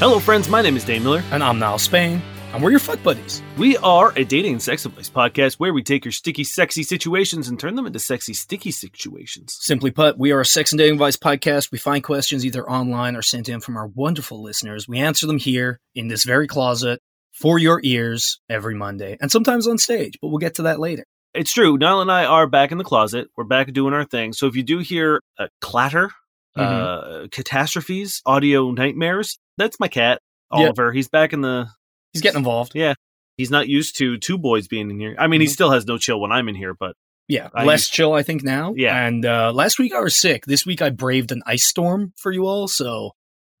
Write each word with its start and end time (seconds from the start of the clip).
Hello, 0.00 0.18
friends. 0.18 0.48
My 0.48 0.62
name 0.62 0.78
is 0.78 0.84
Dane 0.84 1.02
Miller. 1.02 1.22
And 1.30 1.44
I'm 1.44 1.58
Niall 1.58 1.78
Spain, 1.78 2.22
and 2.52 2.62
we're 2.62 2.70
your 2.70 2.80
fuck 2.80 3.02
buddies. 3.02 3.42
We 3.56 3.76
are 3.78 4.12
a 4.16 4.24
dating 4.24 4.54
and 4.54 4.62
sex 4.62 4.84
advice 4.84 5.08
podcast 5.08 5.54
where 5.54 5.72
we 5.72 5.82
take 5.82 6.04
your 6.04 6.12
sticky, 6.12 6.44
sexy 6.44 6.82
situations 6.82 7.48
and 7.48 7.58
turn 7.58 7.76
them 7.76 7.86
into 7.86 7.98
sexy, 7.98 8.34
sticky 8.34 8.72
situations. 8.72 9.56
Simply 9.60 9.90
put, 9.90 10.18
we 10.18 10.32
are 10.32 10.40
a 10.40 10.46
sex 10.46 10.72
and 10.72 10.78
dating 10.78 10.94
advice 10.94 11.16
podcast. 11.16 11.70
We 11.70 11.78
find 11.78 12.02
questions 12.02 12.44
either 12.44 12.68
online 12.68 13.14
or 13.16 13.22
sent 13.22 13.48
in 13.48 13.60
from 13.60 13.76
our 13.76 13.86
wonderful 13.86 14.42
listeners. 14.42 14.88
We 14.88 14.98
answer 14.98 15.26
them 15.26 15.38
here 15.38 15.78
in 15.94 16.08
this 16.08 16.24
very 16.24 16.48
closet 16.48 17.00
for 17.32 17.58
your 17.58 17.80
ears 17.84 18.40
every 18.48 18.74
Monday, 18.74 19.16
and 19.20 19.30
sometimes 19.30 19.68
on 19.68 19.78
stage, 19.78 20.18
but 20.20 20.28
we'll 20.28 20.38
get 20.38 20.56
to 20.56 20.62
that 20.62 20.80
later. 20.80 21.04
It's 21.32 21.52
true. 21.52 21.78
Niall 21.78 22.02
and 22.02 22.10
I 22.10 22.24
are 22.24 22.48
back 22.48 22.72
in 22.72 22.78
the 22.78 22.84
closet. 22.84 23.28
We're 23.36 23.44
back 23.44 23.72
doing 23.72 23.94
our 23.94 24.04
thing. 24.04 24.32
So 24.32 24.48
if 24.48 24.56
you 24.56 24.64
do 24.64 24.78
hear 24.78 25.20
a 25.38 25.48
clatter, 25.60 26.10
uh, 26.56 27.28
catastrophes, 27.30 28.20
audio 28.26 28.72
nightmares, 28.72 29.38
that's 29.56 29.78
my 29.78 29.86
cat. 29.86 30.20
Oliver. 30.50 30.92
He's 30.92 31.08
back 31.08 31.32
in 31.32 31.40
the. 31.42 31.68
He's 32.12 32.22
getting 32.22 32.38
involved. 32.38 32.72
Yeah. 32.74 32.94
He's 33.36 33.50
not 33.50 33.68
used 33.68 33.96
to 33.98 34.18
two 34.18 34.36
boys 34.38 34.68
being 34.68 34.90
in 34.90 34.98
here. 35.00 35.14
I 35.18 35.26
mean, 35.26 35.40
he 35.40 35.46
Mhm. 35.46 35.50
still 35.52 35.70
has 35.70 35.86
no 35.86 35.96
chill 35.98 36.20
when 36.20 36.32
I'm 36.32 36.48
in 36.48 36.54
here, 36.54 36.74
but 36.74 36.94
Yeah, 37.28 37.48
I 37.54 37.64
less 37.64 37.82
used- 37.82 37.92
chill, 37.92 38.12
I 38.12 38.22
think, 38.22 38.42
now. 38.42 38.74
Yeah. 38.76 39.06
And 39.06 39.24
uh, 39.24 39.52
last 39.52 39.78
week 39.78 39.94
I 39.94 40.00
was 40.00 40.20
sick. 40.20 40.44
This 40.46 40.66
week 40.66 40.82
I 40.82 40.90
braved 40.90 41.32
an 41.32 41.42
ice 41.46 41.64
storm 41.66 42.12
for 42.16 42.32
you 42.32 42.46
all. 42.46 42.68
So 42.68 43.12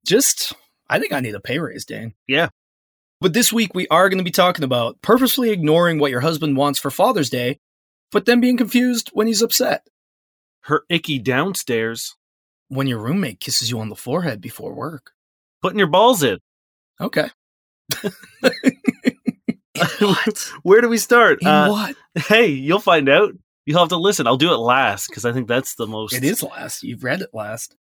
just, 0.06 0.52
I 0.88 0.98
think 0.98 1.12
I 1.12 1.20
need 1.20 1.34
a 1.34 1.40
pay 1.40 1.58
raise, 1.58 1.84
Dan. 1.84 2.14
Yeah. 2.26 2.48
But 3.20 3.32
this 3.32 3.52
week 3.52 3.74
we 3.74 3.86
are 3.88 4.08
going 4.08 4.18
to 4.18 4.24
be 4.24 4.30
talking 4.30 4.64
about 4.64 5.00
purposefully 5.02 5.50
ignoring 5.50 5.98
what 5.98 6.10
your 6.10 6.20
husband 6.20 6.56
wants 6.56 6.78
for 6.78 6.90
Father's 6.90 7.30
Day, 7.30 7.58
but 8.12 8.24
then 8.26 8.40
being 8.40 8.56
confused 8.56 9.10
when 9.12 9.26
he's 9.26 9.42
upset. 9.42 9.86
her 10.64 10.84
icky 10.90 11.18
downstairs, 11.18 12.16
When 12.68 12.86
your 12.86 12.98
roommate 12.98 13.40
kisses 13.40 13.70
you 13.70 13.80
on 13.80 13.88
the 13.88 13.96
forehead 13.96 14.40
before 14.42 14.74
work. 14.74 15.12
putting 15.62 15.78
your 15.78 15.88
balls 15.88 16.22
in. 16.22 16.38
Okay. 17.00 17.30
What? 20.00 20.52
Where 20.62 20.80
do 20.80 20.88
we 20.88 20.98
start? 20.98 21.38
In 21.42 21.48
Uh, 21.48 21.68
what? 21.70 21.96
Hey, 22.26 22.46
you'll 22.48 22.80
find 22.80 23.08
out. 23.08 23.32
You'll 23.66 23.78
have 23.80 23.88
to 23.90 23.96
listen. 23.96 24.26
I'll 24.26 24.36
do 24.36 24.52
it 24.52 24.56
last 24.58 25.08
because 25.08 25.24
I 25.24 25.32
think 25.32 25.48
that's 25.48 25.74
the 25.76 25.86
most. 25.86 26.14
It 26.14 26.24
is 26.24 26.42
last. 26.42 26.82
You've 26.82 27.04
read 27.04 27.20
it 27.20 27.30
last. 27.32 27.76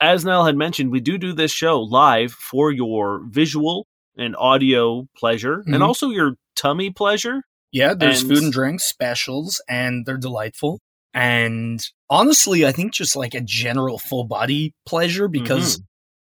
As 0.00 0.24
Niall 0.24 0.46
had 0.46 0.56
mentioned, 0.56 0.90
we 0.90 1.00
do 1.00 1.18
do 1.18 1.32
this 1.32 1.50
show 1.52 1.80
live 1.80 2.32
for 2.32 2.70
your 2.72 3.22
visual 3.28 3.86
and 4.16 4.34
audio 4.36 5.06
pleasure 5.16 5.58
Mhm. 5.66 5.74
and 5.74 5.82
also 5.82 6.10
your 6.10 6.34
tummy 6.56 6.90
pleasure. 6.90 7.42
Yeah, 7.72 7.94
there's 7.94 8.20
And- 8.22 8.30
food 8.30 8.42
and 8.44 8.52
drinks 8.52 8.84
specials, 8.84 9.60
and 9.68 10.06
they're 10.06 10.16
delightful. 10.16 10.80
And 11.12 11.80
honestly, 12.10 12.64
I 12.66 12.72
think 12.72 12.92
just 12.92 13.16
like 13.16 13.34
a 13.34 13.40
general 13.40 13.98
full 13.98 14.24
body 14.24 14.72
pleasure 14.86 15.28
because 15.28 15.80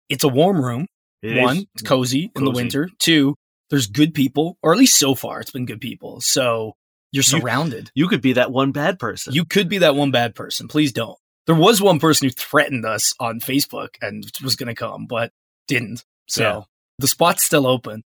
it's 0.09 0.23
a 0.23 0.29
warm 0.29 0.61
room. 0.63 0.87
It 1.27 1.41
One, 1.41 1.57
is- 1.57 1.65
it's 1.75 1.83
cozy, 1.83 2.31
in 2.35 2.43
the 2.45 2.51
winter. 2.51 2.89
Two, 2.99 3.35
there's 3.69 3.87
good 3.87 4.13
people, 4.13 4.57
or 4.63 4.71
at 4.73 4.79
least 4.79 4.97
so 4.97 5.13
far, 5.15 5.39
it's 5.41 5.51
been 5.51 5.65
good 5.65 5.81
people. 5.81 6.19
So 6.21 6.73
you're 7.11 7.19
You- 7.21 7.39
surrounded. 7.39 7.91
You 7.95 8.07
could 8.07 8.21
be 8.21 8.33
that 8.33 8.51
one 8.51 8.71
bad 8.71 8.99
person. 8.99 9.33
You 9.33 9.45
could 9.45 9.69
be 9.69 9.79
that 9.79 9.95
one 9.95 10.11
bad 10.11 10.35
person. 10.35 10.67
Please 10.67 10.91
don't. 10.91 11.17
There 11.45 11.55
was 11.55 11.81
one 11.81 11.99
person 11.99 12.27
who 12.27 12.31
threatened 12.33 12.85
us 12.85 13.13
on 13.19 13.39
Facebook 13.39 13.89
and 14.01 14.25
was 14.43 14.55
going 14.57 14.67
to 14.67 14.75
come, 14.75 15.05
but 15.07 15.31
didn't. 15.67 16.03
So 16.27 16.41
Yeah. 16.43 16.61
the 16.99 17.07
spot's 17.07 17.45
still 17.45 17.65
open. 17.65 18.03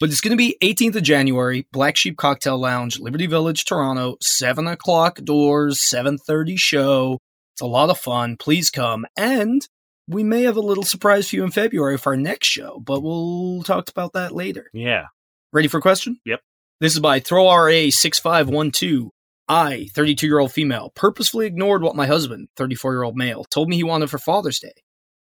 But 0.00 0.10
it's 0.10 0.20
going 0.20 0.30
to 0.30 0.36
be 0.36 0.56
18th 0.62 0.94
of 0.94 1.02
January, 1.02 1.66
Black 1.72 1.96
Sheep 1.96 2.16
Cocktail 2.16 2.56
Lounge, 2.56 3.00
Liberty 3.00 3.26
Village, 3.26 3.64
Toronto, 3.64 4.16
7 4.20 4.68
o'clock 4.68 5.16
doors, 5.24 5.80
7.30 5.92 6.56
show. 6.56 7.18
It's 7.54 7.60
a 7.62 7.66
lot 7.66 7.90
of 7.90 7.98
fun. 7.98 8.36
Please 8.36 8.70
come. 8.70 9.06
And 9.16 9.66
we 10.08 10.24
may 10.24 10.42
have 10.42 10.56
a 10.56 10.60
little 10.60 10.82
surprise 10.84 11.28
for 11.28 11.36
you 11.36 11.44
in 11.44 11.50
February 11.50 11.98
for 11.98 12.12
our 12.12 12.16
next 12.16 12.48
show, 12.48 12.80
but 12.80 13.00
we'll 13.02 13.62
talk 13.62 13.88
about 13.90 14.14
that 14.14 14.34
later. 14.34 14.68
yeah. 14.72 15.06
Ready 15.50 15.68
for 15.68 15.78
a 15.78 15.82
question? 15.82 16.20
Yep. 16.26 16.40
This 16.80 16.92
is 16.92 17.00
by 17.00 17.20
ThrowRA6512. 17.20 19.10
I, 19.48 19.88
32 19.94 20.26
year 20.26 20.38
old 20.38 20.52
female, 20.52 20.92
purposefully 20.94 21.46
ignored 21.46 21.82
what 21.82 21.96
my 21.96 22.06
husband, 22.06 22.48
34 22.56 22.92
year 22.92 23.02
old 23.02 23.16
male, 23.16 23.44
told 23.44 23.68
me 23.68 23.76
he 23.76 23.82
wanted 23.84 24.10
for 24.10 24.18
Father's 24.18 24.58
Day. 24.58 24.74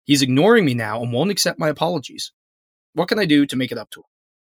He's 0.04 0.20
ignoring 0.20 0.64
me 0.66 0.74
now 0.74 1.02
and 1.02 1.10
won't 1.12 1.30
accept 1.30 1.58
my 1.58 1.68
apologies. 1.68 2.32
What 2.92 3.08
can 3.08 3.18
I 3.18 3.24
do 3.24 3.46
to 3.46 3.56
make 3.56 3.72
it 3.72 3.78
up 3.78 3.90
to 3.90 4.00
him? 4.00 4.04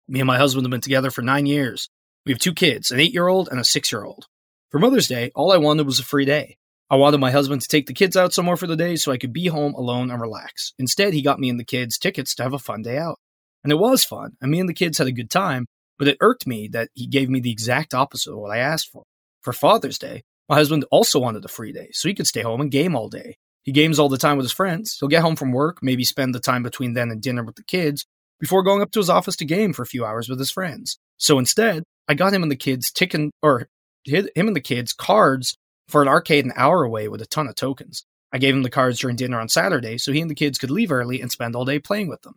Me 0.09 0.21
and 0.21 0.27
my 0.27 0.37
husband 0.39 0.65
have 0.67 0.71
been 0.71 0.81
together 0.81 1.13
for 1.13 1.23
nine 1.23 1.47
years. 1.47 1.89
We 2.27 2.33
have 2.33 2.41
two 2.41 2.55
kids, 2.55 2.91
an 2.91 2.99
eight 2.99 3.13
year 3.13 3.29
old 3.29 3.49
and 3.49 3.61
a 3.61 3.65
six 3.65 3.93
year 3.93 4.03
old. 4.05 4.27
For 4.71 4.81
Mother's 4.81 5.07
Day, 5.07 5.31
all 5.35 5.53
I 5.53 5.59
wanted 5.59 5.87
was 5.87 6.01
a 6.01 6.05
free 6.05 6.25
day. 6.25 6.57
I 6.93 6.97
wanted 6.97 7.21
my 7.21 7.31
husband 7.31 7.63
to 7.63 7.69
take 7.69 7.87
the 7.87 7.95
kids 7.95 8.19
out 8.19 8.35
somewhere 8.35 8.59
for 8.59 8.67
the 8.67 8.77
day 8.77 8.97
so 8.97 9.13
I 9.13 9.17
could 9.17 9.33
be 9.33 9.47
home 9.47 9.73
alone 9.73 10.11
and 10.11 10.21
relax. 10.21 10.75
Instead, 10.79 11.15
he 11.15 11.23
got 11.23 11.39
me 11.39 11.49
and 11.49 11.59
the 11.59 11.65
kids 11.65 11.97
tickets 11.97 12.35
to 12.35 12.43
have 12.43 12.53
a 12.53 12.59
fun 12.59 12.83
day 12.83 12.99
out. 12.99 13.19
And 13.65 13.73
it 13.73 13.79
was 13.79 14.05
fun, 14.05 14.33
and 14.43 14.51
me 14.51 14.61
and 14.61 14.69
the 14.69 14.75
kids 14.75 14.99
had 14.99 15.07
a 15.07 15.13
good 15.13 15.31
time, 15.31 15.65
but 15.99 16.07
it 16.07 16.19
irked 16.21 16.47
me 16.47 16.69
that 16.73 16.91
he 16.93 17.07
gave 17.07 17.31
me 17.31 17.41
the 17.41 17.51
exact 17.51 17.95
opposite 17.95 18.33
of 18.33 18.39
what 18.39 18.51
I 18.51 18.59
asked 18.59 18.91
for. 18.93 19.05
For 19.41 19.55
Father's 19.55 19.99
Day, 19.99 20.23
my 20.51 20.57
husband 20.57 20.85
also 20.91 21.19
wanted 21.19 21.47
a 21.47 21.49
free 21.49 21.73
day, 21.73 21.89
so 21.93 22.09
he 22.09 22.15
could 22.15 22.27
stay 22.27 22.43
home 22.43 22.61
and 22.61 22.71
game 22.71 22.95
all 22.95 23.09
day. 23.09 23.37
He 23.63 23.73
games 23.73 23.99
all 23.99 24.11
the 24.11 24.19
time 24.19 24.37
with 24.37 24.45
his 24.45 24.53
friends. 24.53 24.99
He'll 25.01 25.09
get 25.09 25.23
home 25.23 25.37
from 25.37 25.53
work, 25.53 25.79
maybe 25.81 26.05
spend 26.05 26.35
the 26.35 26.41
time 26.41 26.63
between 26.63 26.93
then 26.93 27.11
and 27.11 27.23
dinner 27.23 27.43
with 27.43 27.55
the 27.55 27.65
kids, 27.65 28.05
before 28.39 28.63
going 28.63 28.83
up 28.83 28.91
to 28.91 28.99
his 28.99 29.09
office 29.09 29.37
to 29.37 29.47
game 29.47 29.73
for 29.73 29.81
a 29.81 29.87
few 29.87 30.05
hours 30.05 30.29
with 30.29 30.39
his 30.39 30.51
friends. 30.51 30.99
So 31.17 31.39
instead, 31.39 31.85
I 32.07 32.13
got 32.13 32.35
him 32.35 32.43
and 32.43 32.53
the 32.53 32.57
kids 32.57 32.91
ticket 32.91 33.31
or 33.41 33.69
him 34.05 34.29
and 34.37 34.57
the 34.57 34.61
kids 34.61 34.93
cards 34.93 35.57
for 35.93 36.03
an 36.03 36.09
arcade 36.09 36.45
an 36.45 36.53
hour 36.57 36.83
away 36.83 37.07
with 37.07 37.23
a 37.23 37.27
ton 37.27 37.47
of 37.47 37.55
tokens. 37.55 38.05
I 38.33 38.39
gave 38.39 38.55
him 38.55 38.63
the 38.63 38.71
cards 38.71 38.99
during 38.99 39.15
dinner 39.17 39.39
on 39.39 39.49
Saturday 39.49 39.99
so 39.99 40.11
he 40.11 40.21
and 40.21 40.31
the 40.31 40.35
kids 40.35 40.59
could 40.59 40.71
leave 40.71 40.91
early 40.91 41.21
and 41.21 41.31
spend 41.31 41.55
all 41.55 41.65
day 41.65 41.79
playing 41.79 42.09
with 42.09 42.23
them. 42.23 42.35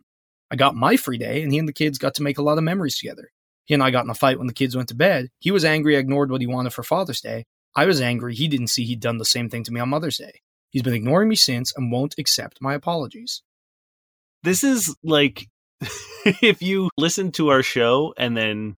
I 0.50 0.56
got 0.56 0.76
my 0.76 0.96
free 0.96 1.18
day, 1.18 1.42
and 1.42 1.50
he 1.52 1.58
and 1.58 1.66
the 1.68 1.72
kids 1.72 1.98
got 1.98 2.14
to 2.16 2.22
make 2.22 2.38
a 2.38 2.42
lot 2.42 2.58
of 2.58 2.62
memories 2.64 2.96
together. 2.98 3.30
He 3.64 3.74
and 3.74 3.82
I 3.82 3.90
got 3.90 4.04
in 4.04 4.10
a 4.10 4.14
fight 4.14 4.38
when 4.38 4.46
the 4.46 4.52
kids 4.52 4.76
went 4.76 4.88
to 4.90 4.94
bed. 4.94 5.28
He 5.40 5.50
was 5.50 5.64
angry 5.64 5.96
I 5.96 5.98
ignored 5.98 6.30
what 6.30 6.40
he 6.40 6.46
wanted 6.46 6.72
for 6.72 6.84
Father's 6.84 7.20
Day. 7.20 7.46
I 7.74 7.86
was 7.86 8.00
angry 8.00 8.34
he 8.36 8.46
didn't 8.46 8.68
see 8.68 8.84
he'd 8.84 9.00
done 9.00 9.18
the 9.18 9.24
same 9.24 9.50
thing 9.50 9.64
to 9.64 9.72
me 9.72 9.80
on 9.80 9.88
Mother's 9.88 10.18
Day. 10.18 10.40
He's 10.70 10.82
been 10.82 10.94
ignoring 10.94 11.28
me 11.28 11.34
since 11.34 11.72
and 11.76 11.90
won't 11.90 12.14
accept 12.18 12.58
my 12.60 12.74
apologies. 12.74 13.42
This 14.44 14.62
is 14.62 14.94
like 15.02 15.48
if 16.24 16.62
you 16.62 16.90
listen 16.96 17.32
to 17.32 17.48
our 17.48 17.62
show 17.62 18.14
and 18.16 18.36
then 18.36 18.76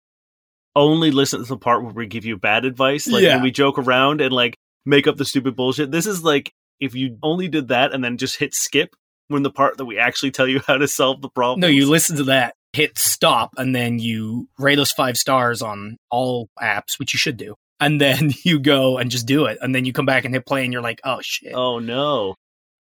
only 0.75 1.11
listen 1.11 1.39
to 1.41 1.45
the 1.45 1.57
part 1.57 1.83
where 1.83 1.91
we 1.93 2.07
give 2.07 2.23
you 2.25 2.37
bad 2.37 2.63
advice, 2.63 3.07
like 3.07 3.23
Yeah. 3.23 3.35
when 3.35 3.43
we 3.43 3.51
joke 3.51 3.77
around 3.79 4.21
and 4.21 4.31
like 4.31 4.55
make 4.87 5.05
up 5.05 5.17
the 5.17 5.25
stupid 5.25 5.55
bullshit. 5.55 5.91
This 5.91 6.07
is 6.07 6.23
like 6.23 6.53
if 6.79 6.95
you 6.95 7.17
only 7.21 7.47
did 7.47 7.67
that 7.67 7.93
and 7.93 8.03
then 8.03 8.17
just 8.17 8.37
hit 8.37 8.53
skip 8.53 8.95
when 9.27 9.43
the 9.43 9.51
part 9.51 9.77
that 9.77 9.85
we 9.85 9.99
actually 9.99 10.31
tell 10.31 10.47
you 10.47 10.61
how 10.67 10.77
to 10.77 10.87
solve 10.87 11.21
the 11.21 11.29
problem. 11.29 11.59
No, 11.59 11.67
you 11.67 11.87
listen 11.89 12.15
to 12.17 12.23
that, 12.25 12.55
hit 12.73 12.97
stop, 12.97 13.51
and 13.57 13.75
then 13.75 13.99
you 13.99 14.47
rate 14.57 14.79
us 14.79 14.91
five 14.93 15.17
stars 15.17 15.61
on 15.61 15.97
all 16.09 16.49
apps, 16.61 16.97
which 16.97 17.13
you 17.13 17.17
should 17.19 17.37
do. 17.37 17.55
And 17.79 17.99
then 18.01 18.31
you 18.43 18.59
go 18.59 18.97
and 18.97 19.11
just 19.11 19.27
do 19.27 19.45
it. 19.45 19.57
And 19.61 19.75
then 19.75 19.85
you 19.85 19.93
come 19.93 20.05
back 20.05 20.25
and 20.25 20.33
hit 20.33 20.45
play, 20.45 20.63
and 20.63 20.71
you're 20.73 20.81
like, 20.81 21.01
oh 21.03 21.19
shit. 21.21 21.53
Oh 21.53 21.79
no. 21.79 22.35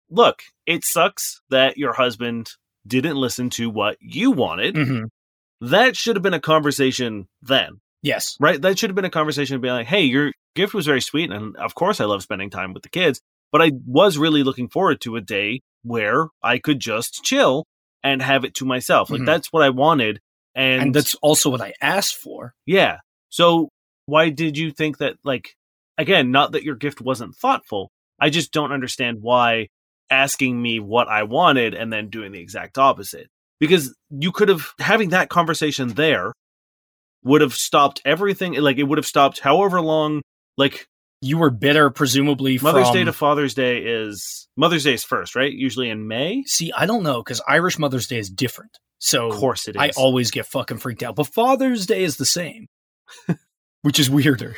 Look, 0.09 0.41
it 0.65 0.83
sucks 0.83 1.39
that 1.51 1.77
your 1.77 1.93
husband 1.93 2.49
didn't 2.85 3.15
listen 3.15 3.49
to 3.51 3.69
what 3.69 3.97
you 4.01 4.31
wanted. 4.31 4.75
hmm 4.75 5.03
That 5.61 5.95
should 5.95 6.15
have 6.15 6.23
been 6.23 6.33
a 6.33 6.39
conversation 6.41 7.27
then. 7.41 7.79
Yes. 8.01 8.35
right? 8.39 8.59
That 8.59 8.79
should 8.79 8.89
have 8.89 8.95
been 8.95 9.05
a 9.05 9.11
conversation 9.11 9.55
to 9.55 9.59
be 9.61 9.69
like, 9.69 9.85
hey, 9.85 10.01
your 10.01 10.31
gift 10.55 10.73
was 10.73 10.85
very 10.85 11.01
sweet. 11.01 11.31
And 11.31 11.55
of 11.57 11.75
course, 11.75 11.99
I 12.01 12.05
love 12.05 12.21
spending 12.23 12.49
time 12.49 12.73
with 12.73 12.83
the 12.83 12.89
kids. 12.89 13.21
But 13.51 13.61
I 13.61 13.71
was 13.85 14.17
really 14.17 14.43
looking 14.43 14.69
forward 14.69 15.01
to 15.01 15.17
a 15.17 15.21
day 15.21 15.61
where 15.83 16.27
I 16.41 16.57
could 16.57 16.79
just 16.79 17.23
chill 17.23 17.65
and 18.03 18.21
have 18.21 18.45
it 18.45 18.55
to 18.55 18.65
myself. 18.65 19.09
Like, 19.09 19.21
Mhm. 19.21 19.25
that's 19.25 19.51
what 19.51 19.63
I 19.63 19.69
wanted. 19.69 20.19
And, 20.55 20.81
And 20.81 20.95
that's 20.95 21.15
also 21.15 21.49
what 21.49 21.61
I 21.61 21.73
asked 21.81 22.15
for. 22.15 22.53
yeah. 22.65 22.97
So, 23.29 23.69
why 24.05 24.29
did 24.29 24.57
you 24.57 24.71
think 24.71 24.97
that, 24.97 25.15
like, 25.23 25.55
again, 25.97 26.31
not 26.31 26.53
that 26.53 26.63
your 26.63 26.75
gift 26.75 26.99
wasn't 27.01 27.35
thoughtful. 27.35 27.91
I 28.19 28.29
just 28.29 28.51
don't 28.51 28.71
understand 28.71 29.19
why 29.21 29.67
asking 30.09 30.61
me 30.61 30.79
what 30.79 31.07
I 31.07 31.23
wanted 31.23 31.73
and 31.73 31.91
then 31.91 32.09
doing 32.09 32.31
the 32.31 32.39
exact 32.41 32.77
opposite. 32.77 33.27
Because 33.59 33.95
you 34.09 34.31
could 34.31 34.49
have, 34.49 34.73
having 34.79 35.09
that 35.09 35.29
conversation 35.29 35.89
there 35.89 36.33
would 37.23 37.41
have 37.41 37.53
stopped 37.53 38.01
everything. 38.03 38.53
Like, 38.53 38.77
it 38.77 38.83
would 38.83 38.97
have 38.97 39.05
stopped 39.05 39.39
however 39.39 39.79
long, 39.81 40.21
like, 40.61 40.87
You 41.21 41.37
were 41.37 41.49
bitter, 41.49 41.89
presumably 41.89 42.57
Mother's 42.59 42.87
from. 42.87 42.95
Day 42.95 43.03
to 43.03 43.13
Father's 43.13 43.53
Day 43.53 43.79
is 43.79 44.47
Mother's 44.55 44.83
Day 44.83 44.93
is 44.93 45.03
first, 45.03 45.35
right? 45.35 45.51
Usually 45.51 45.89
in 45.89 46.07
May. 46.07 46.43
See, 46.45 46.71
I 46.71 46.85
don't 46.85 47.03
know 47.03 47.21
because 47.21 47.41
Irish 47.47 47.77
Mother's 47.77 48.07
Day 48.07 48.17
is 48.17 48.29
different. 48.29 48.77
So 48.99 49.29
Of 49.29 49.35
course 49.37 49.67
it 49.67 49.75
is. 49.75 49.81
I 49.81 49.91
always 49.97 50.31
get 50.31 50.45
fucking 50.45 50.77
freaked 50.77 51.03
out. 51.03 51.15
But 51.15 51.27
Father's 51.27 51.85
Day 51.85 52.03
is 52.03 52.17
the 52.17 52.25
same, 52.25 52.67
which 53.81 53.99
is 53.99 54.09
weirder. 54.09 54.55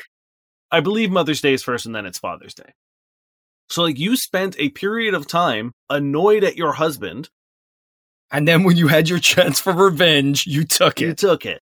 I 0.69 0.81
believe 0.81 1.11
Mother's 1.11 1.41
Day 1.41 1.53
is 1.53 1.63
first, 1.63 1.85
and 1.85 1.95
then 1.95 2.05
it's 2.05 2.19
Father's 2.19 2.53
Day. 2.53 2.73
So 3.69 3.83
like 3.83 3.97
you 3.97 4.17
spent 4.17 4.55
a 4.59 4.69
period 4.69 5.13
of 5.13 5.27
time 5.27 5.71
annoyed 5.89 6.43
at 6.43 6.57
your 6.57 6.73
husband. 6.73 7.29
And 8.31 8.47
then 8.47 8.63
when 8.63 8.77
you 8.77 8.87
had 8.87 9.09
your 9.09 9.19
chance 9.19 9.59
for 9.59 9.73
revenge, 9.73 10.45
you 10.45 10.63
took 10.65 11.01
it. 11.01 11.05
You 11.05 11.13
took 11.13 11.45
it. 11.45 11.61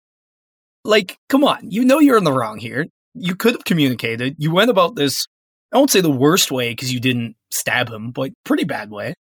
Like, 0.84 1.18
come 1.28 1.44
on. 1.44 1.70
You 1.70 1.84
know 1.84 1.98
you're 1.98 2.18
in 2.18 2.24
the 2.24 2.32
wrong 2.32 2.58
here. 2.58 2.86
You 3.14 3.34
could 3.34 3.54
have 3.54 3.64
communicated. 3.64 4.36
You 4.38 4.52
went 4.52 4.70
about 4.70 4.94
this, 4.96 5.26
I 5.72 5.78
won't 5.78 5.90
say 5.90 6.00
the 6.00 6.10
worst 6.10 6.50
way 6.50 6.70
because 6.70 6.92
you 6.92 7.00
didn't 7.00 7.36
stab 7.50 7.90
him, 7.90 8.10
but 8.10 8.30
pretty 8.44 8.64
bad 8.64 8.90
way. 8.90 9.14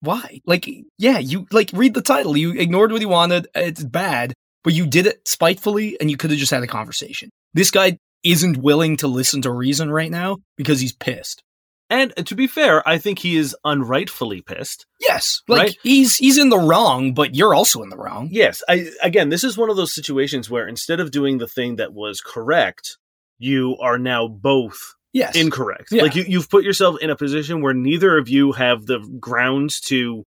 Why? 0.00 0.40
Like, 0.46 0.68
yeah, 0.98 1.18
you 1.18 1.46
like 1.50 1.70
read 1.72 1.94
the 1.94 2.02
title. 2.02 2.36
You 2.36 2.52
ignored 2.52 2.92
what 2.92 3.00
he 3.00 3.06
wanted. 3.06 3.48
It's 3.54 3.82
bad, 3.82 4.34
but 4.62 4.74
you 4.74 4.86
did 4.86 5.06
it 5.06 5.26
spitefully 5.26 5.96
and 6.00 6.10
you 6.10 6.16
could 6.16 6.30
have 6.30 6.38
just 6.38 6.52
had 6.52 6.62
a 6.62 6.66
conversation. 6.68 7.30
This 7.54 7.70
guy 7.70 7.98
isn't 8.22 8.58
willing 8.58 8.96
to 8.98 9.08
listen 9.08 9.42
to 9.42 9.50
reason 9.50 9.90
right 9.90 10.10
now 10.10 10.38
because 10.56 10.80
he's 10.80 10.92
pissed. 10.92 11.42
And 11.88 12.14
to 12.26 12.34
be 12.34 12.48
fair, 12.48 12.86
I 12.86 12.98
think 12.98 13.20
he 13.20 13.36
is 13.36 13.54
unrightfully 13.64 14.42
pissed. 14.42 14.86
Yes, 15.00 15.40
like 15.46 15.60
Right. 15.60 15.76
he's 15.84 16.16
he's 16.16 16.36
in 16.36 16.48
the 16.48 16.58
wrong, 16.58 17.14
but 17.14 17.36
you're 17.36 17.54
also 17.54 17.82
in 17.82 17.90
the 17.90 17.96
wrong. 17.96 18.28
Yes, 18.32 18.62
I 18.68 18.90
again, 19.02 19.28
this 19.28 19.44
is 19.44 19.56
one 19.56 19.70
of 19.70 19.76
those 19.76 19.94
situations 19.94 20.50
where 20.50 20.66
instead 20.66 20.98
of 20.98 21.12
doing 21.12 21.38
the 21.38 21.46
thing 21.46 21.76
that 21.76 21.92
was 21.94 22.20
correct, 22.20 22.98
you 23.38 23.76
are 23.80 23.98
now 23.98 24.28
both 24.28 24.78
Yes, 25.12 25.34
incorrect. 25.36 25.88
Yeah. 25.90 26.02
Like 26.02 26.14
you, 26.14 26.24
you've 26.28 26.50
put 26.50 26.62
yourself 26.64 26.96
in 27.00 27.08
a 27.10 27.16
position 27.16 27.62
where 27.62 27.72
neither 27.74 28.18
of 28.18 28.28
you 28.28 28.52
have 28.52 28.84
the 28.86 28.98
grounds 29.18 29.80
to, 29.88 30.24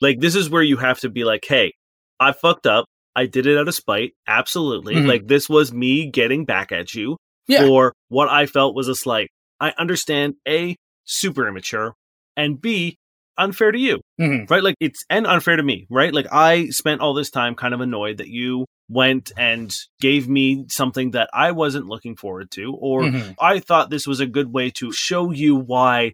like, 0.00 0.20
this 0.20 0.36
is 0.36 0.48
where 0.48 0.62
you 0.62 0.76
have 0.76 1.00
to 1.00 1.08
be 1.08 1.24
like, 1.24 1.44
hey, 1.44 1.72
I 2.20 2.32
fucked 2.32 2.66
up. 2.66 2.84
I 3.16 3.26
did 3.26 3.46
it 3.46 3.58
out 3.58 3.66
of 3.66 3.74
spite. 3.74 4.12
Absolutely. 4.28 4.94
Mhm. 4.94 5.08
Like, 5.08 5.26
this 5.26 5.48
was 5.48 5.72
me 5.72 6.08
getting 6.08 6.44
back 6.44 6.70
at 6.70 6.94
you 6.94 7.16
Yeah. 7.48 7.66
for 7.66 7.92
what 8.08 8.28
I 8.28 8.46
felt 8.46 8.76
was 8.76 8.86
a 8.86 8.94
slight. 8.94 9.28
I 9.60 9.72
understand 9.76 10.34
A, 10.46 10.76
super 11.04 11.48
immature, 11.48 11.94
and 12.36 12.60
B, 12.60 12.96
unfair 13.36 13.72
to 13.72 13.78
you, 13.78 14.00
Mhm. 14.20 14.48
right? 14.48 14.62
Like, 14.62 14.76
it's, 14.78 15.04
and 15.10 15.26
unfair 15.26 15.56
to 15.56 15.62
me, 15.64 15.86
right? 15.90 16.14
Like, 16.14 16.26
I 16.32 16.68
spent 16.68 17.00
all 17.00 17.14
this 17.14 17.30
time 17.30 17.56
kind 17.56 17.74
of 17.74 17.80
annoyed 17.80 18.18
that 18.18 18.28
you 18.28 18.66
went 18.88 19.32
and 19.36 19.74
gave 20.00 20.28
me 20.28 20.64
something 20.68 21.10
that 21.12 21.28
I 21.32 21.52
wasn't 21.52 21.86
looking 21.86 22.16
forward 22.16 22.50
to, 22.52 22.72
or 22.74 23.02
Mhm. 23.02 23.34
I 23.40 23.58
thought 23.60 23.90
this 23.90 24.06
was 24.06 24.20
a 24.20 24.26
good 24.26 24.52
way 24.52 24.70
to 24.72 24.92
show 24.92 25.30
you 25.30 25.56
why 25.56 26.12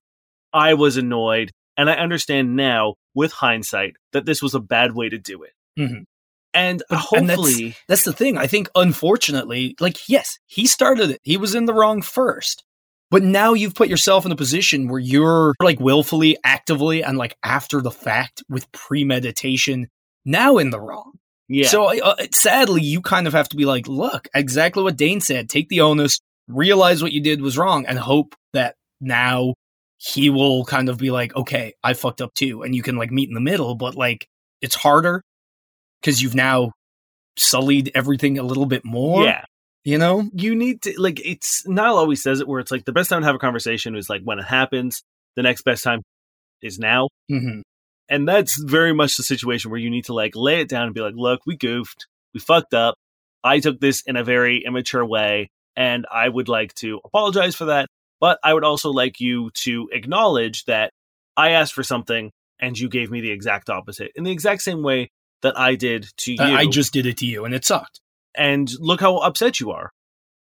I 0.53 0.75
was 0.75 0.97
annoyed. 0.97 1.51
And 1.77 1.89
I 1.91 1.95
understand 1.95 2.57
now, 2.57 2.95
with 3.15 3.33
hindsight, 3.33 3.97
that 4.13 4.27
this 4.27 4.43
was 4.43 4.55
a 4.55 4.61
bad 4.61 4.95
way 4.95 5.09
to 5.09 5.19
do 5.19 5.43
it. 5.43 5.53
Mhm. 5.79 6.05
And 6.53 6.83
But- 6.89 7.13
and 7.17 7.29
that's- 7.29 7.39
hopefully, 7.47 7.77
That's 7.89 8.05
the 8.05 8.13
thing. 8.13 8.39
I 8.39 8.47
think, 8.47 8.69
unfortunately, 8.77 9.75
like, 9.81 10.09
yes, 10.09 10.39
he 10.47 10.67
started 10.67 11.11
it. 11.11 11.21
He 11.25 11.37
was 11.37 11.55
in 11.55 11.67
the 11.67 11.75
wrong 11.75 12.01
first. 12.03 12.65
But 13.11 13.23
now 13.23 13.55
you've 13.55 13.75
put 13.75 13.89
yourself 13.89 14.25
in 14.27 14.33
a 14.33 14.37
position 14.37 14.89
where 14.89 14.99
you're 15.01 15.55
like 15.61 15.79
willfully, 15.79 16.37
actively, 16.45 17.03
and 17.05 17.19
like 17.19 17.37
after 17.45 17.81
the 17.81 17.91
fact 17.91 18.43
with 18.49 18.71
premeditation, 18.73 19.89
now 20.25 20.59
in 20.59 20.71
the 20.71 20.81
wrong. 20.81 21.13
Yeah. 21.49 21.69
So 21.69 21.99
uh, 22.01 22.17
sadly, 22.33 22.83
you 22.83 23.01
kind 23.01 23.27
of 23.27 23.33
have 23.33 23.49
to 23.51 23.57
be 23.57 23.65
like, 23.65 23.87
look, 23.89 24.29
exactly 24.35 24.83
what 24.83 24.97
Dane 24.97 25.21
said. 25.21 25.49
Take 25.49 25.69
the 25.69 25.83
onus, 25.83 26.21
realize 26.49 27.03
what 27.03 27.13
you 27.13 27.21
did 27.21 27.41
was 27.41 27.59
wrong, 27.59 27.87
and 27.87 27.99
hope 27.99 28.35
that 28.53 28.77
now 29.01 29.55
he 29.99 30.31
will 30.31 30.65
kind 30.65 30.89
of 30.89 30.99
be 30.99 31.11
like, 31.11 31.35
okay, 31.37 31.75
I 31.83 31.95
fucked 31.95 32.21
up 32.21 32.35
too. 32.35 32.63
And 32.63 32.75
you 32.75 32.83
can 32.83 32.97
like 32.97 33.11
meet 33.11 33.29
in 33.29 33.35
the 33.35 33.41
middle, 33.41 33.75
but 33.75 33.95
like 33.95 34.27
it's 34.61 34.75
harder 34.75 35.23
because 36.01 36.23
you've 36.23 36.35
now 36.35 36.73
sullied 37.37 37.91
everything 37.95 38.39
a 38.39 38.43
little 38.43 38.67
bit 38.67 38.85
more. 38.85 39.25
yeah. 39.25 39.45
You 39.87 39.99
know? 39.99 40.31
You 40.33 40.55
need 40.55 40.81
to, 40.83 40.95
like, 40.99 41.21
it's 41.23 41.67
Niall 41.69 41.99
always 41.99 42.23
says 42.23 42.41
it 42.41 42.49
where 42.49 42.59
it's 42.61 42.71
like 42.71 42.87
the 42.87 42.93
best 42.93 43.11
time 43.11 43.21
to 43.21 43.27
have 43.27 43.35
a 43.35 43.39
conversation 43.39 43.97
is 43.97 44.09
like 44.09 44.23
when 44.23 44.39
it 44.39 44.47
happens. 44.47 45.03
The 45.37 45.43
next 45.43 45.63
best 45.63 45.85
time 45.85 46.01
is 46.63 46.79
now. 46.79 47.09
hmm 47.29 47.61
And 48.09 48.29
that's 48.29 48.63
very 48.63 48.93
much 48.93 49.17
the 49.17 49.23
situation 49.23 49.71
where 49.71 49.81
you 49.81 49.91
need 49.91 50.05
to 50.07 50.15
like 50.15 50.37
lay 50.37 50.61
it 50.61 50.69
down 50.69 50.85
and 50.85 50.95
be 50.95 51.01
like, 51.01 51.15
look, 51.17 51.41
we 51.47 51.57
goofed. 51.57 52.07
We 52.35 52.41
fucked 52.41 52.75
up. 52.75 52.97
I 53.43 53.61
took 53.61 53.81
this 53.81 54.03
in 54.07 54.17
a 54.17 54.25
very 54.25 54.63
immature 54.65 55.05
way. 55.05 55.51
And 55.77 56.07
I 56.11 56.29
would 56.29 56.49
like 56.49 56.75
to 56.75 57.01
apologize 57.05 57.55
for 57.57 57.67
that. 57.67 57.89
But 58.21 58.39
I 58.45 58.55
would 58.55 58.65
also 58.65 58.91
like 58.91 59.21
you 59.21 59.51
to 59.55 59.89
acknowledge 59.93 60.65
that 60.65 60.93
I 61.37 61.51
asked 61.51 61.73
for 61.75 61.83
something 61.83 62.31
and 62.61 62.79
you 62.79 62.89
gave 62.89 63.11
me 63.11 63.21
the 63.21 63.31
exact 63.31 63.69
opposite 63.69 64.13
in 64.15 64.25
the 64.25 64.31
exact 64.31 64.63
same 64.63 64.83
way 64.83 65.11
that 65.43 65.59
I 65.59 65.75
did 65.75 66.07
to 66.19 66.33
you. 66.33 66.39
I 66.41 66.67
just 66.67 66.93
did 66.93 67.07
it 67.07 67.17
to 67.19 67.27
you 67.27 67.45
and 67.45 67.55
it 67.55 67.65
sucked. 67.65 68.01
and 68.35 68.71
look 68.79 69.01
how 69.01 69.19
upset 69.19 69.61
you 69.61 69.71
are. 69.73 69.93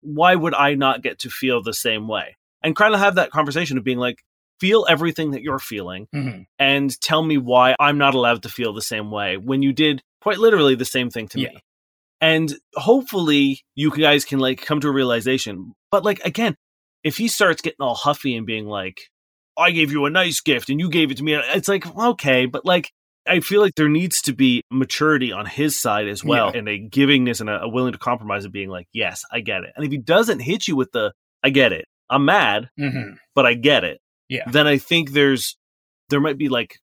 Why 0.03 0.35
would 0.35 0.55
I 0.55 0.75
not 0.75 1.03
get 1.03 1.19
to 1.21 1.31
feel 1.31 1.63
the 1.63 1.75
same 1.75 2.09
way? 2.09 2.37
And 2.63 2.77
kind 2.77 2.95
of 2.95 3.01
have 3.01 3.15
that 3.17 3.31
conversation 3.31 3.79
of 3.79 3.85
being 3.85 3.99
like, 3.99 4.19
feel 4.61 4.87
everything 4.89 5.31
that 5.33 5.43
you're 5.43 5.59
feeling 5.59 6.07
Mhm. 6.15 6.47
and 6.59 7.01
tell 7.01 7.23
me 7.23 7.39
why 7.39 7.75
I'm 7.81 7.99
not 7.99 8.15
allowed 8.15 8.43
to 8.43 8.49
feel 8.49 8.73
the 8.73 8.83
same 8.83 9.11
way 9.11 9.37
when 9.37 9.63
you 9.63 9.73
did 9.73 10.03
quite 10.21 10.39
literally 10.39 10.75
the 10.75 10.85
same 10.85 11.11
thing 11.11 11.29
to 11.29 11.41
Yeah. 11.41 11.49
me. 11.51 11.59
And 12.21 12.55
hopefully 12.75 13.61
you 13.75 13.91
guys 13.91 14.25
can 14.25 14.39
like 14.39 14.61
come 14.61 14.81
to 14.81 14.89
a 14.89 14.93
realization. 14.93 15.73
But 15.91 16.05
like 16.05 16.21
again, 16.25 16.57
if 17.05 17.17
he 17.17 17.29
starts 17.29 17.63
getting 17.63 17.81
all 17.81 17.95
huffy 17.95 18.35
and 18.37 18.47
being 18.47 18.67
like, 18.67 18.99
I 19.57 19.71
gave 19.71 19.91
you 19.91 20.05
a 20.05 20.11
nice 20.11 20.41
gift 20.41 20.69
and 20.69 20.79
you 20.81 20.91
gave 20.91 21.11
it 21.11 21.17
to 21.19 21.25
me, 21.25 21.35
it's 21.35 21.69
like, 21.69 21.87
okay, 21.97 22.47
but 22.47 22.65
like 22.65 22.91
I 23.29 23.41
feel 23.41 23.61
like 23.61 23.75
there 23.77 23.89
needs 23.89 24.23
to 24.23 24.33
be 24.35 24.63
maturity 24.71 25.31
on 25.31 25.45
his 25.47 25.79
side 25.81 26.09
as 26.09 26.25
well 26.25 26.51
Yeah. 26.53 26.59
and 26.59 26.69
a 26.69 26.79
givingness 26.81 27.41
and 27.41 27.51
a, 27.51 27.63
a 27.63 27.69
willing 27.69 27.93
to 27.93 27.99
compromise 27.99 28.45
of 28.45 28.53
being 28.53 28.71
like, 28.71 28.87
yes, 28.93 29.23
I 29.31 29.41
get 29.41 29.63
it. 29.65 29.73
And 29.77 29.85
if 29.85 29.91
he 29.93 29.99
doesn't 29.99 30.41
hit 30.41 30.67
you 30.69 30.75
with 30.77 30.91
the 30.93 31.13
I 31.43 31.51
get 31.51 31.73
it, 31.73 31.87
I'm 32.11 32.25
mad, 32.27 32.69
Mhm. 32.79 33.17
but 33.35 33.47
I 33.47 33.55
get 33.55 33.85
it. 33.85 34.01
Yeah. 34.31 34.45
Then 34.51 34.67
I 34.67 34.79
think 34.79 35.11
there's 35.11 35.57
there 36.09 36.21
might 36.21 36.39
be 36.39 36.49
like 36.49 36.79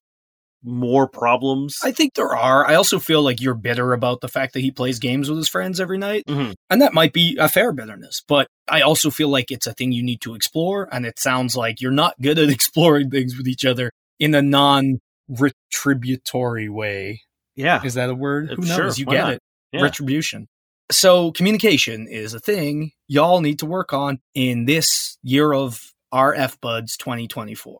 more 0.62 1.08
problems. 1.08 1.78
I 1.82 1.92
think 1.92 2.14
there 2.14 2.34
are. 2.36 2.66
I 2.66 2.74
also 2.74 2.98
feel 2.98 3.22
like 3.22 3.40
you're 3.40 3.54
bitter 3.54 3.92
about 3.92 4.20
the 4.20 4.28
fact 4.28 4.54
that 4.54 4.60
he 4.60 4.70
plays 4.70 4.98
games 4.98 5.28
with 5.28 5.38
his 5.38 5.48
friends 5.48 5.80
every 5.80 5.98
night. 5.98 6.24
Mhm. 6.26 6.54
And 6.68 6.82
that 6.82 6.94
might 6.94 7.12
be 7.12 7.36
a 7.38 7.48
fair 7.48 7.72
bitterness, 7.72 8.22
but 8.26 8.48
I 8.68 8.82
also 8.82 9.10
feel 9.10 9.28
like 9.28 9.50
it's 9.50 9.66
a 9.66 9.72
thing 9.72 9.92
you 9.92 10.02
need 10.02 10.20
to 10.22 10.34
explore. 10.34 10.88
And 10.92 11.06
it 11.06 11.18
sounds 11.18 11.56
like 11.56 11.80
you're 11.80 11.90
not 11.90 12.20
good 12.20 12.38
at 12.38 12.48
exploring 12.50 13.10
things 13.10 13.36
with 13.36 13.48
each 13.48 13.64
other 13.64 13.90
in 14.18 14.34
a 14.34 14.42
non 14.42 15.00
retributory 15.30 16.68
way. 16.68 17.22
Yeah. 17.56 17.82
Is 17.84 17.94
that 17.94 18.10
a 18.10 18.14
word? 18.14 18.50
Who 18.56 18.64
sure, 18.64 18.84
knows? 18.84 18.98
You 18.98 19.06
get 19.06 19.18
not? 19.18 19.32
it. 19.34 19.40
Yeah. 19.72 19.82
Retribution. 19.82 20.48
So 20.90 21.32
communication 21.32 22.08
is 22.08 22.34
a 22.34 22.40
thing 22.40 22.92
y'all 23.08 23.40
need 23.40 23.58
to 23.58 23.66
work 23.66 23.92
on 23.92 24.20
in 24.34 24.64
this 24.64 25.18
year 25.22 25.52
of 25.52 25.92
RF 26.12 26.60
Buds 26.60 26.96
2024. 26.96 27.78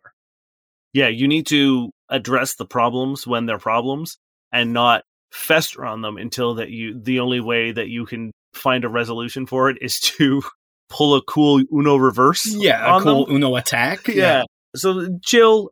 Yeah, 0.93 1.09
you 1.09 1.29
need 1.29 1.47
to 1.49 1.91
address 2.09 2.55
the 2.55 2.67
problems 2.67 3.27
when 3.27 3.47
they're 3.47 3.59
problems 3.59 4.19
and 4.53 4.73
not 4.73 5.05
fester 5.31 5.85
on 5.85 6.01
them 6.01 6.17
until 6.17 6.55
that 6.55 6.71
you 6.71 6.99
the 6.99 7.21
only 7.21 7.41
way 7.41 7.71
that 7.71 7.89
you 7.89 8.07
can 8.07 8.33
find 8.55 8.85
a 8.85 8.89
resolution 8.89 9.47
for 9.47 9.69
it 9.69 9.77
is 9.81 10.01
to 10.01 10.43
pull 10.89 11.15
a 11.15 11.23
cool 11.23 11.63
Uno 11.73 11.97
reverse. 11.97 12.47
Yeah, 12.47 12.97
a 12.97 13.01
cool 13.03 13.27
them. 13.27 13.37
Uno 13.37 13.57
attack. 13.57 14.09
Yeah. 14.09 14.45
So 14.77 15.19
chill. 15.25 15.71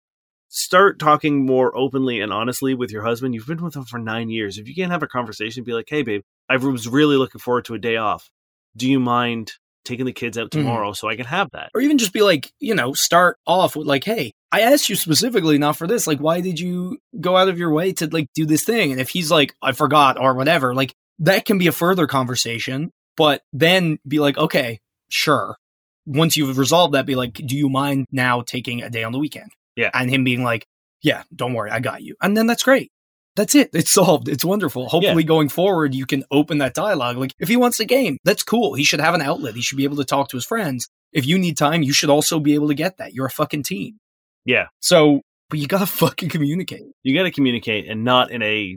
Start 0.48 0.98
talking 0.98 1.44
more 1.44 1.76
openly 1.76 2.20
and 2.20 2.32
honestly 2.32 2.72
with 2.72 2.90
your 2.90 3.04
husband. 3.04 3.34
You've 3.34 3.46
been 3.46 3.62
with 3.62 3.76
him 3.76 3.84
for 3.84 3.98
nine 3.98 4.30
years. 4.30 4.56
If 4.56 4.68
you 4.68 4.74
can't 4.74 4.92
have 4.92 5.02
a 5.02 5.08
conversation, 5.08 5.64
be 5.64 5.74
like, 5.74 5.88
"Hey, 5.88 6.02
babe, 6.02 6.22
I 6.48 6.56
was 6.56 6.88
really 6.88 7.16
looking 7.16 7.40
forward 7.40 7.66
to 7.66 7.74
a 7.74 7.78
day 7.78 7.96
off. 7.96 8.30
Do 8.76 8.88
you 8.88 9.00
mind 9.00 9.52
taking 9.86 10.04
the 10.04 10.12
kids 10.12 10.36
out 10.36 10.46
Mhm. 10.50 10.58
tomorrow 10.58 10.92
so 10.92 11.08
I 11.08 11.16
can 11.16 11.24
have 11.26 11.48
that?" 11.52 11.70
or 11.74 11.80
even 11.80 11.96
just 11.98 12.12
be 12.12 12.20
like, 12.22 12.50
you 12.60 12.74
know, 12.74 12.92
start 12.92 13.38
off 13.46 13.74
with 13.76 13.86
like, 13.86 14.04
hey, 14.04 14.32
I 14.52 14.60
asked 14.60 14.88
you 14.88 14.96
specifically 14.96 15.56
not 15.58 15.76
for 15.76 15.86
this. 15.86 16.06
Like, 16.06 16.18
why 16.18 16.40
did 16.40 16.60
you 16.60 16.98
go 17.20 17.36
out 17.36 17.48
of 17.48 17.58
your 17.58 17.72
way 17.72 17.92
to 17.94 18.06
like 18.08 18.28
do 18.34 18.44
this 18.46 18.64
thing? 18.64 18.92
And 18.92 19.00
if 19.00 19.08
he's 19.10 19.30
like, 19.30 19.54
I 19.62 19.72
forgot 19.72 20.18
or 20.20 20.34
whatever, 20.34 20.74
like 20.74 20.92
that 21.20 21.44
can 21.46 21.56
be 21.58 21.66
a 21.66 21.72
further 21.72 22.06
conversation. 22.06 22.90
But 23.16 23.40
then 23.52 23.98
be 24.06 24.18
like, 24.20 24.36
okay, 24.36 24.78
sure. 25.08 25.56
Once 26.04 26.36
you've 26.36 26.58
resolved 26.58 26.94
that, 26.94 27.06
be 27.06 27.14
like, 27.14 27.32
do 27.32 27.56
you 27.56 27.68
mind 27.68 28.06
now 28.12 28.42
taking 28.42 28.82
a 28.82 28.90
day 28.90 29.02
on 29.04 29.12
the 29.12 29.18
weekend? 29.18 29.50
Yeah. 29.74 29.90
And 29.94 30.10
him 30.10 30.22
being 30.24 30.44
like, 30.44 30.66
yeah, 31.02 31.22
don't 31.34 31.54
worry, 31.54 31.70
I 31.70 31.80
got 31.80 32.02
you. 32.02 32.14
And 32.22 32.36
then 32.36 32.46
that's 32.46 32.62
great. 32.62 32.90
That's 33.36 33.54
it. 33.54 33.70
It's 33.72 33.92
solved. 33.92 34.28
It's 34.28 34.44
wonderful. 34.44 34.88
Hopefully, 34.88 35.22
going 35.24 35.48
forward, 35.48 35.94
you 35.94 36.06
can 36.06 36.24
open 36.30 36.58
that 36.58 36.74
dialogue. 36.74 37.16
Like, 37.18 37.34
if 37.38 37.48
he 37.48 37.56
wants 37.56 37.78
a 37.80 37.84
game, 37.84 38.18
that's 38.24 38.42
cool. 38.42 38.74
He 38.74 38.82
should 38.82 39.00
have 39.00 39.14
an 39.14 39.22
outlet. 39.22 39.54
He 39.54 39.62
should 39.62 39.76
be 39.76 39.84
able 39.84 39.98
to 39.98 40.04
talk 40.04 40.28
to 40.30 40.36
his 40.36 40.44
friends 40.44 40.88
if 41.16 41.26
you 41.26 41.38
need 41.38 41.56
time, 41.56 41.82
you 41.82 41.94
should 41.94 42.10
also 42.10 42.38
be 42.38 42.54
able 42.54 42.68
to 42.68 42.74
get 42.74 42.98
that. 42.98 43.14
You're 43.14 43.26
a 43.26 43.30
fucking 43.30 43.62
team. 43.62 43.98
Yeah. 44.44 44.66
So, 44.80 45.22
but 45.48 45.58
you 45.58 45.66
gotta 45.66 45.86
fucking 46.04 46.28
communicate. 46.28 46.82
You 47.02 47.16
got 47.16 47.24
to 47.24 47.30
communicate 47.30 47.88
and 47.88 48.04
not 48.04 48.30
in 48.30 48.42
a 48.42 48.76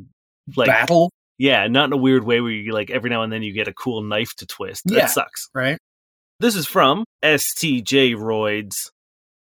like 0.56 0.68
Battle, 0.68 1.12
Yeah, 1.38 1.68
not 1.68 1.86
in 1.86 1.94
a 1.94 1.98
weird 1.98 2.24
way 2.24 2.39
where 2.39 2.50
you 2.51 2.72
like 2.72 2.89
every 2.89 3.10
now 3.10 3.24
and 3.24 3.32
then 3.32 3.44
you 3.44 3.54
get 3.54 3.68
a 3.68 3.74
cool 3.74 4.01
knife 4.01 4.34
to 4.38 4.46
twist. 4.46 4.84
Yeah. 4.86 5.01
That 5.01 5.10
sucks. 5.12 5.50
right? 5.54 5.78
This 6.39 6.56
is 6.56 6.66
from 6.66 7.04
STJ 7.24 8.16
Roids. 8.16 8.89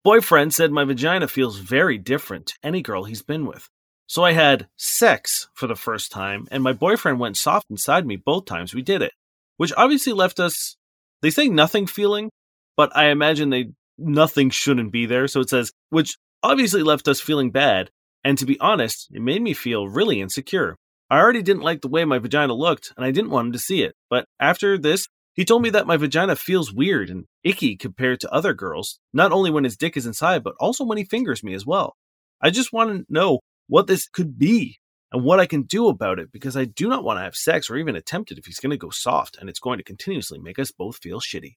Boyfriend 0.06 0.54
said 0.54 0.72
my 0.72 0.86
vagina 0.86 1.28
feels 1.28 1.58
very 1.58 1.98
different 1.98 2.48
to 2.48 2.54
any 2.64 2.82
girl 2.82 3.04
he's 3.04 3.22
been 3.22 3.46
with. 3.46 3.68
So 4.08 4.24
I 4.24 4.32
had 4.32 4.68
sex 4.78 5.50
for 5.54 5.68
the 5.68 5.76
first 5.76 6.12
time, 6.12 6.48
and 6.50 6.64
my 6.64 6.74
boyfriend 6.74 7.20
went 7.20 7.38
soft 7.38 7.70
inside 7.70 8.06
me 8.06 8.16
both 8.16 8.46
times 8.46 8.74
we 8.74 8.82
did 8.82 9.02
it, 9.02 9.12
which 9.58 9.74
obviously 9.76 10.14
left 10.14 10.40
us, 10.40 10.78
they 11.22 11.30
say 11.30 11.50
nothing 11.50 11.88
feeling, 11.88 12.32
but 12.78 12.96
I 12.96 13.10
imagine 13.10 13.50
they 13.50 13.72
nothing 13.98 14.50
shouldn't 14.50 14.92
be 14.92 15.06
there. 15.06 15.28
So 15.28 15.42
it 15.42 15.50
says, 15.50 15.72
which 15.90 16.18
obviously 16.44 16.84
left 16.84 17.08
us 17.08 17.20
feeling 17.20 17.52
bad. 17.52 17.90
And 18.24 18.38
to 18.38 18.46
be 18.46 18.60
honest, 18.60 19.08
it 19.12 19.22
made 19.22 19.42
me 19.42 19.54
feel 19.54 19.88
really 19.88 20.22
insecure. 20.22 20.76
I 21.10 21.20
already 21.20 21.42
didn't 21.42 21.64
like 21.64 21.82
the 21.82 21.88
way 21.88 22.04
my 22.06 22.20
vagina 22.20 22.54
looked, 22.54 22.94
and 22.98 23.06
I 23.06 23.12
didn't 23.12 23.32
want 23.32 23.48
him 23.48 23.52
to 23.54 23.60
see 23.60 23.84
it. 23.84 23.96
But 24.10 24.26
after 24.40 24.78
this, 24.78 25.08
he 25.34 25.46
told 25.46 25.62
me 25.62 25.70
that 25.70 25.88
my 25.88 25.98
vagina 25.98 26.36
feels 26.36 26.74
weird 26.74 27.10
and 27.10 27.26
icky 27.44 27.78
compared 27.78 28.20
to 28.22 28.34
other 28.34 28.54
girls, 28.54 29.00
not 29.14 29.32
only 29.32 29.52
when 29.52 29.64
his 29.64 29.78
dick 29.78 29.96
is 29.96 30.06
inside, 30.06 30.44
but 30.44 30.56
also 30.60 30.84
when 30.84 30.98
he 30.98 31.04
fingers 31.04 31.44
me 31.44 31.54
as 31.54 31.66
well. 31.66 31.96
I 32.42 32.50
just 32.50 32.74
want 32.74 32.90
to 32.92 33.06
know 33.08 33.40
what 33.68 33.88
this 33.88 34.08
could 34.08 34.38
be 34.38 34.80
and 35.12 35.24
what 35.24 35.40
I 35.40 35.46
can 35.46 35.64
do 35.64 35.88
about 35.88 36.20
it 36.20 36.32
because 36.32 36.58
I 36.58 36.66
do 36.66 36.90
not 36.90 37.04
want 37.04 37.18
to 37.18 37.24
have 37.24 37.36
sex 37.36 37.70
or 37.70 37.78
even 37.78 37.96
attempt 37.96 38.32
it 38.32 38.38
if 38.38 38.46
he's 38.46 38.60
going 38.60 38.72
to 38.72 38.78
go 38.78 38.90
soft 38.90 39.38
and 39.40 39.50
it's 39.50 39.60
going 39.60 39.78
to 39.78 39.84
continuously 39.84 40.40
make 40.40 40.60
us 40.60 40.72
both 40.72 40.98
feel 40.98 41.20
shitty. 41.20 41.56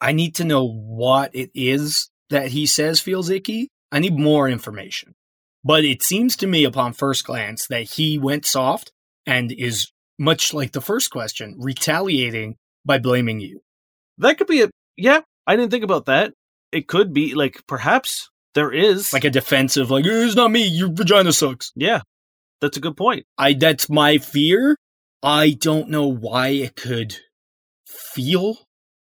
I 0.00 0.12
need 0.12 0.34
to 0.36 0.44
know 0.44 0.64
what 0.66 1.34
it 1.34 1.50
is 1.54 2.10
that 2.30 2.48
he 2.48 2.66
says 2.66 3.00
feels 3.00 3.30
icky. 3.30 3.70
I 3.90 3.98
need 3.98 4.18
more 4.18 4.48
information. 4.48 5.14
But 5.64 5.84
it 5.84 6.02
seems 6.02 6.36
to 6.38 6.46
me 6.46 6.64
upon 6.64 6.92
first 6.92 7.24
glance 7.24 7.66
that 7.68 7.82
he 7.82 8.18
went 8.18 8.44
soft 8.44 8.92
and 9.24 9.50
is 9.50 9.90
much 10.18 10.54
like 10.54 10.72
the 10.72 10.80
first 10.80 11.10
question, 11.10 11.56
retaliating 11.58 12.56
by 12.84 12.98
blaming 12.98 13.40
you. 13.40 13.62
That 14.18 14.38
could 14.38 14.46
be 14.46 14.62
a, 14.62 14.70
yeah, 14.96 15.20
I 15.46 15.56
didn't 15.56 15.70
think 15.70 15.84
about 15.84 16.06
that. 16.06 16.32
It 16.72 16.88
could 16.88 17.12
be 17.12 17.34
like 17.34 17.66
perhaps 17.66 18.30
there 18.56 18.72
is, 18.72 19.12
Like 19.12 19.24
a 19.24 19.30
defensive, 19.30 19.90
like, 19.92 20.04
"Eh, 20.04 20.24
it's 20.26 20.34
not 20.34 20.50
me, 20.50 20.66
your 20.66 20.90
vagina 20.92 21.32
sucks. 21.32 21.70
yeah, 21.76 22.00
that's 22.60 22.76
a 22.76 22.80
good 22.80 22.96
point. 22.96 23.24
I 23.38 23.52
that's 23.52 23.88
my 23.88 24.18
fear. 24.18 24.76
I 25.22 25.50
don't 25.52 25.88
know 25.90 26.06
why 26.08 26.48
it 26.48 26.74
could 26.74 27.16
feel 27.86 28.58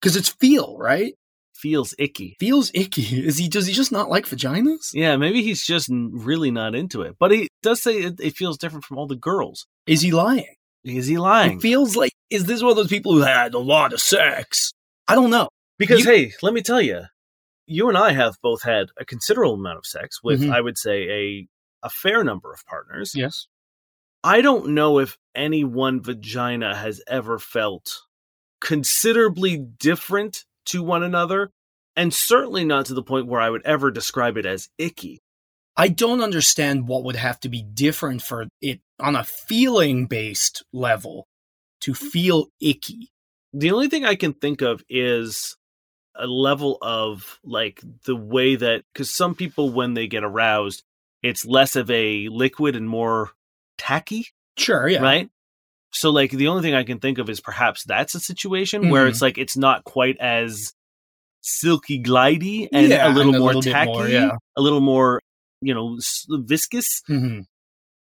because 0.01 0.17
it's 0.17 0.29
feel, 0.31 0.77
right? 0.79 1.15
Feels 1.55 1.95
icky. 1.99 2.37
Feels 2.41 2.71
icky. 2.75 3.03
Is 3.27 3.39
he 3.39 3.49
does 3.49 3.67
he 3.67 3.73
just 3.73 3.93
not 3.93 4.11
like 4.11 4.27
vaginas? 4.27 4.91
Yeah, 4.93 5.17
maybe 5.17 5.43
he's 5.43 5.65
just 5.65 5.89
really 5.93 6.51
not 6.51 6.75
into 6.75 7.03
it. 7.03 7.17
But 7.21 7.31
he 7.31 7.49
does 7.63 7.81
say 7.83 7.99
it, 7.99 8.15
it 8.21 8.37
feels 8.37 8.59
different 8.59 8.85
from 8.85 8.99
all 8.99 9.07
the 9.07 9.15
girls. 9.17 9.67
Is 9.87 10.01
he 10.03 10.11
lying? 10.11 10.55
Is 10.85 11.07
he 11.07 11.19
lying? 11.19 11.59
It 11.59 11.63
feels 11.63 11.95
like 11.95 12.13
is 12.31 12.47
this 12.47 12.63
one 12.63 12.71
of 12.73 12.77
those 12.77 12.89
people 12.89 13.13
who 13.13 13.21
had 13.23 13.55
a 13.55 13.59
lot 13.61 13.93
of 13.93 14.01
sex? 14.01 14.73
I 15.07 15.15
don't 15.15 15.31
know. 15.31 15.49
Because 15.79 16.01
You- 16.01 16.07
hey, 16.11 16.33
let 16.43 16.53
me 16.55 16.63
tell 16.63 16.81
you, 16.83 17.03
you 17.67 17.89
and 17.89 17.97
I 17.97 18.13
have 18.13 18.37
both 18.43 18.63
had 18.63 18.89
a 18.99 19.05
considerable 19.05 19.55
amount 19.55 19.79
of 19.79 19.87
sex 19.87 20.23
with, 20.23 20.41
Mhm. 20.43 20.53
I 20.53 20.61
would 20.61 20.79
say, 20.79 21.09
a 21.11 21.49
a 21.85 21.91
fair 21.91 22.23
number 22.23 22.53
of 22.53 22.65
partners. 22.67 23.13
Yes. 23.15 23.49
I 24.23 24.41
don't 24.41 24.69
know 24.69 25.01
if 25.01 25.19
any 25.35 25.65
one 25.65 26.01
vagina 26.01 26.77
has 26.77 27.03
ever 27.09 27.41
felt 27.41 28.03
considerably 28.61 29.57
different 29.59 30.45
to 30.67 30.83
one 30.83 31.03
another, 31.03 31.51
and 31.97 32.15
certainly 32.15 32.65
not 32.65 32.87
to 32.87 32.95
the 32.95 33.03
point 33.03 33.27
where 33.27 33.41
I 33.41 33.51
would 33.51 33.63
ever 33.65 33.91
describe 33.91 34.37
it 34.37 34.47
as 34.47 34.69
icky. 34.79 35.19
I 35.77 35.89
don't 35.89 36.23
understand 36.23 36.87
what 36.87 37.03
would 37.05 37.17
have 37.17 37.41
to 37.41 37.49
be 37.49 37.63
different 37.63 38.23
for 38.23 38.47
it 38.61 38.81
on 39.01 39.17
a 39.17 39.25
feeling 39.25 40.07
based 40.07 40.63
level 40.73 41.27
to 41.81 41.95
feel 41.95 42.47
icky. 42.61 43.11
The 43.53 43.73
only 43.73 43.89
thing 43.89 44.05
I 44.05 44.15
can 44.15 44.35
think 44.35 44.61
of 44.63 44.85
is 44.89 45.57
a 46.15 46.27
level 46.27 46.79
of 46.83 47.39
like 47.45 47.81
the 48.05 48.17
way 48.17 48.57
that 48.57 48.85
because 48.93 49.11
some 49.11 49.35
people 49.35 49.71
when 49.71 49.95
they 49.95 50.07
get 50.07 50.25
aroused, 50.25 50.83
it's 51.23 51.45
less 51.47 51.77
of 51.77 51.91
a 51.91 52.29
liquid 52.29 52.77
and 52.77 52.89
more 52.89 53.31
tacky, 53.79 54.27
Sure, 54.57 54.89
yeah. 54.89 55.01
right? 55.01 55.31
So 55.93 56.11
like 56.11 56.31
the 56.31 56.49
only 56.49 56.63
thing 56.63 56.75
I 56.75 56.85
can 56.85 57.01
think 57.01 57.19
of 57.19 57.29
is 57.31 57.41
perhaps 57.41 57.85
that's 57.85 58.15
a 58.15 58.21
situation 58.21 58.89
where 58.91 59.07
Mhm. 59.07 59.11
it's 59.11 59.23
like 59.23 59.39
it's 59.39 59.57
not 59.57 59.85
quite 59.85 60.17
as 60.19 60.73
silky 61.41 62.01
glidey 62.03 62.69
and 62.73 62.89
Yeah, 62.89 63.09
a 63.09 63.13
little 63.13 63.35
and 63.35 63.37
a 63.37 63.41
more 63.41 63.55
little 63.55 63.63
tacky, 63.73 63.91
more, 63.91 64.09
yeah. 64.09 64.31
a 64.57 64.61
little 64.63 64.81
more 64.81 65.21
you 65.61 65.75
know 65.75 65.97
s- 65.97 66.27
viscous. 66.29 67.03
Mhm. 67.09 67.45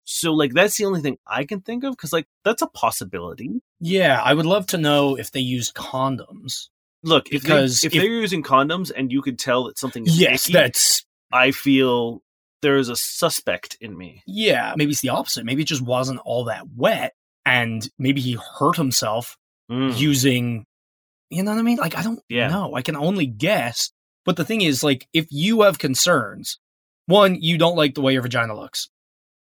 So 0.05 0.33
like 0.33 0.53
that's 0.53 0.77
the 0.77 0.85
only 0.87 1.01
thing 1.01 1.19
I 1.27 1.45
can 1.45 1.61
think 1.61 1.85
of 1.85 1.93
because 1.93 2.13
like 2.13 2.27
that's 2.45 2.63
a 2.63 2.67
possibility. 2.67 3.61
Yeah, 3.81 4.21
I 4.23 4.35
would 4.35 4.47
love 4.47 4.67
to 4.69 4.79
know 4.79 5.17
if 5.17 5.31
they 5.31 5.41
used 5.41 5.75
condoms. 5.75 6.69
Look, 7.03 7.29
if, 7.33 7.43
Because 7.43 7.81
they, 7.81 7.87
if, 7.87 7.95
if- 7.95 8.03
they're 8.03 8.11
using 8.11 8.43
condoms 8.43 8.91
and 8.95 9.11
you 9.11 9.23
could 9.23 9.39
tell 9.39 9.65
that 9.65 9.79
something 9.79 10.07
is 10.07 10.19
Yes, 10.21 10.45
icky, 10.47 10.53
that's 10.53 11.05
I 11.33 11.51
feel 11.53 12.23
there 12.63 12.77
is 12.77 12.89
a 12.89 12.97
suspect 12.97 13.77
in 13.81 13.97
me. 13.97 14.23
yeah. 14.27 14.75
Maybe 14.77 14.91
it's 14.93 15.01
the 15.01 15.09
opposite. 15.11 15.45
Maybe 15.47 15.63
it 15.63 15.67
just 15.69 15.81
wasn't 15.83 16.21
all 16.25 16.45
that 16.45 16.65
wet, 16.77 17.15
and 17.47 17.89
maybe 17.99 18.21
he 18.21 18.39
hurt 18.59 18.77
himself 18.77 19.37
Mm. 19.71 19.97
using. 19.99 20.67
You 21.31 21.45
know 21.45 21.53
what 21.53 21.61
I 21.61 21.63
mean? 21.63 21.79
Like 21.79 21.97
I 21.97 22.03
don't 22.03 22.21
Yeah. 22.29 22.49
know. 22.49 22.75
I 22.75 22.83
can 22.83 22.97
only 22.97 23.27
guess. 23.27 23.93
But 24.27 24.37
the 24.37 24.45
thing 24.45 24.61
is, 24.63 24.83
like, 24.85 25.07
if 25.15 25.27
you 25.31 25.63
have 25.63 25.79
concerns, 25.79 26.59
one, 27.07 27.41
you 27.41 27.57
don't 27.57 27.77
like 27.77 27.95
the 27.95 28.01
way 28.03 28.13
your 28.13 28.23
vagina 28.23 28.55
looks. 28.55 28.89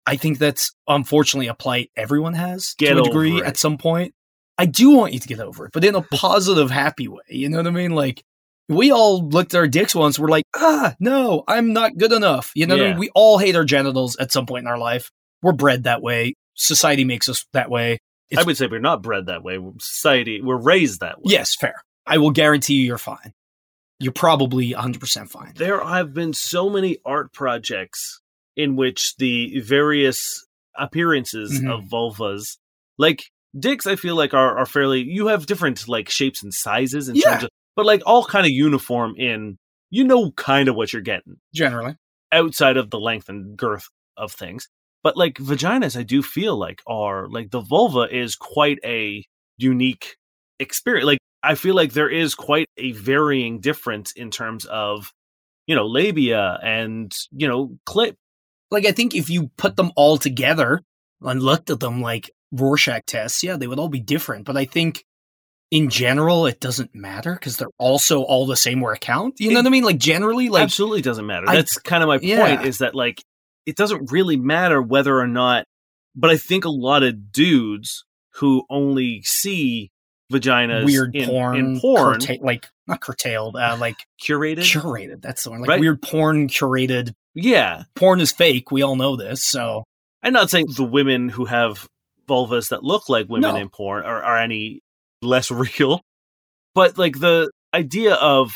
I 0.07 0.17
think 0.17 0.39
that's 0.39 0.73
unfortunately 0.89 1.49
a 1.49 1.55
plight 1.55 1.91
everyone 1.97 2.35
has 2.35 2.75
Get 2.79 2.95
to 2.95 3.01
a 3.01 3.05
degree 3.05 3.43
at 3.43 3.57
some 3.57 3.77
point. 3.77 4.15
I 4.59 4.67
do 4.67 4.91
want 4.97 5.13
you 5.13 5.19
to 5.19 5.29
get 5.29 5.41
over 5.41 5.67
it, 5.67 5.73
but 5.73 5.85
in 5.85 5.95
a 5.95 6.03
positive, 6.13 6.71
happy 6.71 7.09
way. 7.09 7.23
You 7.29 7.49
know 7.49 7.59
what 7.59 7.67
I 7.67 7.71
mean? 7.71 7.93
Like, 7.93 8.23
we 8.69 8.93
all 8.93 9.27
looked 9.29 9.53
at 9.55 9.59
our 9.59 9.67
dicks 9.69 9.95
once. 9.95 10.19
We're 10.19 10.29
like, 10.29 10.45
ah, 10.57 10.95
no, 11.01 11.45
I'm 11.47 11.73
not 11.73 11.99
good 11.99 12.13
enough. 12.13 12.51
You 12.55 12.67
know 12.67 12.77
what 12.77 12.87
I 12.87 12.89
mean? 12.91 12.99
We 12.99 13.11
all 13.15 13.39
hate 13.39 13.57
our 13.57 13.65
genitals 13.65 14.17
at 14.17 14.33
some 14.33 14.47
point 14.47 14.63
in 14.63 14.69
our 14.69 14.79
life. 14.79 15.11
We're 15.43 15.53
bred 15.53 15.85
that 15.85 16.01
way. 16.03 16.35
Society 16.55 17.05
makes 17.05 17.29
us 17.29 17.45
that 17.53 17.69
way. 17.69 17.99
I 18.37 18.43
would 18.43 18.57
say 18.57 18.67
we're 18.67 18.79
not 18.81 19.03
bred 19.03 19.27
that 19.27 19.43
way. 19.45 19.59
Society, 19.81 20.41
we're 20.41 20.57
raised 20.57 21.01
that 21.01 21.19
way. 21.19 21.25
Yes, 21.27 21.55
fair. 21.55 21.75
I 22.07 22.19
will 22.19 22.31
guarantee 22.31 22.75
you 22.75 22.87
you're 22.87 22.99
fine. 22.99 23.33
You're 24.01 24.13
probably 24.13 24.73
100% 24.73 25.29
fine. 25.29 25.53
There 25.57 25.85
have 25.85 26.15
been 26.15 26.33
so 26.33 26.69
many 26.71 26.99
art 27.05 27.33
projects 27.33 28.21
in 28.57 28.77
which 28.77 29.15
the 29.17 29.61
various 29.61 30.47
appearances 30.77 31.61
Mhm. 31.61 31.71
of 31.73 31.85
vulvas, 31.85 32.57
like 32.99 33.25
dicks, 33.59 33.87
I 33.87 33.97
feel 33.97 34.17
like 34.17 34.35
are, 34.35 34.59
are 34.59 34.67
fairly. 34.67 35.03
You 35.03 35.29
have 35.29 35.47
different 35.47 35.87
like 35.89 36.09
shapes 36.11 36.43
and 36.43 36.53
sizes 36.53 37.09
in 37.09 37.17
Yeah. 37.17 37.31
terms 37.31 37.45
of, 37.45 37.51
but 37.77 37.87
like 37.87 38.03
all 38.07 38.25
kind 38.25 38.47
of 38.47 38.51
uniform 38.51 39.15
in. 39.17 39.59
You 39.91 40.03
know, 40.03 40.33
kind 40.33 40.69
of 40.69 40.75
what 40.75 40.93
you're 40.93 41.03
getting 41.03 41.37
Generally. 41.55 41.95
outside 42.33 42.77
of 42.77 42.91
the 42.91 42.99
length 42.99 43.29
and 43.29 43.57
girth 43.57 43.89
of 44.17 44.33
things. 44.33 44.69
But 45.05 45.17
like 45.17 45.35
vaginas, 45.35 45.97
I 45.97 46.03
do 46.03 46.21
feel 46.21 46.57
like 46.57 46.83
are 46.87 47.29
like 47.29 47.51
the 47.53 47.61
vulva 47.61 48.09
is 48.11 48.35
quite 48.35 48.79
a 48.85 49.25
unique 49.57 50.17
experience. 50.59 51.07
Like 51.07 51.19
I 51.45 51.55
feel 51.55 51.77
like 51.77 51.93
there 51.93 52.09
is 52.09 52.35
quite 52.35 52.67
a 52.77 52.91
varying 52.93 53.61
difference 53.61 54.11
in 54.13 54.33
terms 54.33 54.65
of 54.65 55.13
you 55.69 55.77
know 55.77 55.87
labia 55.87 56.59
and 56.63 57.15
you 57.31 57.47
know 57.47 57.77
clit. 57.87 58.15
Like, 58.73 58.87
I 58.87 58.93
think 58.93 59.15
if 59.15 59.31
you 59.31 59.51
put 59.57 59.77
them 59.77 59.93
all 59.95 60.17
together 60.17 60.81
and 61.21 61.41
looked 61.41 61.71
at 61.71 61.79
them 61.79 62.01
like 62.01 62.31
Rorschach 62.55 63.05
tests, 63.07 63.43
yeah, 63.43 63.57
they 63.57 63.67
would 63.67 63.79
all 63.79 63.89
be 63.89 64.01
different. 64.01 64.45
But 64.45 64.57
I 64.57 64.65
think 64.65 65.05
in 65.71 65.89
general, 65.91 66.47
it 66.47 66.61
doesn't 66.61 66.95
matter 66.95 67.35
because 67.35 67.57
they're 67.57 67.69
also 67.79 68.23
all 68.23 68.47
the 68.47 68.57
same 68.57 68.81
where 68.81 68.95
it 68.95 69.01
count. 69.01 69.35
You 69.41 69.51
know 69.51 69.61
what 69.61 69.67
I 69.67 69.71
mean? 69.71 69.85
Like, 69.85 69.99
generally, 69.99 70.49
like, 70.49 70.63
Absolutely 70.63 71.03
doesn't 71.03 71.27
matter. 71.27 71.49
I- 71.49 71.57
That's 71.57 71.79
kind 71.79 72.03
of 72.03 72.09
my 72.09 72.19
point. 72.19 72.67
Is 72.67 72.79
that 72.79 72.95
like 72.95 73.23
it 73.67 73.77
doesn't 73.77 74.13
really 74.13 74.37
matter 74.37 74.81
whether 74.83 75.19
or 75.19 75.27
not. 75.27 75.65
But 76.17 76.31
I 76.31 76.37
think 76.37 76.65
a 76.65 76.71
lot 76.71 77.03
of 77.03 77.33
dudes 77.33 78.05
who 78.35 78.65
only 78.71 79.23
see 79.23 79.91
vaginas 80.33 80.85
weird 80.85 81.15
in, 81.17 81.29
porn, 81.29 81.57
in 81.57 81.81
porn 81.81 82.21
curta- 82.21 82.41
like, 82.41 82.69
not 82.87 83.01
curtailed, 83.01 83.57
uh, 83.57 83.77
like 83.81 83.97
curated. 84.23 84.59
curated. 84.59 85.23
That's 85.23 85.43
the 85.45 85.51
one. 85.51 85.61
Like, 85.61 85.69
Right. 85.71 85.81
weird 85.81 86.03
porn 86.03 86.49
curated. 86.49 87.15
Yeah, 87.35 87.83
Porn 87.97 88.21
is 88.21 88.31
fake. 88.31 88.71
We 88.71 88.83
all 88.83 88.95
know 88.95 89.17
this. 89.17 89.45
So, 89.45 89.83
I'm 90.23 90.33
not 90.33 90.51
saying 90.51 90.67
the 90.77 90.85
women 90.85 91.29
who 91.31 91.47
have 91.47 91.89
vulvas 92.27 92.69
that 92.71 92.83
look 92.85 93.09
like 93.09 93.29
women 93.29 93.55
No. 93.55 93.61
in 93.61 93.69
porn 93.69 94.05
are, 94.05 94.23
are 94.23 94.39
any 94.39 94.81
less 95.23 95.51
real, 95.79 96.01
but 96.75 96.99
like 96.99 97.19
the 97.21 97.51
idea 97.75 98.15
of 98.15 98.53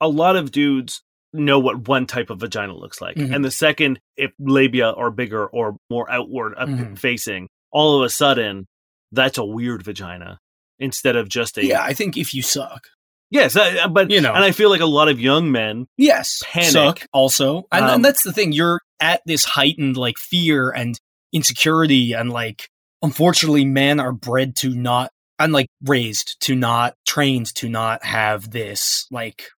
a 0.00 0.08
lot 0.08 0.36
of 0.36 0.50
dudes 0.52 1.02
know 1.32 1.58
what 1.58 1.88
one 1.88 2.06
type 2.06 2.30
of 2.30 2.40
vagina 2.40 2.74
looks 2.74 3.00
like, 3.00 3.16
Mhm. 3.16 3.34
and 3.34 3.44
the 3.44 3.50
second, 3.50 3.98
if 4.16 4.30
labia 4.38 4.90
are 4.90 5.10
bigger 5.10 5.46
or 5.46 5.76
more 5.90 6.10
outward 6.10 6.54
Mhm. 6.56 6.98
facing, 6.98 7.48
all 7.72 7.98
of 7.98 8.04
a 8.06 8.10
sudden 8.10 8.66
that's 9.12 9.38
a 9.38 9.44
weird 9.44 9.82
vagina 9.82 10.38
instead 10.78 11.16
of 11.16 11.28
just 11.28 11.58
a 11.58 11.64
yeah, 11.64 11.82
I 11.82 11.92
think 11.94 12.16
if 12.16 12.32
you 12.34 12.42
suck, 12.42 12.88
yes, 13.30 13.56
I- 13.56 13.86
but 13.88 14.10
You 14.10 14.20
know. 14.20 14.32
and 14.34 14.44
I 14.44 14.52
feel 14.52 14.70
like 14.70 14.80
a 14.80 14.86
lot 14.86 15.08
of 15.08 15.20
young 15.20 15.50
men 15.52 15.86
yes, 15.98 16.42
Panic. 16.44 16.70
suck 16.70 17.06
also, 17.12 17.66
and, 17.72 17.84
Um, 17.84 17.90
and 17.96 18.04
that's 18.04 18.22
the 18.22 18.32
thing. 18.32 18.52
You're 18.52 18.80
at 19.00 19.20
this 19.26 19.44
heightened 19.44 19.96
like 19.96 20.16
fear 20.18 20.70
and 20.70 20.98
insecurity, 21.32 22.12
and 22.14 22.30
like 22.32 22.68
unfortunately, 23.06 23.64
men 23.64 24.00
are 24.00 24.12
bred 24.12 24.56
to 24.56 24.70
not 24.74 25.10
and 25.38 25.52
like 25.52 25.68
raised 25.84 26.40
to 26.40 26.54
not 26.54 26.94
trained 27.06 27.46
to 27.54 27.68
not 27.68 28.04
have 28.04 28.50
this 28.50 29.06
like 29.10 29.48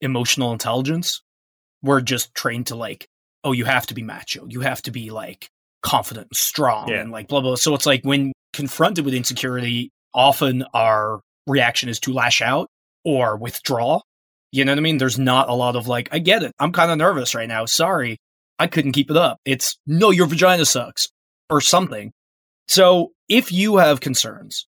emotional 0.00 0.52
intelligence. 0.52 1.22
We're 1.82 2.00
just 2.00 2.34
trained 2.34 2.68
to 2.68 2.76
like, 2.76 3.06
oh, 3.44 3.52
you 3.52 3.64
have 3.64 3.86
to 3.88 3.94
be 3.94 4.02
macho, 4.02 4.46
you 4.48 4.60
have 4.60 4.82
to 4.82 4.90
be 4.90 5.10
like 5.10 5.48
confident, 5.82 6.28
and 6.30 6.36
strong, 6.36 6.88
Yeah. 6.88 7.00
and 7.00 7.10
like 7.12 7.28
blah 7.28 7.40
blah. 7.40 7.54
So 7.56 7.74
it's 7.74 7.86
like 7.86 8.02
when 8.04 8.32
confronted 8.52 9.04
with 9.04 9.14
insecurity, 9.14 9.90
often 10.14 10.64
our 10.74 11.20
reaction 11.46 11.88
is 11.88 12.00
to 12.00 12.12
lash 12.12 12.42
out 12.42 12.68
or 13.04 13.36
withdraw 13.36 14.00
You 14.52 14.64
know 14.64 14.72
what 14.72 14.78
I 14.78 14.82
mean? 14.82 14.98
There's 14.98 15.18
not 15.18 15.48
a 15.48 15.54
lot 15.54 15.76
of 15.76 15.86
like, 15.88 16.08
I 16.10 16.18
get 16.20 16.42
it. 16.42 16.52
I'm 16.58 16.72
kind 16.72 16.90
of 16.90 16.96
nervous 16.98 17.34
right 17.34 17.48
now. 17.48 17.66
Sorry. 17.66 18.18
I 18.58 18.66
couldn't 18.66 18.92
keep 18.92 19.10
it 19.10 19.16
up. 19.16 19.38
It's 19.44 19.78
no, 19.86 20.10
your 20.10 20.26
vagina 20.26 20.64
sucks 20.64 21.08
or 21.50 21.60
something. 21.60 22.12
So 22.68 23.12
if 23.28 23.50
you 23.50 23.78
have 23.78 24.00
concerns, 24.00 24.66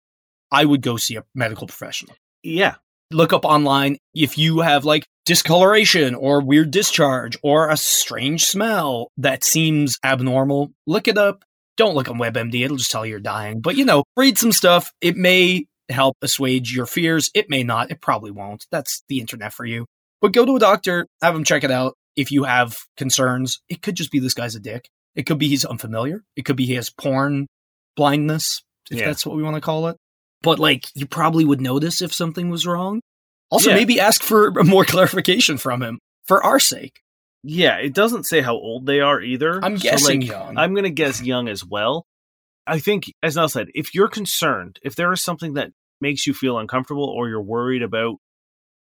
I 0.52 0.66
would 0.66 0.82
go 0.82 0.98
see 0.98 1.16
a 1.16 1.24
medical 1.34 1.68
professional. 1.68 2.16
Yeah. 2.44 2.76
Look 3.12 3.34
up 3.34 3.46
online 3.46 3.98
if 4.14 4.38
you 4.38 4.60
have 4.60 4.84
like 4.84 5.06
discoloration 5.26 6.16
or 6.16 6.42
weird 6.42 6.72
discharge 6.72 7.38
or 7.44 7.70
a 7.70 7.78
strange 7.78 8.46
smell 8.46 9.12
that 9.18 9.44
seems 9.44 9.98
abnormal. 10.04 10.72
Look 10.86 11.08
it 11.08 11.18
up. 11.18 11.44
Don't 11.78 11.96
look 11.96 12.10
on 12.10 12.18
WebMD. 12.18 12.64
It'll 12.64 12.78
just 12.78 12.92
tell 12.92 13.06
you 13.06 13.12
you're 13.12 13.20
dying. 13.20 13.62
But 13.62 13.76
you 13.76 13.86
know, 13.86 14.04
read 14.16 14.38
some 14.38 14.52
stuff. 14.52 14.92
It 15.02 15.16
may 15.16 15.66
help 15.90 16.18
assuage 16.22 16.76
your 16.76 16.86
fears. 16.86 17.30
It 17.34 17.50
may 17.50 17.64
not. 17.64 17.92
It 17.92 18.02
probably 18.02 18.32
won't. 18.32 18.66
That's 18.72 19.04
the 19.08 19.20
internet 19.20 19.54
for 19.54 19.66
you. 19.66 19.86
But 20.22 20.34
go 20.34 20.46
to 20.46 20.56
a 20.56 20.60
doctor, 20.60 21.08
have 21.22 21.36
him 21.36 21.44
check 21.44 21.64
it 21.64 21.72
out. 21.72 21.96
If 22.16 22.32
you 22.32 22.46
have 22.46 22.78
concerns, 22.98 23.62
it 23.70 23.82
could 23.82 23.96
just 23.96 24.12
be 24.12 24.20
this 24.20 24.34
guy's 24.34 24.56
a 24.56 24.60
dick. 24.60 24.90
It 25.16 25.26
could 25.26 25.38
be 25.38 25.48
he's 25.48 25.66
unfamiliar. 25.66 26.24
It 26.36 26.46
could 26.46 26.56
be 26.56 26.66
he 26.66 26.76
has 26.76 26.90
porn 26.90 27.48
blindness, 27.96 28.62
if 28.92 29.00
Yeah. 29.00 29.06
that's 29.08 29.26
what 29.26 29.36
we 29.36 29.44
want 29.44 29.56
to 29.56 29.62
call 29.62 29.88
it. 29.88 29.98
But 30.42 30.60
like, 30.60 30.86
you 30.96 31.06
probably 31.06 31.46
would 31.46 31.62
notice 31.62 32.02
if 32.02 32.14
something 32.14 32.50
was 32.50 32.68
wrong. 32.68 33.02
Also, 33.50 33.70
Yeah. 33.70 33.76
maybe 33.78 34.00
ask 34.00 34.22
for 34.24 34.52
more 34.64 34.86
clarification 34.86 35.58
from 35.58 35.82
him 35.82 36.00
for 36.26 36.44
our 36.44 36.60
sake. 36.60 37.02
Yeah. 37.44 37.78
It 37.78 37.94
doesn't 37.94 38.26
say 38.26 38.42
how 38.42 38.56
old 38.56 38.86
they 38.86 39.00
are 39.02 39.22
either. 39.22 39.64
I'm 39.64 39.78
So, 39.78 39.84
guessing 39.84 40.22
like, 40.22 40.30
young. 40.30 40.58
I'm 40.58 40.74
going 40.74 40.84
to 40.84 40.90
guess 40.90 41.22
young 41.22 41.48
as 41.48 41.64
well. 41.66 42.06
I 42.68 42.80
think, 42.80 43.12
as 43.22 43.36
Niall 43.36 43.50
said, 43.50 43.68
if 43.76 43.94
you're 43.94 44.08
concerned, 44.08 44.80
if 44.84 44.96
there 44.96 45.12
is 45.14 45.22
something 45.24 45.54
that 45.54 45.70
makes 46.02 46.26
you 46.26 46.34
feel 46.34 46.58
uncomfortable 46.58 47.06
or 47.08 47.30
you're 47.30 47.42
worried 47.42 47.84
about 47.84 48.16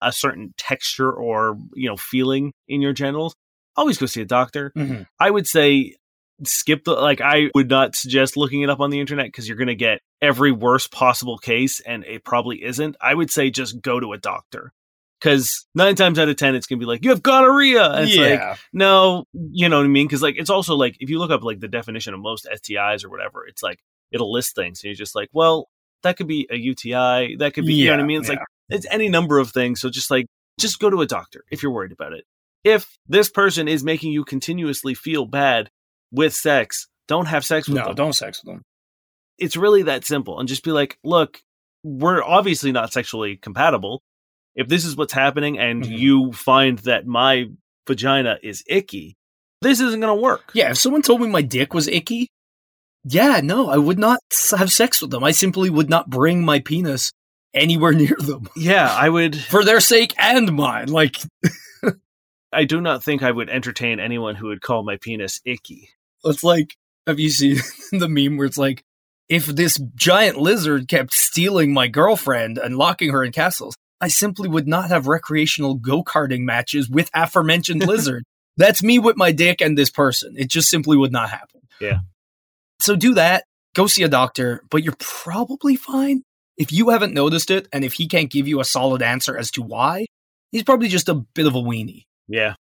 a 0.02 0.12
certain 0.14 0.54
texture 0.58 1.12
or, 1.12 1.58
you 1.74 1.90
know, 1.90 1.98
feeling 1.98 2.54
in 2.68 2.82
your 2.82 2.94
genitals, 2.94 3.36
always 3.76 3.98
go 3.98 4.06
see 4.06 4.22
a 4.22 4.26
doctor. 4.26 4.72
Mhm. 4.78 5.06
I 5.20 5.30
would 5.30 5.46
say 5.48 5.96
skip 6.44 6.84
the 6.84 6.94
like 6.94 7.22
I 7.22 7.50
would 7.56 7.70
not 7.70 7.96
suggest 7.96 8.38
looking 8.38 8.62
it 8.62 8.70
up 8.70 8.80
on 8.80 8.90
the 8.90 9.00
internet 9.00 9.28
because 9.28 9.48
you're 9.48 9.58
going 9.58 9.68
to 9.68 9.76
get 9.76 10.02
every 10.22 10.52
worst 10.52 10.92
possible 10.92 11.38
case 11.38 11.80
and 11.80 12.04
it 12.04 12.24
probably 12.24 12.64
isn't. 12.64 12.96
I 13.00 13.14
would 13.14 13.32
say 13.32 13.50
just 13.50 13.82
go 13.82 14.00
to 14.00 14.14
a 14.14 14.18
doctor. 14.18 14.74
Cuz 15.22 15.66
9 15.76 15.96
times 15.96 16.20
out 16.20 16.28
of 16.28 16.36
10 16.36 16.56
it's 16.56 16.68
going 16.68 16.78
to 16.80 16.86
be 16.86 16.88
like 16.88 17.04
you 17.04 17.10
have 17.12 17.24
gonorrhea. 17.24 17.90
And 17.90 18.10
it's 18.10 18.18
like 18.18 18.60
no, 18.74 19.26
you 19.34 19.70
know 19.70 19.78
what 19.78 19.86
I 19.86 19.90
mean? 19.90 20.10
Cuz 20.10 20.22
like 20.22 20.36
it's 20.38 20.50
also 20.50 20.76
like 20.76 20.98
if 21.00 21.10
you 21.10 21.20
look 21.20 21.32
up 21.32 21.44
like 21.44 21.62
the 21.62 21.68
definition 21.68 22.14
of 22.14 22.20
most 22.20 22.48
STIs 22.52 23.06
or 23.06 23.10
whatever, 23.10 23.46
it's 23.48 23.64
like 23.64 23.80
it'll 24.12 24.32
list 24.32 24.56
things 24.56 24.84
and 24.84 24.90
you're 24.90 24.96
just 24.96 25.16
like, 25.16 25.30
well, 25.32 25.70
that 26.04 26.18
could 26.18 26.28
be 26.28 26.48
a 26.52 26.58
UTI, 26.58 27.38
that 27.38 27.54
could 27.54 27.66
be 27.66 27.74
you 27.74 27.86
know 27.86 27.94
what 27.94 28.02
I 28.02 28.06
mean? 28.06 28.20
It's 28.20 28.30
yeah. 28.30 28.36
like 28.36 28.46
it's 28.70 28.88
any 28.92 29.08
number 29.10 29.40
of 29.40 29.52
things. 29.52 29.80
So 29.80 29.90
just 29.90 30.12
like 30.12 30.28
just 30.60 30.80
go 30.80 30.90
to 30.90 31.02
a 31.02 31.06
doctor 31.06 31.44
if 31.50 31.64
you're 31.64 31.72
worried 31.72 31.94
about 31.94 32.14
it. 32.14 32.26
If 32.64 32.98
this 33.08 33.30
person 33.30 33.68
is 33.68 33.84
making 33.84 34.12
you 34.12 34.26
continuously 34.26 34.96
feel 34.96 35.26
bad 35.26 35.70
with 36.12 36.34
sex, 36.34 36.88
don't 37.08 37.28
have 37.28 37.46
sex 37.46 37.68
with 37.68 37.78
no, 37.78 37.86
them. 37.88 37.96
don't 37.96 38.14
sex 38.14 38.42
with 38.44 38.54
them. 38.54 38.62
It's 39.38 39.58
really 39.58 39.84
that 39.84 40.06
simple. 40.06 40.40
And 40.40 40.48
just 40.48 40.64
be 40.64 40.72
like, 40.72 40.98
look, 41.04 41.40
we're 41.84 42.24
obviously 42.24 42.72
not 42.72 42.94
sexually 42.94 43.36
compatible. 43.38 44.02
If 44.56 44.68
this 44.70 44.86
is 44.86 44.96
what's 44.96 45.14
happening 45.14 45.60
and 45.60 45.84
Mhm. 45.84 45.98
you 46.00 46.32
find 46.32 46.80
that 46.80 47.06
my 47.06 47.46
vagina 47.88 48.38
is 48.42 48.64
icky, 48.68 49.16
this 49.62 49.80
isn't 49.82 50.00
going 50.00 50.16
to 50.16 50.22
work. 50.22 50.52
Yeah, 50.54 50.72
if 50.72 50.78
someone 50.78 51.02
told 51.02 51.22
me 51.22 51.28
my 51.28 51.42
dick 51.42 51.74
was 51.74 51.88
icky, 51.88 52.30
yeah, 53.04 53.42
no, 53.44 53.70
I 53.70 53.78
would 53.78 54.00
not 54.00 54.20
have 54.58 54.72
sex 54.72 55.02
with 55.02 55.12
them. 55.12 55.24
I 55.24 55.32
simply 55.32 55.70
would 55.70 55.90
not 55.90 56.10
bring 56.10 56.44
my 56.46 56.60
penis 56.60 57.12
anywhere 57.54 57.92
near 57.94 58.16
them 58.18 58.50
Yeah, 58.56 58.90
I 58.92 59.10
would. 59.10 59.36
for 59.36 59.64
their 59.64 59.80
sake 59.82 60.14
and 60.18 60.54
mine. 60.54 60.88
Like, 60.88 61.18
I 62.56 62.64
do 62.64 62.80
not 62.80 63.04
think 63.04 63.22
I 63.22 63.32
would 63.32 63.50
entertain 63.50 64.00
anyone 64.00 64.36
who 64.36 64.48
would 64.48 64.62
call 64.62 64.84
my 64.84 64.98
penis 64.98 65.42
icky. 65.46 65.90
it's 66.24 66.44
like, 66.44 66.76
have 67.06 67.20
you 67.20 67.30
seen 67.30 67.58
the 67.92 68.08
meme 68.08 68.38
where 68.38 68.48
it's 68.48 68.58
like, 68.58 68.84
if 69.28 69.48
this 69.48 69.80
giant 69.96 70.38
lizard 70.38 70.88
kept 70.88 71.14
stealing 71.14 71.74
my 71.74 71.88
girlfriend 71.88 72.58
and 72.58 72.78
locking 72.78 73.12
her 73.12 73.24
in 73.24 73.32
castles, 73.32 73.76
I 74.00 74.08
simply 74.08 74.48
would 74.48 74.68
not 74.68 74.90
have 74.90 75.08
recreational 75.08 75.76
go 75.76 76.04
karting 76.04 76.42
matches 76.42 76.90
with 76.90 77.10
aforementioned 77.14 77.86
lizard. 77.88 78.24
That's 78.58 78.84
me 78.84 79.00
with 79.00 79.18
my 79.18 79.32
dick 79.32 79.62
and 79.62 79.78
this 79.78 79.90
person. 79.90 80.36
It 80.38 80.50
just 80.50 80.70
simply 80.70 80.96
would 80.96 81.12
not 81.12 81.30
happen. 81.30 81.62
Yeah. 81.82 82.00
So 82.80 82.96
do 82.96 83.16
that. 83.16 83.46
Go 83.74 83.88
see 83.88 84.04
a 84.04 84.08
doctor, 84.08 84.64
but 84.70 84.84
you're 84.84 84.96
probably 85.00 85.76
fine. 85.76 86.24
If 86.58 86.72
you 86.72 86.90
haven't 86.90 87.14
noticed 87.14 87.52
it 87.52 87.68
and 87.74 87.84
if 87.84 87.94
he 87.94 88.08
can't 88.08 88.32
give 88.32 88.48
you 88.48 88.62
a 88.62 88.66
solid 88.66 89.02
answer 89.02 89.38
as 89.38 89.52
to 89.52 89.62
why, 89.62 90.06
he's 90.52 90.64
probably 90.64 90.88
just 90.88 91.10
a 91.10 91.16
bit 91.16 91.48
of 91.48 91.56
a 91.56 91.62
weenie. 91.62 92.04
Yeah. 92.28 92.56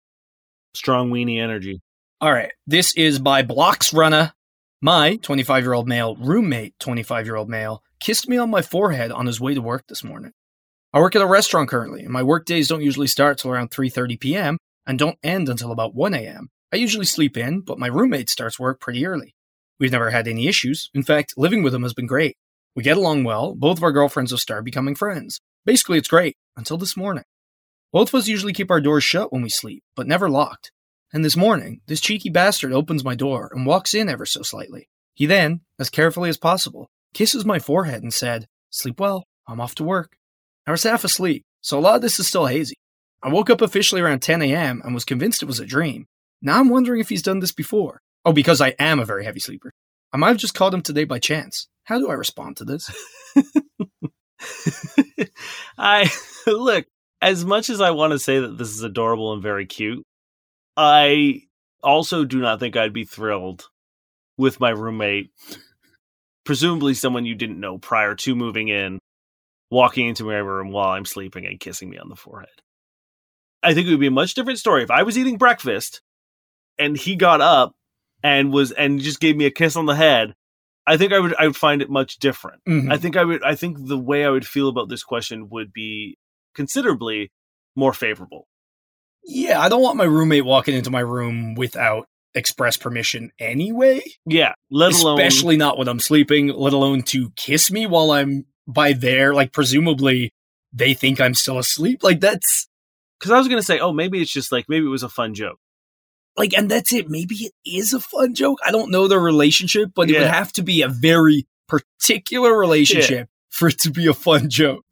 Strong 0.74 1.10
weenie 1.10 1.40
energy. 1.40 1.80
All 2.20 2.32
right. 2.32 2.52
This 2.66 2.94
is 2.96 3.18
by 3.18 3.42
Blocks 3.42 3.92
Runner. 3.92 4.32
My 4.80 5.16
25 5.16 5.62
year 5.62 5.74
old 5.74 5.88
male 5.88 6.16
roommate, 6.16 6.74
25 6.80 7.26
year 7.26 7.36
old 7.36 7.48
male, 7.48 7.82
kissed 8.00 8.28
me 8.28 8.36
on 8.36 8.50
my 8.50 8.62
forehead 8.62 9.12
on 9.12 9.26
his 9.26 9.40
way 9.40 9.54
to 9.54 9.60
work 9.60 9.84
this 9.88 10.02
morning. 10.02 10.32
I 10.92 11.00
work 11.00 11.14
at 11.14 11.22
a 11.22 11.26
restaurant 11.26 11.70
currently, 11.70 12.02
and 12.02 12.12
my 12.12 12.22
work 12.22 12.44
days 12.44 12.68
don't 12.68 12.82
usually 12.82 13.06
start 13.06 13.38
till 13.38 13.50
around 13.50 13.70
3:30 13.70 14.18
p.m. 14.18 14.58
and 14.86 14.98
don't 14.98 15.18
end 15.22 15.48
until 15.48 15.70
about 15.70 15.94
1 15.94 16.14
a.m. 16.14 16.48
I 16.72 16.76
usually 16.76 17.06
sleep 17.06 17.36
in, 17.36 17.60
but 17.60 17.78
my 17.78 17.86
roommate 17.86 18.28
starts 18.28 18.58
work 18.58 18.80
pretty 18.80 19.06
early. 19.06 19.34
We've 19.78 19.92
never 19.92 20.10
had 20.10 20.26
any 20.26 20.48
issues. 20.48 20.90
In 20.94 21.02
fact, 21.02 21.34
living 21.36 21.62
with 21.62 21.74
him 21.74 21.82
has 21.82 21.94
been 21.94 22.06
great. 22.06 22.36
We 22.74 22.82
get 22.82 22.96
along 22.96 23.24
well. 23.24 23.54
Both 23.54 23.78
of 23.78 23.84
our 23.84 23.92
girlfriends 23.92 24.32
have 24.32 24.40
started 24.40 24.64
becoming 24.64 24.94
friends. 24.94 25.40
Basically, 25.64 25.98
it's 25.98 26.08
great 26.08 26.36
until 26.56 26.76
this 26.78 26.96
morning. 26.96 27.24
Both 27.92 28.08
of 28.08 28.14
us 28.14 28.28
usually 28.28 28.54
keep 28.54 28.70
our 28.70 28.80
doors 28.80 29.04
shut 29.04 29.32
when 29.32 29.42
we 29.42 29.50
sleep, 29.50 29.84
but 29.94 30.06
never 30.06 30.30
locked. 30.30 30.72
And 31.12 31.22
this 31.22 31.36
morning, 31.36 31.82
this 31.86 32.00
cheeky 32.00 32.30
bastard 32.30 32.72
opens 32.72 33.04
my 33.04 33.14
door 33.14 33.50
and 33.54 33.66
walks 33.66 33.92
in 33.92 34.08
ever 34.08 34.24
so 34.24 34.42
slightly. 34.42 34.88
He 35.14 35.26
then, 35.26 35.60
as 35.78 35.90
carefully 35.90 36.30
as 36.30 36.38
possible, 36.38 36.88
kisses 37.12 37.44
my 37.44 37.58
forehead 37.58 38.02
and 38.02 38.12
said, 38.12 38.46
Sleep 38.70 38.98
well, 38.98 39.24
I'm 39.46 39.60
off 39.60 39.74
to 39.74 39.84
work. 39.84 40.16
I 40.66 40.70
was 40.70 40.84
half 40.84 41.04
asleep, 41.04 41.44
so 41.60 41.78
a 41.78 41.80
lot 41.80 41.96
of 41.96 42.02
this 42.02 42.18
is 42.18 42.26
still 42.26 42.46
hazy. 42.46 42.76
I 43.22 43.28
woke 43.28 43.50
up 43.50 43.60
officially 43.60 44.00
around 44.00 44.20
10 44.20 44.40
a.m. 44.40 44.80
and 44.82 44.94
was 44.94 45.04
convinced 45.04 45.42
it 45.42 45.46
was 45.46 45.60
a 45.60 45.66
dream. 45.66 46.06
Now 46.40 46.58
I'm 46.58 46.70
wondering 46.70 47.00
if 47.00 47.10
he's 47.10 47.22
done 47.22 47.40
this 47.40 47.52
before. 47.52 48.00
Oh, 48.24 48.32
because 48.32 48.62
I 48.62 48.70
am 48.78 49.00
a 49.00 49.04
very 49.04 49.26
heavy 49.26 49.40
sleeper. 49.40 49.70
I 50.12 50.16
might 50.16 50.28
have 50.28 50.38
just 50.38 50.54
caught 50.54 50.72
him 50.72 50.82
today 50.82 51.04
by 51.04 51.18
chance. 51.18 51.68
How 51.84 51.98
do 51.98 52.08
I 52.08 52.14
respond 52.14 52.56
to 52.56 52.64
this? 52.64 52.90
I 55.78 56.10
look, 56.46 56.86
as 57.22 57.44
much 57.44 57.70
as 57.70 57.80
I 57.80 57.92
want 57.92 58.10
to 58.12 58.18
say 58.18 58.40
that 58.40 58.58
this 58.58 58.68
is 58.68 58.82
adorable 58.82 59.32
and 59.32 59.42
very 59.42 59.64
cute, 59.64 60.04
I 60.76 61.42
also 61.82 62.24
do 62.24 62.40
not 62.40 62.60
think 62.60 62.76
I'd 62.76 62.92
be 62.92 63.04
thrilled 63.04 63.68
with 64.36 64.60
my 64.60 64.70
roommate, 64.70 65.30
presumably 66.44 66.94
someone 66.94 67.24
you 67.24 67.36
didn't 67.36 67.60
know 67.60 67.78
prior 67.78 68.14
to 68.16 68.34
moving 68.34 68.68
in, 68.68 68.98
walking 69.70 70.08
into 70.08 70.24
my 70.24 70.36
room 70.36 70.72
while 70.72 70.88
I'm 70.90 71.04
sleeping 71.04 71.46
and 71.46 71.60
kissing 71.60 71.88
me 71.88 71.98
on 71.98 72.08
the 72.08 72.16
forehead. 72.16 72.50
I 73.62 73.72
think 73.72 73.86
it 73.86 73.90
would 73.90 74.00
be 74.00 74.08
a 74.08 74.10
much 74.10 74.34
different 74.34 74.58
story 74.58 74.82
if 74.82 74.90
I 74.90 75.04
was 75.04 75.16
eating 75.16 75.38
breakfast 75.38 76.00
and 76.78 76.96
he 76.96 77.14
got 77.14 77.40
up 77.40 77.72
and 78.24 78.52
was 78.52 78.72
and 78.72 78.98
just 78.98 79.20
gave 79.20 79.36
me 79.36 79.46
a 79.46 79.50
kiss 79.50 79.76
on 79.76 79.86
the 79.86 79.94
head. 79.94 80.34
I 80.84 80.96
think 80.96 81.12
I 81.12 81.20
would 81.20 81.34
I 81.38 81.46
would 81.46 81.56
find 81.56 81.80
it 81.80 81.88
much 81.88 82.16
different. 82.16 82.60
Mhm. 82.68 82.92
I 82.92 82.98
think 82.98 83.16
I 83.16 83.22
would 83.22 83.44
I 83.44 83.54
think 83.54 83.86
the 83.86 83.98
way 83.98 84.24
I 84.24 84.30
would 84.30 84.46
feel 84.46 84.68
about 84.68 84.88
this 84.88 85.04
question 85.04 85.48
would 85.50 85.72
be 85.72 86.16
considerably 86.54 87.30
more 87.76 87.92
favorable. 87.92 88.46
Yeah, 89.24 89.60
I 89.60 89.68
don't 89.68 89.82
want 89.82 89.96
my 89.96 90.04
roommate 90.04 90.44
walking 90.44 90.74
into 90.74 90.90
my 90.90 91.00
room 91.00 91.54
without 91.54 92.06
express 92.34 92.76
permission 92.76 93.30
anyway. 93.38 94.02
Yeah, 94.26 94.54
let 94.70 94.94
alone 94.94 95.20
Especially 95.20 95.56
not 95.56 95.78
when 95.78 95.88
I'm 95.88 96.00
sleeping, 96.00 96.48
let 96.48 96.72
alone 96.72 97.02
to 97.04 97.30
kiss 97.36 97.70
me 97.70 97.86
while 97.86 98.10
I'm 98.10 98.46
by 98.66 98.94
there. 98.94 99.32
Like, 99.34 99.52
presumably, 99.52 100.32
they 100.72 100.94
think 100.94 101.20
I'm 101.20 101.34
still 101.34 101.58
asleep. 101.58 102.02
Like, 102.02 102.20
that's 102.20 102.68
because 103.18 103.30
I 103.32 103.38
was 103.38 103.48
gonna 103.48 103.62
say, 103.62 103.78
oh, 103.78 103.92
maybe 103.92 104.20
it's 104.20 104.32
just 104.32 104.50
like 104.50 104.68
maybe 104.68 104.86
it 104.86 104.90
was 104.90 105.02
a 105.04 105.08
fun 105.08 105.34
joke. 105.34 105.58
like, 106.36 106.54
and 106.54 106.70
that's 106.70 106.92
it. 106.92 107.08
Maybe 107.10 107.34
it 107.36 107.52
is 107.64 107.92
a 107.92 108.00
fun 108.00 108.34
joke. 108.34 108.58
I 108.66 108.70
don't 108.72 108.90
know 108.90 109.06
their 109.06 109.20
relationship, 109.20 109.90
but 109.94 110.10
it 110.10 110.18
would 110.18 110.26
have 110.28 110.52
to 110.54 110.62
be 110.62 110.82
a 110.82 110.88
very 110.88 111.46
particular 111.68 112.56
relationship 112.58 113.28
for 113.50 113.68
it 113.68 113.78
to 113.80 113.90
be 113.90 114.06
a 114.06 114.14
fun 114.14 114.48
joke. 114.48 114.84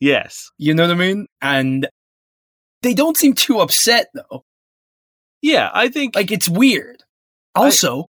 Yes, 0.00 0.50
You 0.58 0.74
know 0.74 0.84
what 0.84 0.92
I 0.92 0.98
mean? 0.98 1.26
And 1.42 1.88
they 2.82 2.94
don't 2.94 3.16
seem 3.16 3.32
too 3.34 3.58
upset, 3.58 4.06
though. 4.14 4.44
yeah, 5.42 5.70
I 5.74 5.88
think 5.88 6.14
Like, 6.14 6.30
it's 6.30 6.48
weird. 6.48 7.02
Also, 7.54 8.06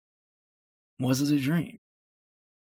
was 1.00 1.20
it 1.22 1.34
a 1.34 1.40
dream? 1.40 1.78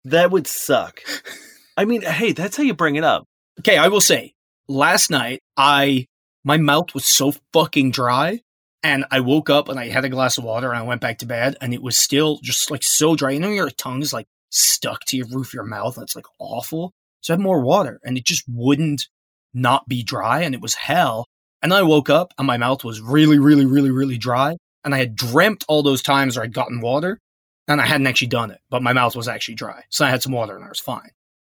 that 0.05 0.31
would 0.31 0.47
suck. 0.47 1.01
I 1.77 1.83
mean, 1.85 2.01
hey, 2.01 2.31
that's 2.31 2.55
how 2.55 2.63
you 2.63 2.73
bring 2.73 2.95
it 2.95 3.03
up. 3.03 3.25
okay, 3.59 3.77
I 3.77 3.89
will 3.89 3.99
say, 4.01 4.33
last 4.69 5.09
night 5.11 5.41
I 5.57 6.05
my 6.45 6.55
mouth 6.57 6.93
was 6.93 7.03
so 7.05 7.33
fucking 7.51 7.91
dry, 7.91 8.39
and 8.83 9.03
I 9.11 9.19
woke 9.19 9.49
up 9.49 9.67
and 9.67 9.77
I 9.77 9.89
had 9.89 10.05
a 10.05 10.09
glass 10.09 10.37
of 10.37 10.45
water 10.45 10.69
and 10.69 10.77
I 10.79 10.83
went 10.83 11.01
back 11.01 11.17
to 11.19 11.25
bed, 11.25 11.57
and 11.59 11.73
it 11.73 11.81
was 11.83 11.97
still 11.97 12.39
just 12.41 12.71
like 12.71 12.83
so 12.83 13.15
dry. 13.17 13.31
You 13.31 13.41
know, 13.41 13.49
your 13.49 13.69
tongue 13.69 14.01
is 14.01 14.13
like 14.13 14.27
stuck 14.49 15.03
to 15.07 15.17
your 15.17 15.27
roof 15.27 15.47
of 15.49 15.53
your 15.53 15.65
mouth, 15.65 15.97
and 15.97 16.03
it's 16.03 16.15
like 16.15 16.25
awful. 16.39 16.93
So 17.21 17.33
I 17.33 17.35
had 17.35 17.41
more 17.41 17.59
water, 17.61 17.99
and 18.05 18.17
it 18.17 18.23
just 18.25 18.45
wouldn't 18.47 19.09
not 19.57 19.87
be 19.87 20.03
dry, 20.03 20.41
and 20.41 20.55
it 20.55 20.61
was 20.61 20.75
hell. 20.75 21.25
And 21.61 21.73
I 21.73 21.81
woke 21.81 22.09
up 22.09 22.33
and 22.37 22.45
my 22.45 22.57
mouth 22.57 22.83
was 22.83 23.01
really, 23.01 23.39
really, 23.39 23.65
really, 23.65 23.91
really 23.91 24.17
dry. 24.17 24.57
And 24.83 24.93
I 24.93 24.99
had 24.99 25.15
dreamt 25.15 25.65
all 25.67 25.83
those 25.83 26.01
times 26.01 26.35
where 26.35 26.43
I'd 26.45 26.53
gotten 26.53 26.81
water 26.81 27.19
and 27.67 27.81
I 27.81 27.85
hadn't 27.85 28.07
actually 28.07 28.27
done 28.27 28.51
it, 28.51 28.59
but 28.69 28.83
my 28.83 28.93
mouth 28.93 29.15
was 29.15 29.27
actually 29.27 29.55
dry. 29.55 29.83
So 29.89 30.05
I 30.05 30.09
had 30.09 30.21
some 30.21 30.31
water 30.31 30.55
and 30.55 30.63
I 30.63 30.69
was 30.69 30.79
fine. 30.79 31.09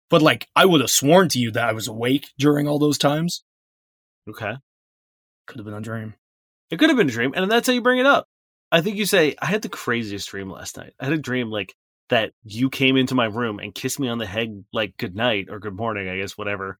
But 0.09 0.21
like, 0.21 0.47
I 0.55 0.65
would 0.65 0.81
have 0.81 0.91
sworn 0.91 1.29
to 1.29 1.39
you 1.39 1.51
that 1.51 1.67
I 1.67 1.73
was 1.73 1.87
awake 1.87 2.29
during 2.37 2.67
all 2.67 2.79
those 2.79 2.97
times. 2.97 3.43
Okay. 4.29 4.53
Could 5.47 5.57
have 5.57 5.65
been 5.65 5.73
a 5.73 5.81
dream. 5.81 6.13
It 6.69 6.77
could 6.79 6.89
have 6.89 6.97
been 6.97 7.09
a 7.09 7.11
dream, 7.11 7.33
and 7.35 7.49
that's 7.49 7.67
how 7.67 7.73
you 7.73 7.81
bring 7.81 7.99
it 7.99 8.05
up. 8.05 8.27
I 8.71 8.81
think 8.81 8.97
you 8.97 9.05
say, 9.05 9.35
I 9.41 9.45
had 9.45 9.61
the 9.61 9.69
craziest 9.69 10.29
dream 10.29 10.49
last 10.49 10.75
night. 10.75 10.93
I 10.99 11.05
had 11.05 11.13
a 11.13 11.17
dream 11.17 11.49
like 11.49 11.73
that 12.09 12.33
you 12.43 12.69
came 12.69 12.97
into 12.97 13.15
my 13.15 13.25
room 13.25 13.59
and 13.59 13.73
kissed 13.73 13.99
me 13.99 14.09
on 14.09 14.17
the 14.17 14.25
head 14.25 14.65
like 14.73 14.97
good 14.97 15.15
night 15.15 15.47
or 15.49 15.59
good 15.59 15.75
morning, 15.75 16.09
I 16.09 16.17
guess, 16.17 16.37
whatever. 16.37 16.77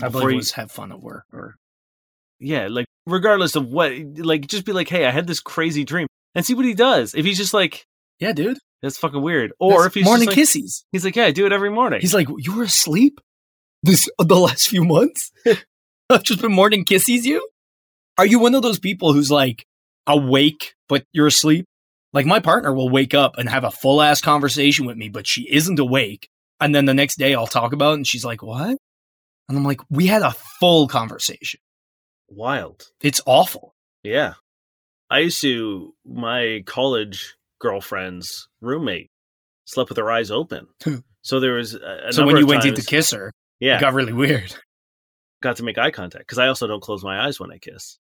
I 0.00 0.08
believe 0.08 0.30
you- 0.30 0.36
was 0.36 0.52
have 0.52 0.70
fun 0.70 0.92
at 0.92 1.00
work 1.00 1.24
or 1.32 1.56
yeah, 2.38 2.66
like 2.68 2.86
regardless 3.06 3.54
of 3.56 3.66
what 3.68 3.92
like 4.16 4.46
just 4.46 4.64
be 4.64 4.72
like, 4.72 4.88
Hey, 4.88 5.06
I 5.06 5.10
had 5.10 5.26
this 5.26 5.40
crazy 5.40 5.84
dream 5.84 6.06
and 6.34 6.44
see 6.44 6.54
what 6.54 6.64
he 6.64 6.74
does. 6.74 7.14
If 7.14 7.24
he's 7.24 7.38
just 7.38 7.54
like, 7.54 7.84
yeah, 8.18 8.32
dude. 8.32 8.58
that's 8.82 8.98
fucking 8.98 9.22
weird. 9.22 9.52
Or 9.60 9.72
That's 9.82 9.86
if 9.86 9.94
he's 9.94 10.04
morning 10.04 10.26
just 10.26 10.36
like, 10.36 10.36
kisses. 10.36 10.84
he's 10.92 11.04
like, 11.04 11.14
Yeah, 11.16 11.26
I 11.26 11.30
do 11.30 11.46
it 11.46 11.52
every 11.52 11.70
morning. 11.70 12.00
He's 12.00 12.14
like, 12.14 12.28
you 12.38 12.56
were 12.56 12.64
asleep 12.64 13.20
this 13.82 14.08
uh, 14.18 14.24
the 14.24 14.36
last 14.36 14.68
few 14.68 14.84
months. 14.84 15.30
I've 16.10 16.22
just 16.24 16.40
been 16.42 16.52
morning 16.52 16.84
kisses 16.84 17.26
you. 17.26 17.48
Are 18.18 18.26
you 18.26 18.38
one 18.40 18.54
of 18.54 18.62
those 18.62 18.78
people 18.78 19.12
who's 19.12 19.30
like 19.30 19.64
awake 20.06 20.74
but 20.88 21.04
you're 21.12 21.28
asleep? 21.28 21.64
Like 22.12 22.26
my 22.26 22.40
partner 22.40 22.72
will 22.74 22.90
wake 22.90 23.14
up 23.14 23.38
and 23.38 23.48
have 23.48 23.64
a 23.64 23.70
full 23.70 24.02
ass 24.02 24.20
conversation 24.20 24.84
with 24.84 24.96
me, 24.96 25.08
but 25.08 25.26
she 25.26 25.48
isn't 25.50 25.78
awake. 25.78 26.28
And 26.60 26.74
then 26.74 26.84
the 26.86 26.94
next 26.94 27.16
day 27.18 27.34
I'll 27.34 27.46
talk 27.46 27.72
about 27.72 27.92
it 27.92 27.96
and 27.98 28.06
she's 28.06 28.24
like, 28.24 28.42
what? 28.42 28.76
And 29.48 29.58
I'm 29.58 29.64
like, 29.64 29.80
we 29.90 30.06
had 30.06 30.22
a 30.22 30.32
full 30.60 30.88
conversation. 30.88 31.60
Wild. 32.28 32.84
It's 33.02 33.20
awful. 33.26 33.74
Yeah. 34.02 34.34
I 35.10 35.18
used 35.20 35.40
to 35.42 35.94
my 36.06 36.62
college 36.66 37.34
girlfriend's 37.60 38.48
roommate 38.60 39.10
slept 39.66 39.90
with 39.90 39.98
her 39.98 40.10
eyes 40.10 40.30
open. 40.30 40.66
So 41.22 41.38
there 41.40 41.54
was 41.54 41.74
a, 41.74 42.12
so 42.12 42.26
when 42.26 42.36
you 42.38 42.46
went 42.46 42.64
in 42.64 42.74
to 42.74 42.82
kiss 42.82 43.10
her, 43.12 43.30
yeah, 43.60 43.76
it 43.76 43.80
got 43.80 43.92
really 43.92 44.12
weird. 44.12 44.54
got 45.42 45.56
to 45.56 45.62
make 45.62 45.78
eye 45.78 45.90
contact 45.90 46.24
because 46.26 46.38
I 46.38 46.48
also 46.48 46.66
don't 46.66 46.82
close 46.82 47.04
my 47.04 47.24
eyes 47.26 47.38
when 47.38 47.52
I 47.52 47.58
kiss. 47.58 47.98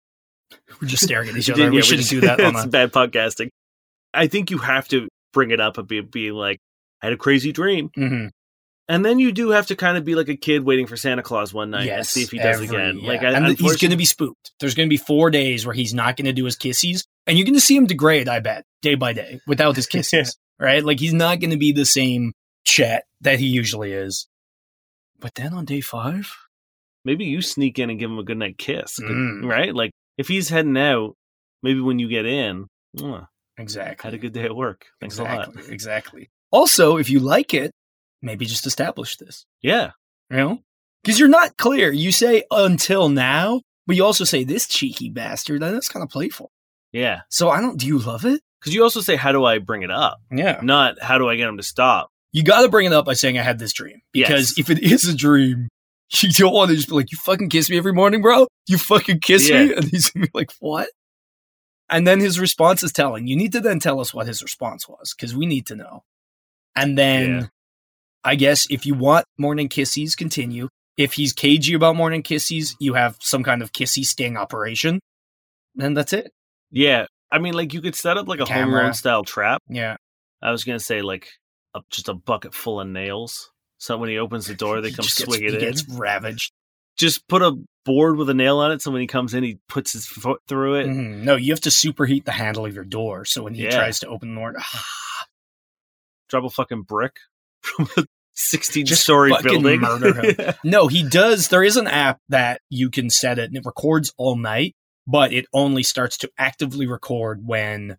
We're 0.81 0.89
just 0.89 1.03
staring 1.03 1.29
at 1.31 1.37
each 1.37 1.51
other. 1.51 1.63
did- 1.65 1.71
we 1.71 1.77
yeah, 1.79 1.83
shouldn't 1.83 2.09
do 2.09 2.21
that 2.23 2.41
on 2.41 2.55
it's 2.55 2.65
a 2.65 2.69
bad 2.69 2.93
podcasting. 2.93 3.49
I 4.15 4.27
think 4.29 4.51
you 4.51 4.59
have 4.59 4.87
to 4.89 5.09
bring 5.33 5.51
it 5.51 5.61
up 5.61 5.79
and 5.79 5.89
be, 5.89 6.01
be 6.01 6.31
like, 6.31 6.59
I 7.03 7.07
had 7.07 7.13
a 7.13 7.17
crazy 7.19 7.53
dream. 7.53 7.91
Mhm. 7.97 8.31
And 8.91 9.05
then 9.05 9.19
you 9.19 9.33
do 9.33 9.51
have 9.51 9.67
to 9.67 9.77
kind 9.77 9.99
of 9.99 10.05
be 10.07 10.15
like 10.15 10.29
a 10.31 10.37
kid 10.37 10.65
waiting 10.65 10.87
for 10.87 10.97
Santa 10.97 11.23
Claus 11.23 11.53
one 11.53 11.71
night 11.71 11.81
and 11.81 11.87
Yes, 11.89 12.11
see 12.11 12.23
if 12.23 12.31
he 12.31 12.39
does 12.39 12.57
every- 12.63 12.69
again. 12.69 12.99
yeah. 13.01 13.09
Like, 13.09 13.23
I, 13.23 13.53
he's 13.53 13.77
going 13.77 13.91
to 13.91 13.97
be 13.99 14.07
spooked. 14.07 14.53
There's 14.61 14.75
going 14.75 14.89
to 14.89 14.91
be 14.91 14.97
four 14.97 15.31
days 15.31 15.67
where 15.67 15.75
he's 15.75 15.93
not 15.93 16.17
going 16.17 16.25
to 16.25 16.33
do 16.33 16.47
his 16.47 16.57
kisses, 16.57 17.05
and 17.27 17.37
you're 17.37 17.45
going 17.45 17.55
to 17.55 17.61
see 17.61 17.77
him 17.77 17.87
degrade. 17.87 18.29
I 18.29 18.41
bet 18.41 18.65
day 18.81 18.95
by 18.95 19.13
day 19.13 19.41
without 19.47 19.77
his 19.77 19.87
kisses. 19.95 20.37
right? 20.59 20.83
Like 20.83 21.01
he's 21.01 21.13
not 21.13 21.39
going 21.39 21.51
to 21.51 21.59
be 21.59 21.73
the 21.73 21.85
same 21.85 22.33
chat 22.65 23.05
that 23.21 23.39
he 23.39 23.47
usually 23.47 23.93
is. 23.93 24.27
But 25.21 25.35
then 25.35 25.53
on 25.53 25.65
day 25.67 25.81
five, 25.83 26.33
maybe 27.05 27.25
you 27.27 27.43
sneak 27.43 27.79
in 27.79 27.91
and 27.91 27.99
give 27.99 28.11
him 28.11 28.19
a 28.19 28.25
good 28.25 28.39
night 28.39 28.57
kiss, 28.57 28.99
Mm. 29.01 29.45
right? 29.49 29.75
Like 29.75 29.91
if 30.17 30.29
he's 30.29 30.49
heading 30.49 30.77
out, 30.79 31.15
maybe 31.63 31.81
when 31.81 31.99
you 31.99 32.09
get 32.09 32.25
in, 32.25 32.67
"Mwah, 32.97 33.27
exactly. 33.59 34.07
had 34.07 34.15
a 34.15 34.19
good 34.19 34.33
day 34.33 34.45
at 34.45 34.57
work. 34.57 34.87
Thanks 35.01 35.19
a 35.19 35.25
lot. 35.25 35.49
exactly. 35.49 35.75
Exactly. 35.75 36.31
Also, 36.51 36.97
if 36.97 37.11
you 37.11 37.19
like 37.21 37.53
it, 37.53 37.73
maybe 38.23 38.47
just 38.47 38.67
establish 38.67 39.17
this. 39.17 39.47
Yeah. 39.63 39.93
You 40.31 40.37
know, 40.37 40.59
because 41.03 41.19
you're 41.19 41.29
not 41.29 41.57
clear. 41.57 41.91
You 41.93 42.13
say 42.13 42.45
until 42.51 43.09
now, 43.09 43.63
but 43.87 43.97
you 43.97 44.05
also 44.05 44.25
say 44.25 44.45
this 44.45 44.67
cheeky 44.69 45.09
bastard. 45.09 45.63
And 45.63 45.75
that's 45.75 45.89
kind 45.89 46.03
of 46.03 46.11
playful. 46.11 46.51
Yeah. 46.93 47.21
So 47.31 47.49
I 47.51 47.61
don't. 47.61 47.79
Do 47.79 47.87
you 47.87 47.99
love 47.99 48.25
it? 48.25 48.41
Because 48.61 48.75
you 48.75 48.83
also 48.83 49.01
say, 49.01 49.17
how 49.17 49.33
do 49.33 49.45
I 49.45 49.59
bring 49.59 49.83
it 49.83 49.91
up? 49.91 50.19
Yeah. 50.31 50.61
Not 50.63 51.01
how 51.01 51.17
do 51.19 51.29
I 51.29 51.37
get 51.37 51.49
him 51.49 51.57
to 51.57 51.63
stop? 51.63 52.11
you 52.31 52.43
got 52.43 52.61
to 52.61 52.69
bring 52.69 52.85
it 52.85 52.93
up 52.93 53.07
by 53.07 53.15
saying 53.15 53.39
I 53.39 53.43
had 53.43 53.59
this 53.59 53.73
dream 53.73 54.03
because 54.13 54.53
Yes. 54.57 54.59
if 54.59 54.69
it 54.69 54.83
is 54.83 55.09
a 55.09 55.15
dream, 55.17 55.69
you 56.21 56.29
don't 56.31 56.53
want 56.53 56.69
to 56.71 56.77
just 56.77 56.89
be 56.89 56.95
like, 56.95 57.11
"You 57.11 57.17
fucking 57.17 57.49
kiss 57.49 57.71
me 57.71 57.79
every 57.79 57.95
morning, 57.95 58.21
bro. 58.21 58.47
You 58.67 58.77
fucking 58.77 59.21
kiss 59.21 59.49
me," 59.51 59.73
and 59.73 59.85
he's 59.85 60.11
gonna 60.11 60.27
be 60.27 60.31
like, 60.35 60.51
"What?" 60.61 60.91
And 61.89 62.07
then 62.07 62.21
his 62.21 62.39
response 62.39 62.83
is 62.83 62.93
telling. 62.93 63.27
You 63.27 63.35
need 63.37 63.53
to 63.53 63.61
then 63.61 63.79
tell 63.81 63.99
us 63.99 64.13
what 64.13 64.27
his 64.27 64.43
response 64.43 64.87
was 64.87 65.15
because 65.17 65.35
we 65.35 65.47
need 65.47 65.67
to 65.69 65.75
know. 65.77 66.05
And 66.77 66.99
then, 66.99 67.29
Yeah. 67.31 67.47
I 68.29 68.35
guess 68.35 68.67
if 68.71 68.85
you 68.87 68.95
want 68.95 69.25
morning 69.39 69.69
kissies, 69.69 70.15
continue. 70.17 70.69
If 70.97 71.13
he's 71.15 71.33
cagey 71.33 71.75
about 71.75 71.97
morning 71.97 72.23
kissies, 72.23 72.75
you 72.81 72.95
have 72.95 73.17
some 73.21 73.43
kind 73.43 73.63
of 73.63 73.73
kissy 73.73 74.05
sting 74.05 74.37
operation. 74.37 75.01
Then 75.75 75.95
that's 75.95 76.13
it. 76.13 76.31
Yeah. 76.71 77.07
I 77.31 77.39
mean, 77.39 77.55
like 77.55 77.73
you 77.73 77.81
could 77.81 77.95
set 77.95 78.17
up 78.19 78.27
like 78.29 78.41
a 78.41 78.45
home 78.45 78.55
Camera. 78.55 78.83
alone 78.83 78.95
style 78.95 79.23
trap. 79.25 79.63
Yeah. 79.69 79.97
I 80.43 80.51
was 80.51 80.65
gonna 80.65 80.81
say 80.81 81.03
like 81.03 81.29
a, 81.75 81.81
just 81.91 82.09
a 82.09 82.15
bucket 82.15 82.53
full 82.55 82.81
of 82.81 82.89
nails. 82.89 83.51
So 83.79 83.97
when 83.97 84.09
he 84.11 84.19
opens 84.19 84.47
the 84.47 84.55
door, 84.55 84.81
they 84.81 84.91
come 84.91 85.05
swing 85.05 85.43
it 85.45 85.51
he 85.51 85.55
in. 85.55 85.61
gets 85.61 85.89
ravaged. 85.89 86.53
Just 86.99 87.29
put 87.29 87.43
a 87.43 87.57
board 87.85 88.17
with 88.17 88.29
a 88.29 88.35
nail 88.35 88.59
on 88.59 88.73
it, 88.73 88.83
so 88.83 88.91
when 88.91 89.01
he 89.01 89.07
comes 89.07 89.33
in, 89.35 89.45
he 89.45 89.59
puts 89.69 89.93
his 89.93 90.05
foot 90.07 90.41
through 90.49 90.81
it. 90.81 90.87
Mhm. 90.89 91.23
No, 91.23 91.37
you 91.37 91.53
have 91.53 91.61
to 91.61 91.71
superheat 91.71 92.25
the 92.25 92.33
handle 92.33 92.67
of 92.67 92.75
your 92.75 92.85
door. 92.85 93.25
So 93.25 93.45
when 93.45 93.55
he 93.55 93.63
Yeah. 93.65 93.71
tries 93.71 94.01
to 94.01 94.09
open 94.09 94.35
the 94.35 94.41
door, 94.41 94.55
Drop 96.29 96.45
a 96.45 96.51
fucking 96.51 96.83
brick 96.83 97.17
from 97.63 97.89
a 97.97 98.05
sixteen 98.39 98.87
Just 98.87 99.03
story 99.03 99.31
fucking 99.31 99.63
building. 99.63 99.81
murder 99.81 100.15
him. 100.23 100.55
no, 100.65 100.87
he 100.87 101.03
does. 101.09 101.49
There 101.49 101.65
is 101.65 101.77
an 101.77 101.87
app 101.87 102.19
that 102.29 102.61
you 102.71 102.91
can 102.91 103.11
set 103.11 103.39
it 103.39 103.47
and 103.47 103.57
it 103.57 103.65
records 103.67 104.13
all 104.17 104.37
night, 104.37 104.75
but 105.07 105.33
it 105.33 105.47
only 105.53 105.83
starts 105.83 106.17
to 106.19 106.31
actively 106.39 106.87
record 106.87 107.47
when 107.47 107.97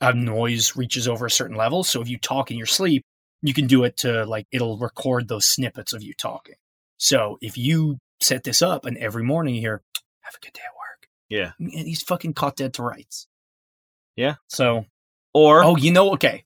a 0.00 0.12
noise 0.12 0.74
reaches 0.76 1.06
over 1.06 1.26
a 1.26 1.30
certain 1.30 1.56
level. 1.56 1.84
So 1.84 2.00
if 2.00 2.08
you 2.08 2.18
talk 2.18 2.50
in 2.50 2.56
your 2.56 2.66
sleep, 2.66 3.04
you 3.42 3.54
can 3.54 3.66
do 3.66 3.84
it 3.84 3.98
to 3.98 4.24
like, 4.24 4.46
it'll 4.50 4.78
record 4.78 5.28
those 5.28 5.46
snippets 5.46 5.92
of 5.92 6.02
you 6.02 6.12
talking. 6.14 6.54
So 6.98 7.38
if 7.40 7.56
you 7.58 7.98
set 8.20 8.44
this 8.44 8.62
up 8.62 8.84
and 8.86 8.96
every 8.98 9.22
morning 9.24 9.54
you 9.54 9.60
hear, 9.60 9.82
have 10.22 10.34
a 10.34 10.44
good 10.44 10.52
day 10.52 10.60
at 10.64 10.72
work. 10.74 11.08
Yeah. 11.28 11.52
And 11.58 11.86
he's 11.86 12.02
fucking 12.02 12.34
caught 12.34 12.56
dead 12.56 12.74
to 12.74 12.82
rights. 12.82 13.26
Yeah. 14.16 14.36
So 14.48 14.86
or 15.34 15.64
Oh, 15.64 15.76
you 15.76 15.92
know, 15.92 16.12
okay. 16.14 16.44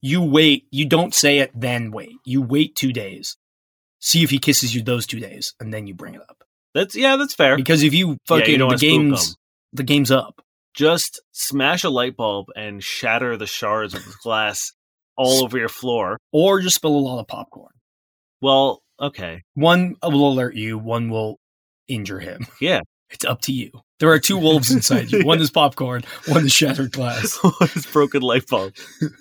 You 0.00 0.22
wait. 0.22 0.66
You 0.70 0.86
don't 0.86 1.14
say 1.14 1.38
it, 1.38 1.50
then 1.54 1.90
wait. 1.90 2.12
You 2.24 2.42
wait 2.42 2.76
two 2.76 2.92
days. 2.92 3.36
See 4.00 4.22
if 4.22 4.30
he 4.30 4.38
kisses 4.38 4.74
you 4.74 4.82
those 4.82 5.06
two 5.06 5.18
days, 5.20 5.54
and 5.58 5.72
then 5.74 5.86
you 5.86 5.94
bring 5.94 6.14
it 6.14 6.20
up. 6.20 6.44
that's 6.74 6.94
yeah, 6.94 7.16
that's 7.16 7.34
fair. 7.34 7.56
Because 7.56 7.82
if 7.82 7.92
you 7.94 8.10
Yeah, 8.10 8.16
fucking 8.26 8.50
you 8.50 8.58
don't 8.58 8.70
the 8.70 8.76
game's 8.76 9.36
the 9.72 9.82
game's 9.82 10.10
up. 10.10 10.40
Just 10.74 11.20
smash 11.32 11.82
a 11.82 11.90
light 11.90 12.16
bulb 12.16 12.46
and 12.54 12.82
shatter 12.82 13.36
the 13.36 13.46
shards 13.46 13.94
of 13.94 14.02
glass 14.22 14.72
all 15.16 15.42
over 15.42 15.58
your 15.58 15.68
floor. 15.68 16.18
Or 16.32 16.60
just 16.60 16.76
spill 16.76 16.94
a 16.94 16.98
lot 16.98 17.18
of 17.18 17.26
popcorn. 17.26 17.72
Well, 18.40 18.82
okay, 19.00 19.42
One 19.54 19.96
will 20.02 20.28
alert 20.32 20.54
you, 20.54 20.78
one 20.78 21.10
will 21.10 21.40
injure 21.88 22.20
him. 22.20 22.46
yeah. 22.60 22.80
It's 23.10 23.24
up 23.24 23.40
to 23.42 23.52
you. 23.52 23.70
There 24.00 24.10
are 24.12 24.18
two 24.20 24.38
wolves 24.38 24.70
inside 24.70 25.10
you. 25.10 25.24
One 25.24 25.40
is 25.40 25.50
popcorn, 25.50 26.04
one 26.28 26.46
is 26.46 26.52
shattered 26.52 26.92
glass. 26.92 27.36
one 27.42 27.68
is 27.74 27.86
broken 27.86 28.22
light 28.22 28.46
bulb? 28.46 28.74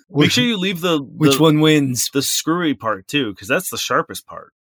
Make 0.09 0.31
sure 0.31 0.43
you 0.43 0.57
leave 0.57 0.81
the, 0.81 0.99
Which 0.99 1.39
one 1.39 1.59
wins? 1.61 2.09
the 2.13 2.21
screwy 2.21 2.75
part 2.75 3.07
too, 3.07 3.33
because 3.33 3.47
that's 3.47 3.69
the 3.71 3.77
sharpest 3.77 4.27
part. 4.27 4.53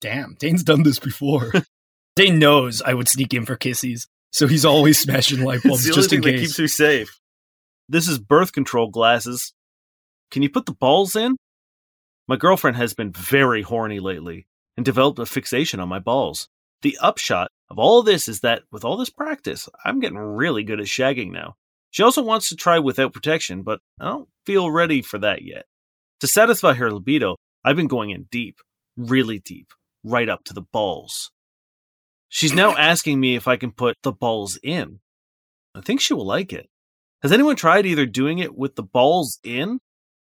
Damn, 0.00 0.36
Dane's 0.38 0.64
done 0.64 0.82
this 0.82 0.98
before. 0.98 1.52
Dane 2.16 2.38
knows 2.38 2.82
I 2.82 2.94
would 2.94 3.08
sneak 3.08 3.32
in 3.34 3.44
for 3.46 3.56
kissies, 3.56 4.06
so 4.30 4.46
he's 4.46 4.64
always 4.64 4.98
smashing 4.98 5.42
light 5.44 5.62
bulbs 5.62 5.84
the 5.84 5.92
just 5.92 6.12
in 6.12 6.22
case. 6.22 6.40
keeps 6.40 6.58
me 6.58 6.66
safe. 6.66 7.20
This 7.88 8.08
is 8.08 8.18
birth 8.18 8.52
control 8.52 8.88
glasses. 8.88 9.52
Can 10.30 10.42
you 10.42 10.48
put 10.50 10.66
the 10.66 10.72
balls 10.72 11.14
in? 11.14 11.36
My 12.26 12.36
girlfriend 12.36 12.76
has 12.78 12.94
been 12.94 13.12
very 13.12 13.62
horny 13.62 14.00
lately 14.00 14.46
and 14.76 14.84
developed 14.84 15.18
a 15.18 15.26
fixation 15.26 15.78
on 15.78 15.88
my 15.88 15.98
balls. 15.98 16.48
The 16.80 16.96
upshot 17.00 17.50
of 17.72 17.78
all 17.78 18.02
this 18.02 18.28
is 18.28 18.40
that 18.40 18.64
with 18.70 18.84
all 18.84 18.98
this 18.98 19.08
practice, 19.08 19.66
I'm 19.82 19.98
getting 19.98 20.18
really 20.18 20.62
good 20.62 20.78
at 20.78 20.84
shagging 20.84 21.32
now. 21.32 21.54
She 21.90 22.02
also 22.02 22.22
wants 22.22 22.50
to 22.50 22.54
try 22.54 22.78
without 22.78 23.14
protection, 23.14 23.62
but 23.62 23.80
I 23.98 24.10
don't 24.10 24.28
feel 24.44 24.70
ready 24.70 25.00
for 25.00 25.16
that 25.20 25.40
yet. 25.40 25.64
To 26.20 26.26
satisfy 26.26 26.74
her 26.74 26.92
libido, 26.92 27.36
I've 27.64 27.76
been 27.76 27.86
going 27.86 28.10
in 28.10 28.28
deep, 28.30 28.58
really 28.98 29.38
deep, 29.38 29.72
right 30.04 30.28
up 30.28 30.44
to 30.44 30.52
the 30.52 30.60
balls. 30.60 31.30
She's 32.28 32.52
now 32.52 32.76
asking 32.76 33.18
me 33.18 33.36
if 33.36 33.48
I 33.48 33.56
can 33.56 33.72
put 33.72 33.96
the 34.02 34.12
balls 34.12 34.58
in. 34.62 35.00
I 35.74 35.80
think 35.80 36.02
she 36.02 36.12
will 36.12 36.26
like 36.26 36.52
it. 36.52 36.68
Has 37.22 37.32
anyone 37.32 37.56
tried 37.56 37.86
either 37.86 38.04
doing 38.04 38.38
it 38.38 38.54
with 38.54 38.74
the 38.74 38.82
balls 38.82 39.38
in 39.42 39.78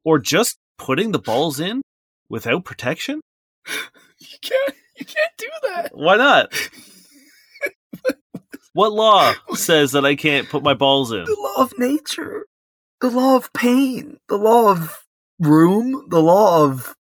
or 0.05 0.19
just 0.19 0.59
putting 0.77 1.13
the 1.13 1.19
balls 1.19 1.61
in 1.61 1.81
without 2.29 2.67
protection? 2.67 3.23
You 4.19 4.39
can't, 4.43 4.75
you 4.99 5.07
can't 5.07 5.33
do 5.39 5.49
that. 5.63 5.93
Why 5.95 6.17
not? 6.17 6.53
what 8.79 8.93
law 8.93 9.35
says 9.55 9.91
that 9.93 10.07
I 10.07 10.15
can't 10.15 10.49
put 10.49 10.63
my 10.63 10.75
balls 10.75 11.11
in? 11.11 11.25
The 11.25 11.37
law 11.41 11.65
of 11.65 11.77
nature, 11.79 12.47
the 13.01 13.11
law 13.11 13.35
of 13.35 13.53
pain, 13.53 14.19
the 14.29 14.37
law 14.37 14.71
of 14.71 14.97
room, 15.41 16.07
the 16.09 16.23
law 16.23 16.65
of. 16.65 16.95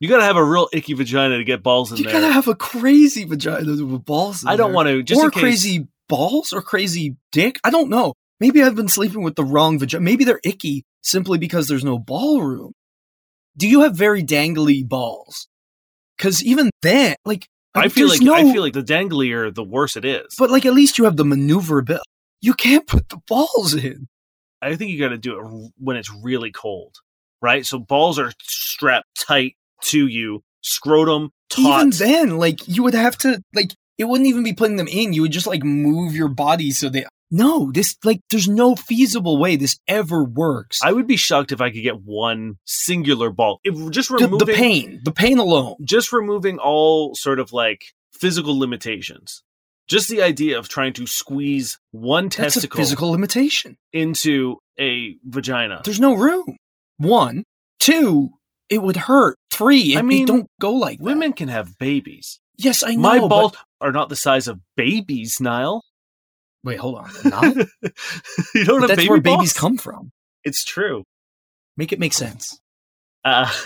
You 0.00 0.08
gotta 0.08 0.24
have 0.24 0.36
a 0.36 0.44
real 0.44 0.68
icky 0.72 0.94
vagina 0.94 1.36
to 1.36 1.44
get 1.44 1.62
balls 1.62 1.92
in 1.92 1.98
You 1.98 2.04
there. 2.04 2.14
You 2.14 2.20
gotta 2.22 2.32
have 2.32 2.48
a 2.48 2.54
crazy 2.54 3.24
vagina 3.24 3.84
with 3.84 4.06
balls. 4.06 4.42
In 4.42 4.48
I 4.48 4.56
don't 4.56 4.70
there. 4.70 4.76
want 4.76 4.88
to. 4.88 5.02
Just 5.02 5.20
or 5.20 5.26
in 5.26 5.30
case, 5.30 5.42
crazy 5.42 5.88
balls 6.08 6.54
or 6.54 6.62
crazy 6.62 7.16
dick? 7.30 7.60
I 7.62 7.68
don't 7.68 7.90
know. 7.90 8.14
Maybe 8.40 8.62
I've 8.62 8.76
been 8.76 8.88
sleeping 8.88 9.22
with 9.22 9.34
the 9.34 9.44
wrong 9.44 9.78
vagina. 9.78 10.02
Maybe 10.02 10.24
they're 10.24 10.40
icky 10.44 10.86
simply 11.02 11.36
because 11.36 11.68
there's 11.68 11.84
no 11.84 11.98
ballroom. 11.98 12.72
Do 13.54 13.68
you 13.68 13.82
have 13.82 13.94
very 13.94 14.22
dangly 14.22 14.88
balls? 14.88 15.46
Because 16.16 16.42
even 16.42 16.70
then, 16.80 17.16
like, 17.26 17.48
I 17.78 17.88
feel 17.88 18.08
like 18.08 18.20
no, 18.20 18.34
I 18.34 18.52
feel 18.52 18.62
like 18.62 18.72
the 18.72 18.82
danglier, 18.82 19.50
the 19.50 19.64
worse 19.64 19.96
it 19.96 20.04
is. 20.04 20.34
but 20.38 20.50
like 20.50 20.66
at 20.66 20.74
least 20.74 20.98
you 20.98 21.04
have 21.04 21.16
the 21.16 21.24
maneuverability. 21.24 22.04
You 22.40 22.54
can't 22.54 22.86
put 22.86 23.08
the 23.08 23.18
balls 23.26 23.74
in. 23.74 24.06
I 24.60 24.76
think 24.76 24.90
you 24.90 24.98
got 24.98 25.08
to 25.08 25.18
do 25.18 25.38
it 25.38 25.72
when 25.78 25.96
it's 25.96 26.10
really 26.22 26.50
cold, 26.50 26.96
right? 27.40 27.64
So 27.64 27.78
balls 27.78 28.18
are 28.18 28.32
strapped 28.40 29.26
tight 29.26 29.56
to 29.82 30.06
you, 30.06 30.42
scrotum 30.62 31.30
taut. 31.48 31.86
Even 31.86 31.90
then, 31.90 32.38
like 32.38 32.66
you 32.66 32.82
would 32.82 32.94
have 32.94 33.16
to 33.18 33.40
like 33.54 33.74
it 33.98 34.04
wouldn't 34.04 34.28
even 34.28 34.44
be 34.44 34.52
putting 34.52 34.76
them 34.76 34.88
in. 34.88 35.12
You 35.12 35.22
would 35.22 35.32
just 35.32 35.46
like 35.46 35.62
move 35.62 36.14
your 36.14 36.28
body 36.28 36.70
so 36.70 36.88
they. 36.88 37.04
No, 37.30 37.70
this 37.72 37.96
like 38.04 38.20
there's 38.30 38.48
no 38.48 38.74
feasible 38.74 39.38
way 39.38 39.56
this 39.56 39.78
ever 39.86 40.24
works. 40.24 40.80
I 40.82 40.92
would 40.92 41.06
be 41.06 41.16
shocked 41.16 41.52
if 41.52 41.60
I 41.60 41.70
could 41.70 41.82
get 41.82 42.00
one 42.02 42.56
singular 42.64 43.30
ball. 43.30 43.60
If 43.64 43.90
just 43.90 44.08
the, 44.08 44.16
removing 44.16 44.38
the 44.46 44.52
pain, 44.54 45.00
the 45.04 45.12
pain 45.12 45.38
alone. 45.38 45.76
just 45.84 46.12
removing 46.12 46.58
all 46.58 47.14
sort 47.14 47.38
of 47.38 47.52
like 47.52 47.82
physical 48.12 48.58
limitations. 48.58 49.42
Just 49.88 50.08
the 50.10 50.22
idea 50.22 50.58
of 50.58 50.68
trying 50.68 50.92
to 50.94 51.06
squeeze 51.06 51.78
one 51.92 52.24
That's 52.24 52.54
testicle 52.54 52.76
physical 52.78 53.10
limitation. 53.10 53.76
into 53.92 54.58
a 54.78 55.16
vagina. 55.24 55.80
There's 55.84 56.00
no 56.00 56.14
room. 56.14 56.56
One, 56.98 57.44
two, 57.78 58.30
it 58.68 58.82
would 58.82 58.96
hurt. 58.96 59.36
Three, 59.50 59.96
I 59.96 60.02
mean, 60.02 60.26
don't 60.26 60.46
go 60.60 60.72
like 60.72 60.98
that. 60.98 61.04
Women 61.04 61.32
can 61.32 61.48
have 61.48 61.78
babies. 61.78 62.38
Yes, 62.58 62.82
I 62.82 62.94
know. 62.96 63.00
My 63.00 63.18
but- 63.18 63.28
balls 63.28 63.56
are 63.80 63.92
not 63.92 64.08
the 64.08 64.16
size 64.16 64.46
of 64.46 64.60
babies, 64.76 65.40
Niall. 65.40 65.82
Wait, 66.68 66.78
hold 66.78 66.96
on. 66.96 67.10
Not? 67.24 67.56
you 68.54 68.64
don't 68.64 68.80
But 68.80 68.80
have 68.80 68.88
that's 68.88 68.96
baby 68.96 69.08
where 69.08 69.20
balls? 69.22 69.36
babies 69.38 69.52
come 69.54 69.78
from. 69.78 70.10
It's 70.44 70.62
true. 70.64 71.02
Make 71.78 71.92
it 71.94 71.98
make 71.98 72.12
sense. 72.12 72.58
Uh, 73.24 73.50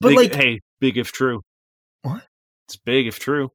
But 0.00 0.10
big- 0.10 0.16
like, 0.16 0.34
hey, 0.34 0.60
big 0.80 0.98
if 0.98 1.10
true. 1.10 1.40
What? 2.02 2.22
It's 2.68 2.76
big 2.76 3.08
if 3.08 3.18
true. 3.18 3.50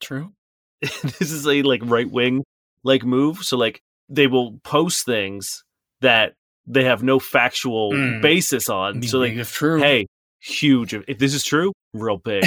true. 0.00 0.32
this 0.80 1.20
is 1.30 1.46
a 1.46 1.60
like 1.62 1.82
right 1.84 2.10
wing 2.10 2.42
like 2.84 3.04
move. 3.04 3.38
So 3.44 3.58
like 3.58 3.80
they 4.08 4.26
will 4.28 4.58
post 4.64 5.04
things 5.04 5.62
that 6.00 6.32
they 6.66 6.84
have 6.84 7.02
no 7.02 7.18
factual 7.18 7.92
Mm. 7.92 8.22
basis 8.22 8.70
on. 8.70 9.00
Be 9.00 9.08
So 9.08 9.18
like, 9.18 9.34
if 9.34 9.52
true. 9.52 9.78
hey, 9.78 10.06
huge. 10.40 10.94
If 10.94 11.18
this 11.18 11.34
is 11.34 11.44
true, 11.44 11.72
real 11.92 12.16
big, 12.16 12.44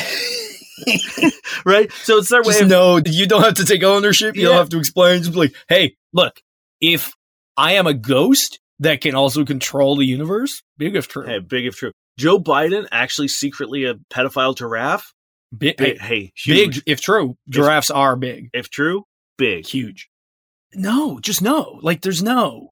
right? 1.66 1.92
So 2.04 2.18
it's 2.18 2.30
their 2.30 2.42
way 2.42 2.48
just 2.50 2.62
of 2.64 2.68
know 2.70 3.02
you 3.06 3.28
don't 3.28 3.44
have 3.44 3.56
to 3.56 3.66
take 3.66 3.84
ownership. 3.84 4.36
You 4.36 4.44
Yeah. 4.44 4.48
don't 4.50 4.58
have 4.58 4.70
to 4.70 4.80
explain. 4.80 5.20
Just 5.20 5.32
be 5.34 5.38
like, 5.40 5.56
hey, 5.70 5.96
look, 6.14 6.40
if 6.82 7.14
I 7.58 7.74
am 7.74 7.88
a 7.88 7.94
ghost 7.94 8.60
that 8.80 9.02
can 9.02 9.16
also 9.16 9.46
control 9.46 9.96
the 9.96 10.06
universe, 10.06 10.62
big 10.78 10.96
if 10.96 11.08
true. 11.08 11.26
hey, 11.26 11.40
big 11.40 11.66
if 11.66 11.76
true. 11.76 11.92
Joe 12.18 12.40
Biden 12.40 12.88
actually 12.92 13.28
secretly 13.28 13.86
a 13.86 13.96
pedophile 14.12 14.56
giraffe. 14.58 15.14
Big, 15.56 15.78
Big, 15.78 16.00
hey, 16.00 16.32
huge. 16.36 16.76
big 16.78 16.84
if 16.88 17.00
true. 17.02 17.36
Giraffes 17.48 17.92
are 17.92 18.16
big, 18.16 18.50
If 18.54 18.70
true, 18.72 19.04
big. 19.38 19.68
huge. 19.68 20.10
No, 20.74 21.20
just 21.20 21.44
no. 21.44 21.80
Like, 21.84 22.02
there's 22.02 22.24
no. 22.24 22.72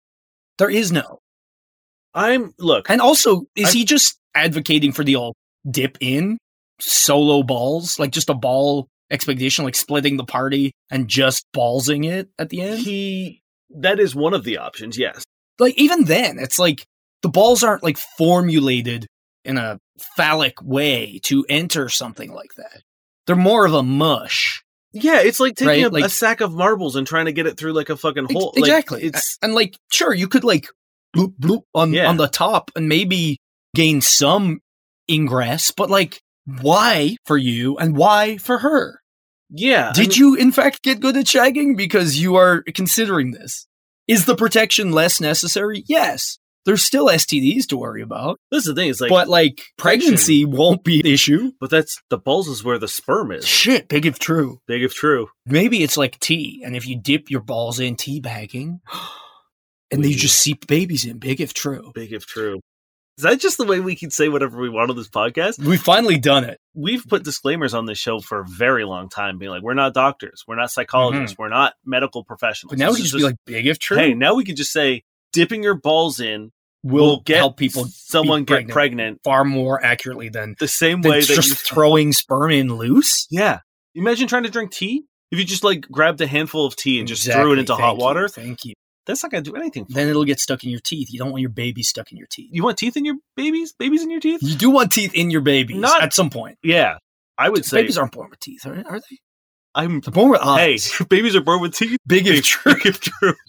There 0.58 0.70
is 0.72 0.92
no. 0.92 1.20
I'm 2.16 2.54
look. 2.58 2.90
And 2.90 3.00
also, 3.00 3.46
is 3.56 3.70
I- 3.70 3.74
he 3.74 3.86
just 3.86 4.18
advocating 4.34 4.92
for 4.94 5.04
the 5.04 5.16
old 5.16 5.36
dip 5.70 5.98
in 6.02 6.40
solo 6.82 7.44
balls, 7.44 8.00
like 8.00 8.12
just 8.12 8.30
a 8.30 8.34
ball 8.34 8.88
expectation, 9.10 9.66
like 9.66 9.76
splitting 9.76 10.18
the 10.18 10.24
party 10.26 10.72
and 10.90 11.08
just 11.08 11.46
ballsing 11.56 12.06
it 12.10 12.30
at 12.40 12.50
the 12.50 12.62
end? 12.62 12.80
He 12.80 13.42
that 13.76 14.00
is 14.00 14.14
one 14.16 14.34
of 14.34 14.44
the 14.44 14.58
options. 14.58 14.98
Yes. 14.98 15.24
like 15.60 15.78
even 15.78 16.06
then 16.06 16.40
it's 16.40 16.60
like 16.60 16.86
the 17.22 17.30
balls 17.30 17.64
aren't 17.64 17.84
like 17.84 17.98
formulated 17.98 19.06
in 19.46 19.58
a 19.58 19.78
phallic 20.18 20.62
way 20.62 21.20
to 21.24 21.46
enter 21.50 21.88
something 21.90 22.32
like 22.34 22.54
that 22.58 22.82
they're 23.28 23.36
more 23.36 23.66
of 23.66 23.74
a 23.74 23.84
mush 23.84 24.64
Yeah, 24.94 25.22
it's 25.22 25.40
like 25.40 25.56
taking 25.56 25.68
Right, 25.68 25.86
a, 25.86 25.90
like- 25.90 26.04
a 26.06 26.10
sack 26.10 26.42
of 26.42 26.54
marbles 26.54 26.96
and 26.96 27.06
trying 27.08 27.26
to 27.26 27.32
get 27.32 27.46
it 27.48 27.58
through 27.58 27.74
like 27.74 27.90
a 27.90 27.96
fucking 27.98 28.28
hole. 28.32 28.54
Like, 28.56 28.60
exactly 28.60 29.04
it's 29.04 29.38
and 29.42 29.54
like 29.54 29.78
sure 29.92 30.14
you 30.14 30.28
could 30.28 30.44
like 30.44 30.68
bloop 31.16 31.34
bloop 31.40 31.62
on 31.76 31.94
Yeah. 31.94 32.10
on 32.10 32.18
the 32.18 32.28
top 32.28 32.72
and 32.76 32.90
maybe 32.90 33.38
gain 33.76 34.02
some 34.02 34.60
ingress 35.10 35.72
but 35.72 35.90
like 35.90 36.20
why 36.46 37.16
for 37.26 37.38
you 37.38 37.78
and 37.78 37.96
why 37.96 38.38
for 38.38 38.60
her 38.60 39.00
yeah. 39.50 39.92
did 39.94 40.18
you 40.18 40.36
in 40.36 40.52
fact 40.52 40.82
get 40.82 41.00
good 41.00 41.18
at 41.18 41.26
shagging 41.26 41.76
because 41.76 42.18
you 42.18 42.36
are 42.36 42.64
considering 42.74 43.32
this 43.32 43.68
is 44.08 44.26
the 44.26 44.36
protection 44.36 44.92
less 44.92 45.22
necessary 45.22 45.84
yes 45.88 46.38
there's 46.66 46.86
still 46.86 47.08
stds 47.08 47.66
to 47.68 47.78
worry 47.78 48.02
about 48.02 48.40
This 48.52 48.68
is 48.68 48.74
the 48.74 48.82
thing. 48.82 48.90
It's 48.90 49.02
like, 49.02 49.10
but 49.10 49.28
like 49.28 49.62
pregnancy 49.78 50.46
won't 50.46 50.84
be 50.84 51.00
an 51.00 51.08
issue. 51.08 51.52
but 51.60 51.70
that's 51.70 52.00
the 52.10 52.18
balls 52.18 52.48
is 52.48 52.64
where 52.64 52.78
the 52.78 52.88
sperm 52.88 53.32
is. 53.32 53.48
Shit, 53.48 53.88
big 53.88 54.06
if 54.06 54.20
true. 54.20 54.60
Big 54.68 54.84
if 54.84 54.94
true. 54.94 55.28
Maybe 55.46 55.84
it's 55.84 55.98
like 55.98 56.20
tea, 56.20 56.62
and 56.64 56.76
if 56.76 56.88
you 56.88 57.00
dip 57.00 57.30
your 57.30 57.42
balls 57.42 57.80
in 57.80 57.96
tea 57.96 58.20
bagging, 58.20 58.82
and 59.92 60.06
Ooh. 60.06 60.14
just 60.14 60.40
seep 60.40 60.68
babies 60.68 61.06
in, 61.06 61.18
big 61.18 61.42
if 61.42 61.54
true. 61.54 61.92
Big 61.96 62.14
if 62.14 62.26
true. 62.26 62.60
Is 63.18 63.24
that 63.24 63.40
just 63.40 63.58
the 63.58 63.66
way 63.66 63.80
we 63.80 63.96
can 63.96 64.10
say 64.10 64.30
whatever 64.30 64.60
we 64.60 64.70
want 64.70 64.90
on 64.90 64.96
this 64.96 65.10
podcast? 65.10 65.60
We've 65.60 65.82
finally 65.82 66.18
done 66.18 66.44
it. 66.44 66.60
We've 66.74 67.06
put 67.06 67.24
disclaimers 67.24 67.74
on 67.74 67.86
this 67.86 67.98
show 67.98 68.20
for 68.20 68.40
a 68.40 68.46
very 68.46 68.86
long 68.86 69.10
time, 69.10 69.38
being 69.38 69.52
like, 69.52 69.62
we're 69.62 69.74
not 69.74 69.94
doctors, 69.94 70.44
we're 70.48 70.56
not 70.56 70.72
psychologists, 70.72 71.38
we're 71.38 71.50
not 71.50 71.74
medical 71.86 72.24
professionals. 72.24 72.72
Mm-hmm. 72.72 72.80
But 72.80 72.86
now 72.86 72.92
we 72.92 72.96
can 72.98 73.06
just 73.06 73.18
be 73.18 73.24
like, 73.24 73.36
big 73.46 73.68
if 73.68 73.80
true. 73.80 73.98
hey, 73.98 74.14
now 74.14 74.36
we 74.36 74.44
can 74.44 74.56
just 74.56 74.72
say 74.72 75.04
dipping 75.34 75.62
your 75.62 75.76
balls 75.76 76.20
in 76.20 76.52
we'll, 76.84 77.06
will 77.06 77.20
get 77.22 77.38
help 77.38 77.58
people 77.58 77.86
someone 77.86 78.42
be 78.42 78.46
get 78.46 78.54
pregnant. 78.54 78.74
pregnant 78.74 79.20
far 79.24 79.44
more 79.44 79.84
accurately 79.84 80.30
than, 80.30 80.56
the 80.60 80.68
same 80.68 81.02
than 81.02 81.12
way 81.12 81.20
that 81.20 81.34
just 81.34 81.58
throwing 81.66 82.14
sperm 82.14 82.52
in 82.52 82.74
loose. 82.74 83.28
Yeah. 83.30 83.60
Imagine 83.94 84.28
trying 84.28 84.44
to 84.44 84.50
drink 84.50 84.72
tea. 84.72 85.04
If 85.32 85.40
you 85.40 85.46
just 85.46 85.64
like 85.64 85.82
grabbed 85.82 86.20
a 86.22 86.28
handful 86.28 86.66
of 86.66 86.76
tea 86.76 87.00
and 87.00 87.08
just 87.08 87.24
threw 87.24 87.54
it 87.54 87.60
into 87.60 87.74
Thank 87.74 87.82
hot 87.82 87.96
you. 87.98 88.02
water, 88.02 88.28
Thank 88.28 88.66
you. 88.66 88.74
That's 89.06 89.24
not 89.24 89.32
going 89.32 89.44
to 89.44 89.50
do 89.52 89.56
anything. 89.58 89.86
Then 89.90 90.08
it'll 90.10 90.26
get 90.26 90.40
stuck 90.40 90.64
in 90.64 90.70
your 90.70 90.80
teeth. 90.80 91.12
You 91.12 91.20
don't 91.20 91.32
want 91.32 91.42
your 91.42 91.50
baby 91.50 91.84
stuck 91.84 92.12
in 92.12 92.18
your 92.18 92.28
teeth. 92.28 92.50
you 92.52 92.64
want 92.64 92.78
teeth 92.78 92.96
in 92.98 93.06
your 93.06 93.16
babies? 93.36 93.74
Babies 93.78 94.04
in 94.04 94.10
your 94.12 94.20
teeth? 94.20 94.42
You 94.44 94.56
do 94.56 94.70
want 94.70 94.92
teeth 94.92 95.14
in 95.16 95.32
your 95.32 95.42
babies 95.42 95.78
Not- 95.78 96.02
at 96.04 96.14
some 96.14 96.30
point. 96.30 96.58
Yeah. 96.64 96.98
I 97.38 97.50
would 97.50 97.66
say 97.66 97.82
babies 97.82 97.98
aren't 97.98 98.12
born 98.12 98.30
with 98.30 98.40
teeth, 98.40 98.66
are, 98.68 98.74
are 98.88 99.00
they? 99.00 99.18
I'm 99.74 100.02
They're 100.02 100.12
born 100.12 100.30
with 100.30 100.42
eyes. 100.42 100.92
Hey, 100.92 101.06
babies 101.10 101.36
are 101.36 101.42
born 101.42 101.62
with 101.62 101.74
teeth. 101.76 101.98
big 102.06 102.28
if 102.28 102.34
Big 102.36 102.44
true. 102.44 102.76
if 102.86 103.00
true. 103.00 103.34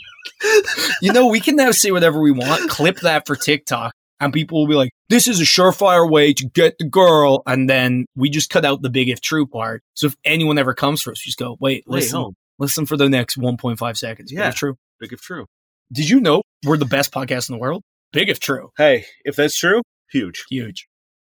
You 1.03 1.13
know, 1.13 1.27
we 1.29 1.41
can 1.41 1.57
now 1.57 1.71
say 1.73 1.91
whatever 1.91 2.21
we 2.21 2.31
want, 2.33 2.71
clip 2.71 3.01
that 3.01 3.27
for 3.27 3.37
TikTok, 3.37 3.93
and 4.21 4.33
people 4.33 4.61
will 4.61 4.69
be 4.69 4.75
like, 4.75 4.91
this 5.09 5.27
is 5.29 5.41
a 5.41 5.45
surefire 5.45 6.09
way 6.09 6.33
to 6.33 6.47
get 6.49 6.79
the 6.79 6.85
girl. 6.85 7.43
And 7.47 7.69
then 7.69 8.07
we 8.17 8.31
just 8.31 8.51
cut 8.51 8.65
out 8.65 8.83
the 8.83 8.91
big 8.91 9.09
if 9.09 9.21
true 9.21 9.47
part. 9.47 9.83
So 9.95 10.07
if 10.09 10.17
anyone 10.25 10.59
ever 10.59 10.75
comes 10.75 11.03
for 11.03 11.11
us, 11.11 11.19
just 11.21 11.39
go, 11.39 11.57
wait, 11.61 11.85
Wait, 11.87 12.03
listen, 12.03 12.35
listen 12.59 12.87
for 12.87 12.97
the 12.97 13.09
next 13.09 13.37
1.5 13.39 13.97
seconds. 13.97 14.31
Big 14.31 14.39
Yeah. 14.39 14.51
true. 14.53 14.77
Big 15.03 15.13
if 15.13 15.21
true. 15.21 15.47
Did 15.91 16.09
you 16.09 16.21
know 16.21 16.43
we're 16.65 16.77
the 16.77 16.85
best 16.85 17.11
podcast 17.11 17.51
in 17.51 17.57
the 17.57 17.59
world? 17.59 17.83
Big 18.13 18.29
if 18.29 18.39
true. 18.39 18.71
Hey, 18.79 19.05
if 19.25 19.35
that's 19.35 19.59
true, 19.59 19.83
huge. 20.13 20.45
Huge. 20.49 20.87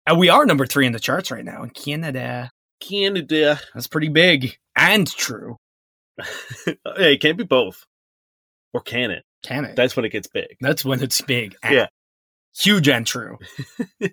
And 0.07 0.20
we 0.20 0.29
are 0.29 0.46
number 0.46 0.66
three 0.66 0.87
in 0.87 0.92
the 0.92 1.00
charts 1.00 1.33
right 1.33 1.44
now 1.44 1.64
in 1.64 1.70
Canada. 1.70 2.48
Canada. 2.81 3.59
That's 3.74 3.88
pretty 3.88 4.09
big 4.09 4.57
and 4.76 5.12
true. 5.12 5.57
hey, 6.64 7.14
it 7.14 7.20
can't 7.20 7.37
be 7.37 7.42
both. 7.42 7.83
Or 8.72 8.81
can 8.81 9.11
it? 9.11 9.24
Canada. 9.42 9.74
That's 9.74 9.96
when 9.96 10.05
it 10.05 10.11
gets 10.11 10.29
big. 10.29 10.57
That's 10.61 10.85
when 10.85 11.02
it's 11.02 11.20
big. 11.20 11.57
and 11.64 11.74
Yeah. 11.74 11.87
Huge 12.57 12.88
and 12.88 13.05
true. 13.05 13.38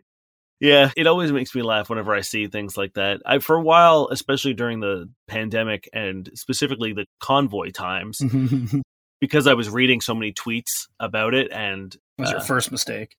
Yeah, 0.64 0.92
it 0.96 1.08
always 1.08 1.30
makes 1.34 1.54
me 1.54 1.62
laugh 1.62 1.90
whenever 1.90 2.16
I 2.16 2.22
see 2.22 2.48
things 2.48 2.78
like 2.78 2.94
that. 2.94 3.22
I 3.26 3.40
for 3.40 3.58
a 3.58 3.62
while, 3.62 4.08
especially 4.10 4.54
during 4.54 4.80
the 4.80 5.10
pandemic 5.28 5.90
and 5.92 6.30
specifically 6.36 6.94
the 6.94 7.06
convoy 7.20 7.72
times, 7.72 8.22
was 8.22 8.74
because 9.24 9.48
I 9.48 9.54
was 9.54 9.70
reading 9.70 10.02
so 10.02 10.14
many 10.14 10.34
tweets 10.34 10.88
about 11.00 11.34
it 11.34 11.50
and 11.54 11.96
it 11.96 12.22
was 12.22 12.30
your 12.30 12.42
Uh, 12.42 12.44
first 12.44 12.74
mistake. 12.74 13.16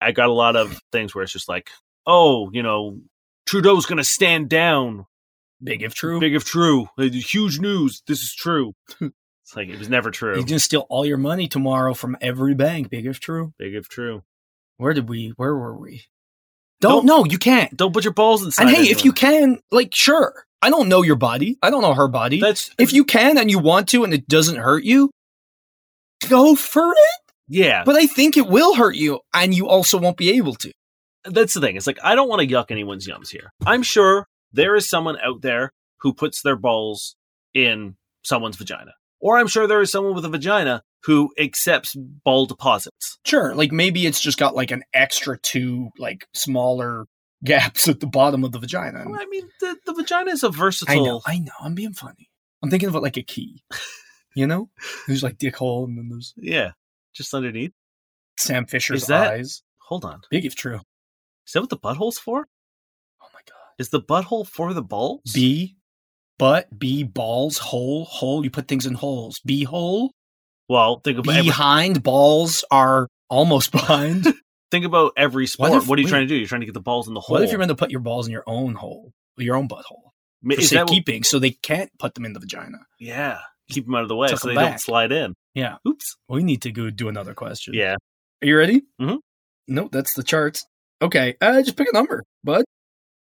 I 0.00 0.12
got 0.12 0.30
a 0.30 0.32
lot 0.32 0.56
of 0.56 0.80
things 0.92 1.14
where 1.14 1.22
it's 1.22 1.32
just 1.32 1.46
like, 1.46 1.68
oh, 2.06 2.48
you 2.54 2.62
know, 2.62 3.00
Trudeau's 3.44 3.84
going 3.84 3.98
to 3.98 4.04
stand 4.04 4.48
down. 4.48 5.04
Big 5.62 5.82
if 5.82 5.92
true. 5.94 6.20
Big 6.20 6.34
if 6.34 6.46
true. 6.46 6.88
Huge 6.98 7.60
news. 7.60 8.02
This 8.06 8.22
is 8.22 8.34
true. 8.34 8.72
it's 9.00 9.54
like 9.54 9.68
it 9.68 9.78
was 9.78 9.90
never 9.90 10.10
true. 10.10 10.36
He's 10.36 10.46
gonna 10.46 10.58
steal 10.58 10.86
all 10.88 11.04
your 11.04 11.18
money 11.18 11.48
tomorrow 11.48 11.92
from 11.92 12.16
every 12.22 12.54
bank. 12.54 12.88
Big 12.88 13.04
if 13.04 13.20
true. 13.20 13.52
Big 13.58 13.74
if 13.74 13.88
true. 13.90 14.22
Where 14.78 14.94
did 14.94 15.06
we? 15.08 15.34
Where 15.36 15.54
were 15.54 15.76
we? 15.76 16.04
Don't- 16.80 17.04
Don't 17.04 17.06
no, 17.06 17.24
you 17.30 17.36
can't. 17.38 17.76
Don't 17.76 17.92
put 17.92 18.04
your 18.04 18.14
balls 18.14 18.42
inside. 18.42 18.68
And 18.68 18.74
hey, 18.74 18.84
if 18.90 19.04
you 19.04 19.12
can, 19.12 19.60
like, 19.70 19.94
sure. 19.94 20.46
I 20.62 20.70
don't 20.70 20.88
know 20.88 21.02
your 21.02 21.16
body. 21.16 21.58
I 21.62 21.70
don't 21.70 21.82
know 21.82 21.94
her 21.94 22.08
body. 22.08 22.40
that's 22.40 22.70
if 22.78 22.92
you 22.92 23.04
can 23.04 23.36
and 23.38 23.48
you 23.50 23.58
want 23.60 23.88
to, 23.90 24.02
and 24.04 24.14
it 24.14 24.26
doesn't 24.26 24.56
hurt 24.56 24.82
you, 24.84 25.10
go 26.28 26.54
for 26.54 26.92
it. 26.92 27.32
yeah, 27.48 27.82
But 27.84 27.96
I 27.96 28.06
think 28.06 28.36
it 28.36 28.46
will 28.46 28.74
hurt 28.74 28.96
you, 28.96 29.20
and 29.34 29.54
you 29.54 29.68
also 29.68 29.98
won't 29.98 30.16
be 30.16 30.36
able 30.36 30.54
to. 30.56 30.72
that's 31.24 31.54
the 31.54 31.60
thing. 31.60 31.76
It's 31.76 31.86
like 31.86 31.98
I 32.02 32.14
don't 32.14 32.28
want 32.28 32.40
to 32.42 32.48
yuck 32.48 32.70
anyone's 32.70 33.06
yums 33.06 33.28
here. 33.30 33.52
I'm 33.66 33.82
sure 33.82 34.26
there 34.52 34.74
is 34.74 34.88
someone 34.88 35.18
out 35.22 35.42
there 35.42 35.72
who 36.00 36.12
puts 36.12 36.42
their 36.42 36.56
balls 36.56 37.16
in 37.54 37.96
someone's 38.22 38.56
vagina. 38.56 38.92
Or 39.20 39.38
I'm 39.38 39.46
sure 39.46 39.66
there 39.68 39.80
is 39.80 39.92
someone 39.92 40.14
with 40.14 40.24
a 40.24 40.28
vagina 40.28 40.82
who 41.04 41.30
accepts 41.38 41.94
ball 41.96 42.46
deposits. 42.46 43.18
Sure, 43.24 43.54
like 43.54 43.70
maybe 43.70 44.06
it's 44.06 44.20
just 44.20 44.38
got 44.38 44.54
like 44.56 44.70
an 44.72 44.82
extra 44.92 45.38
two 45.38 45.90
like 45.98 46.26
smaller 46.34 47.06
gaps 47.44 47.88
at 47.88 48.00
the 48.00 48.06
bottom 48.06 48.42
of 48.44 48.52
the 48.52 48.58
vagina. 48.58 49.04
Well, 49.06 49.20
I 49.20 49.26
mean, 49.26 49.48
the, 49.60 49.76
the 49.86 49.94
vagina 49.94 50.30
is 50.32 50.42
a 50.42 50.48
versatile. 50.48 51.04
know, 51.04 51.20
I 51.26 51.38
know. 51.38 51.52
I'm 51.60 51.74
being 51.74 51.92
funny. 51.92 52.28
I'm 52.62 52.70
thinking 52.70 52.88
of 52.88 52.94
it 52.94 53.00
like 53.02 53.16
a 53.16 53.22
key. 53.22 53.62
You 54.34 54.46
know, 54.46 54.70
there's 55.06 55.22
like 55.22 55.38
dick 55.38 55.56
hole, 55.56 55.84
and 55.84 55.96
then 55.98 56.08
there's 56.08 56.32
Yeah, 56.36 56.72
just 57.14 57.34
underneath. 57.34 57.72
Sam 58.38 58.66
Fisher's 58.66 59.02
Is 59.02 59.08
that- 59.08 59.32
eyes. 59.34 59.62
Hold 59.88 60.04
on. 60.06 60.20
Big 60.30 60.46
if 60.46 60.54
true. 60.54 60.80
Is 61.46 61.52
that 61.52 61.60
what 61.60 61.68
the 61.70 61.76
butthole's 61.76 62.18
for? 62.18 62.46
Oh 63.20 63.26
my 63.34 63.40
god. 63.46 63.56
Is 63.78 63.90
the 63.90 64.00
butthole 64.00 64.46
for 64.46 64.72
the 64.72 64.82
balls? 64.82 65.20
B, 65.34 65.76
butt, 66.38 66.78
B, 66.78 67.02
balls, 67.02 67.58
hole, 67.58 68.04
hole. 68.06 68.42
You 68.42 68.50
put 68.50 68.68
things 68.68 68.86
in 68.86 68.94
holes. 68.94 69.40
B 69.44 69.64
hole. 69.64 70.12
Well, 70.68 71.00
think 71.00 71.18
about 71.18 71.32
every, 71.36 71.48
Behind 71.50 72.02
balls 72.02 72.64
are 72.70 73.08
almost 73.28 73.70
behind. 73.72 74.26
think 74.70 74.86
about 74.86 75.12
every 75.16 75.46
sport. 75.46 75.72
if- 75.72 75.86
what 75.88 75.98
are 75.98 76.00
you 76.00 76.06
wait. 76.06 76.10
trying 76.10 76.22
to 76.22 76.28
do? 76.28 76.36
You're 76.36 76.48
trying 76.48 76.62
to 76.62 76.66
get 76.66 76.74
the 76.74 76.80
balls 76.80 77.06
in 77.08 77.12
the 77.14 77.20
hole. 77.20 77.34
what 77.34 77.42
if 77.42 77.50
you're 77.50 77.58
meant 77.58 77.68
to 77.70 77.74
put 77.74 77.90
your 77.90 78.00
balls 78.00 78.26
in 78.26 78.32
your 78.32 78.44
own 78.46 78.74
hole, 78.74 79.12
your 79.36 79.56
own 79.56 79.68
butthole, 79.68 80.12
for 80.42 80.52
is 80.62 80.70
that 80.70 80.88
what- 80.88 81.26
so 81.26 81.38
they 81.38 81.50
can't 81.50 81.90
put 81.98 82.14
them 82.14 82.24
in 82.24 82.32
the 82.32 82.40
vagina? 82.40 82.78
yeah, 82.98 83.40
keep 83.72 83.86
them 83.86 83.94
out 83.94 84.02
of 84.02 84.08
the 84.08 84.16
way 84.16 84.28
Tuck 84.28 84.40
so 84.40 84.48
they 84.48 84.56
'em 84.56 84.70
don't 84.70 84.80
slide 84.80 85.12
in. 85.12 85.34
Yeah. 85.54 85.76
Oops. 85.86 86.16
We 86.28 86.42
need 86.42 86.62
to 86.62 86.72
go 86.72 86.90
do 86.90 87.08
another 87.08 87.34
question. 87.34 87.74
Yeah. 87.74 87.94
Are 88.42 88.46
you 88.46 88.56
ready? 88.56 88.82
Mhm. 89.00 89.18
Nope, 89.68 89.90
that's 89.92 90.14
the 90.14 90.22
charts. 90.22 90.64
Okay, 91.00 91.34
uh, 91.40 91.62
just 91.62 91.76
pick 91.76 91.88
a 91.88 91.92
number, 91.92 92.22
bud. 92.44 92.64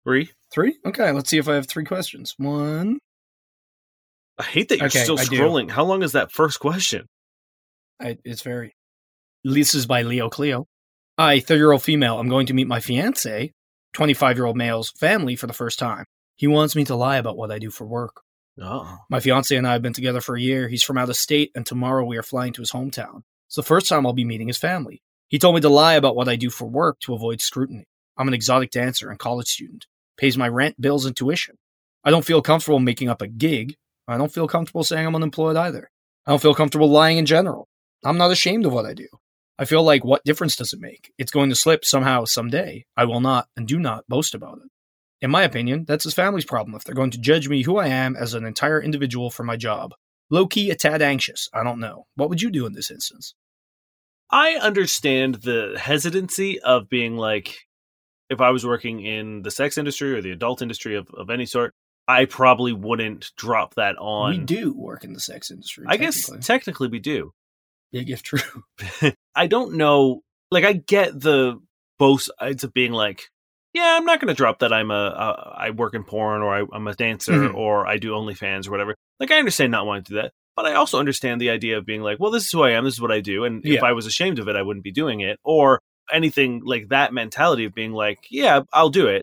Three. 0.03 0.29
Three? 0.53 0.77
Okay, 0.85 1.11
let's 1.11 1.29
see 1.29 1.37
if 1.37 1.47
I 1.47 1.55
have 1.55 1.67
three 1.67 1.85
questions. 1.85 2.33
One. 2.37 2.99
I 4.37 4.43
hate 4.43 4.69
that 4.69 4.77
you're 4.79 4.87
Okay, 4.87 5.03
still 5.03 5.17
scrolling. 5.17 5.69
How 5.69 5.83
long 5.83 6.01
is 6.03 6.13
that 6.13 6.31
first 6.31 6.59
question? 6.59 7.05
I, 8.01 8.17
it's 8.23 8.41
very. 8.41 8.73
This 9.43 9.75
is 9.75 9.85
by 9.85 10.01
Leo 10.01 10.29
Cleo. 10.29 10.65
I, 11.17 11.39
30 11.39 11.57
year 11.59 11.71
old 11.71 11.83
female, 11.83 12.19
I'm 12.19 12.29
going 12.29 12.47
to 12.47 12.53
meet 12.53 12.67
my 12.67 12.79
fiance, 12.79 13.51
25 13.93 14.37
year 14.37 14.45
old 14.45 14.57
male's 14.57 14.91
family 14.99 15.35
for 15.35 15.45
the 15.47 15.53
first 15.53 15.77
time. 15.77 16.05
He 16.35 16.47
wants 16.47 16.75
me 16.75 16.85
to 16.85 16.95
lie 16.95 17.17
about 17.17 17.37
what 17.37 17.51
I 17.51 17.59
do 17.59 17.69
for 17.69 17.85
work. 17.85 18.21
Oh, 18.59 18.97
My 19.09 19.19
fiance 19.19 19.55
and 19.55 19.67
I 19.67 19.73
have 19.73 19.81
been 19.81 19.93
together 19.93 20.21
for 20.21 20.35
a 20.35 20.41
year. 20.41 20.67
He's 20.67 20.83
from 20.83 20.97
out 20.97 21.09
of 21.09 21.15
state, 21.15 21.51
and 21.55 21.65
tomorrow 21.65 22.03
we 22.03 22.17
are 22.17 22.23
flying 22.23 22.53
to 22.53 22.61
his 22.61 22.71
hometown. 22.71 23.23
It's 23.47 23.55
the 23.55 23.63
first 23.63 23.87
time 23.87 24.05
I'll 24.05 24.13
be 24.13 24.25
meeting 24.25 24.47
his 24.47 24.57
family. 24.57 25.01
He 25.29 25.39
told 25.39 25.55
me 25.55 25.61
to 25.61 25.69
lie 25.69 25.93
about 25.93 26.15
what 26.15 26.27
I 26.27 26.35
do 26.35 26.49
for 26.49 26.65
work 26.65 26.99
to 27.01 27.13
avoid 27.13 27.39
scrutiny. 27.41 27.85
I'm 28.17 28.27
an 28.27 28.33
exotic 28.33 28.71
dancer 28.71 29.09
and 29.09 29.17
college 29.17 29.47
student. 29.47 29.85
Pays 30.17 30.37
my 30.37 30.47
rent, 30.47 30.79
bills, 30.79 31.05
and 31.05 31.15
tuition. 31.15 31.55
I 32.03 32.11
don't 32.11 32.25
feel 32.25 32.41
comfortable 32.41 32.79
making 32.79 33.09
up 33.09 33.21
a 33.21 33.27
gig. 33.27 33.75
I 34.07 34.17
don't 34.17 34.33
feel 34.33 34.47
comfortable 34.47 34.83
saying 34.83 35.07
I'm 35.07 35.15
unemployed 35.15 35.55
either. 35.55 35.89
I 36.25 36.31
don't 36.31 36.41
feel 36.41 36.53
comfortable 36.53 36.89
lying 36.89 37.17
in 37.17 37.25
general. 37.25 37.69
I'm 38.03 38.17
not 38.17 38.31
ashamed 38.31 38.65
of 38.65 38.73
what 38.73 38.85
I 38.85 38.93
do. 38.93 39.07
I 39.57 39.65
feel 39.65 39.83
like 39.83 40.03
what 40.03 40.23
difference 40.23 40.55
does 40.55 40.73
it 40.73 40.79
make? 40.79 41.13
It's 41.17 41.31
going 41.31 41.49
to 41.49 41.55
slip 41.55 41.85
somehow 41.85 42.25
someday. 42.25 42.85
I 42.97 43.05
will 43.05 43.21
not 43.21 43.47
and 43.55 43.67
do 43.67 43.79
not 43.79 44.07
boast 44.09 44.33
about 44.35 44.57
it. 44.57 44.69
In 45.21 45.29
my 45.29 45.43
opinion, 45.43 45.85
that's 45.85 46.03
his 46.03 46.15
family's 46.15 46.45
problem 46.45 46.75
if 46.75 46.83
they're 46.83 46.95
going 46.95 47.11
to 47.11 47.19
judge 47.19 47.47
me 47.47 47.61
who 47.61 47.77
I 47.77 47.87
am 47.87 48.15
as 48.15 48.33
an 48.33 48.45
entire 48.45 48.81
individual 48.81 49.29
for 49.29 49.43
my 49.43 49.55
job. 49.55 49.93
Low 50.31 50.47
key, 50.47 50.71
a 50.71 50.75
tad 50.75 51.01
anxious. 51.01 51.47
I 51.53 51.63
don't 51.63 51.79
know. 51.79 52.07
What 52.15 52.29
would 52.29 52.41
you 52.41 52.49
do 52.49 52.65
in 52.65 52.73
this 52.73 52.89
instance? 52.89 53.35
I 54.31 54.53
understand 54.53 55.35
the 55.35 55.77
hesitancy 55.79 56.59
of 56.61 56.89
being 56.89 57.17
like, 57.17 57.67
if 58.29 58.39
I 58.39 58.51
was 58.51 58.65
working 58.65 59.05
in 59.05 59.41
the 59.41 59.51
sex 59.51 59.77
industry 59.77 60.13
or 60.13 60.21
the 60.21 60.31
adult 60.31 60.61
industry 60.61 60.95
of, 60.95 61.09
of 61.13 61.29
any 61.29 61.45
sort, 61.45 61.73
I 62.07 62.25
probably 62.25 62.73
wouldn't 62.73 63.31
drop 63.35 63.75
that 63.75 63.97
on. 63.97 64.31
we 64.31 64.37
do 64.39 64.73
work 64.73 65.03
in 65.03 65.13
the 65.13 65.19
sex 65.19 65.51
industry. 65.51 65.85
I 65.87 65.97
guess 65.97 66.29
technically. 66.41 66.87
we 66.87 66.99
do. 66.99 67.31
big 67.91 68.09
if 68.09 68.23
true. 68.23 68.63
I 69.35 69.47
don't 69.47 69.75
know. 69.75 70.21
Like, 70.49 70.63
I 70.63 70.73
get 70.73 71.19
the 71.19 71.59
both 71.99 72.23
sides 72.23 72.63
of 72.63 72.73
being 72.73 72.93
like, 72.93 73.29
yeah, 73.73 73.95
I'm 73.97 74.05
not 74.05 74.19
going 74.19 74.27
to 74.29 74.33
drop 74.33 74.59
that 74.59 74.73
I'm 74.73 74.91
a, 74.91 74.93
a 74.93 75.55
I 75.57 75.69
work 75.71 75.93
in 75.93 76.03
porn 76.03 76.41
or 76.41 76.55
I, 76.55 76.65
I'm 76.73 76.87
a 76.87 76.93
dancer 76.93 77.31
Mhm. 77.33 77.55
or 77.55 77.87
I 77.87 77.97
do 77.97 78.11
OnlyFans 78.11 78.67
or 78.67 78.71
whatever. 78.71 78.95
Like, 79.19 79.31
I 79.31 79.37
understand 79.39 79.71
not 79.71 79.85
wanting 79.85 80.03
to 80.05 80.09
do 80.13 80.15
that, 80.21 80.31
but 80.55 80.65
I 80.65 80.73
also 80.73 80.99
understand 80.99 81.39
the 81.39 81.49
idea 81.51 81.77
of 81.77 81.85
being 81.85 82.01
like, 82.01 82.19
well, 82.19 82.31
this 82.31 82.43
is 82.45 82.51
who 82.51 82.63
I 82.63 82.71
am, 82.71 82.83
this 82.85 82.95
is 82.95 83.01
what 83.01 83.11
I 83.11 83.21
do, 83.21 83.43
and 83.45 83.65
if 83.65 83.83
I 83.83 83.93
was 83.93 84.05
ashamed 84.05 84.39
of 84.39 84.47
it, 84.47 84.55
I 84.55 84.61
wouldn't 84.61 84.83
be 84.83 84.91
doing 84.91 85.19
it, 85.21 85.39
or 85.43 85.79
anything 86.11 86.61
like 86.65 86.89
that 86.89 87.13
mentality 87.13 87.65
of 87.65 87.73
being 87.73 87.93
like, 87.93 88.19
yeah, 88.29 88.61
I'll 88.73 88.89
do 88.89 89.07
it. 89.07 89.21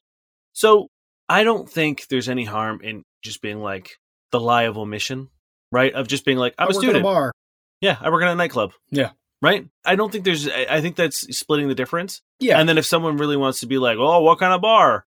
So 0.54 0.88
I 1.28 1.44
don't 1.44 1.68
think 1.70 2.06
there's 2.08 2.28
any 2.28 2.44
harm 2.44 2.80
in 2.82 3.02
just 3.22 3.42
being 3.42 3.60
like 3.60 3.98
the 4.32 4.40
lie 4.40 4.62
of 4.62 4.78
omission, 4.78 5.28
right? 5.70 5.92
Of 5.92 6.08
just 6.08 6.24
being 6.24 6.38
like, 6.38 6.54
I'm 6.58 6.68
I 6.68 6.70
a 6.70 6.74
student. 6.74 7.02
bar. 7.02 7.32
Yeah, 7.80 7.96
I 8.00 8.08
work 8.10 8.22
in 8.22 8.28
a 8.28 8.34
nightclub. 8.34 8.72
Yeah. 8.90 9.10
Right? 9.40 9.68
I 9.84 9.94
don't 9.94 10.10
think 10.10 10.24
there's, 10.24 10.48
I 10.48 10.80
think 10.80 10.96
that's 10.96 11.20
splitting 11.36 11.68
the 11.68 11.74
difference. 11.74 12.22
Yeah. 12.40 12.58
And 12.58 12.68
then 12.68 12.76
if 12.78 12.86
someone 12.86 13.18
really 13.18 13.36
wants 13.36 13.60
to 13.60 13.66
be 13.66 13.78
like, 13.78 13.96
oh, 13.98 14.20
what 14.22 14.38
kind 14.40 14.52
of 14.52 14.60
bar? 14.60 15.04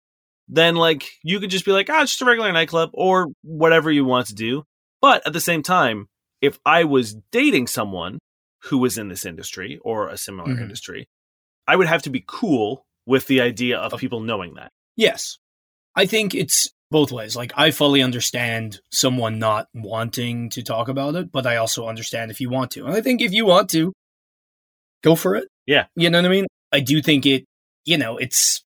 Then 0.48 0.76
like 0.76 1.04
you 1.24 1.40
could 1.40 1.50
just 1.50 1.64
be 1.64 1.72
like, 1.72 1.88
ah, 1.90 2.02
it's 2.02 2.12
just 2.12 2.22
a 2.22 2.24
regular 2.24 2.52
nightclub 2.52 2.90
or 2.92 3.28
whatever 3.42 3.90
you 3.90 4.04
want 4.04 4.28
to 4.28 4.34
do. 4.34 4.64
But 5.00 5.26
at 5.26 5.32
the 5.32 5.40
same 5.40 5.62
time, 5.62 6.08
if 6.40 6.58
I 6.64 6.84
was 6.84 7.16
dating 7.32 7.66
someone 7.66 8.18
who 8.64 8.78
was 8.78 8.98
in 8.98 9.08
this 9.08 9.24
industry 9.26 9.78
or 9.82 10.08
a 10.08 10.16
similar 10.16 10.54
Mhm. 10.54 10.60
industry, 10.62 11.08
I 11.66 11.76
would 11.76 11.86
have 11.88 12.02
to 12.02 12.10
be 12.10 12.22
cool 12.26 12.84
with 13.06 13.26
the 13.26 13.40
idea 13.40 13.78
Of- 13.78 13.98
people 13.98 14.20
knowing 14.20 14.54
that. 14.54 14.70
Yes. 14.96 15.38
I 15.96 16.06
think 16.06 16.34
it's 16.34 16.70
both 16.90 17.10
ways. 17.12 17.36
Like, 17.36 17.52
I 17.56 17.70
fully 17.70 18.02
understand 18.02 18.80
someone 18.92 19.38
not 19.38 19.68
wanting 19.74 20.50
to 20.50 20.62
talk 20.62 20.88
about 20.88 21.14
it, 21.14 21.30
but 21.32 21.46
I 21.46 21.56
also 21.56 21.86
understand 21.86 22.30
if 22.30 22.40
you 22.40 22.50
want 22.50 22.70
to. 22.72 22.84
And 22.86 22.94
I 22.94 23.00
think 23.00 23.20
if 23.20 23.32
you 23.32 23.46
want 23.46 23.70
to, 23.70 23.92
go 25.02 25.14
for 25.16 25.36
it. 25.36 25.48
Yeah. 25.66 25.86
You 25.96 26.10
know 26.10 26.18
what 26.18 26.26
I 26.26 26.30
mean? 26.30 26.46
I 26.72 26.80
do 26.80 27.00
think 27.02 27.26
it, 27.26 27.44
you 27.84 27.98
know, 27.98 28.16
it's 28.16 28.62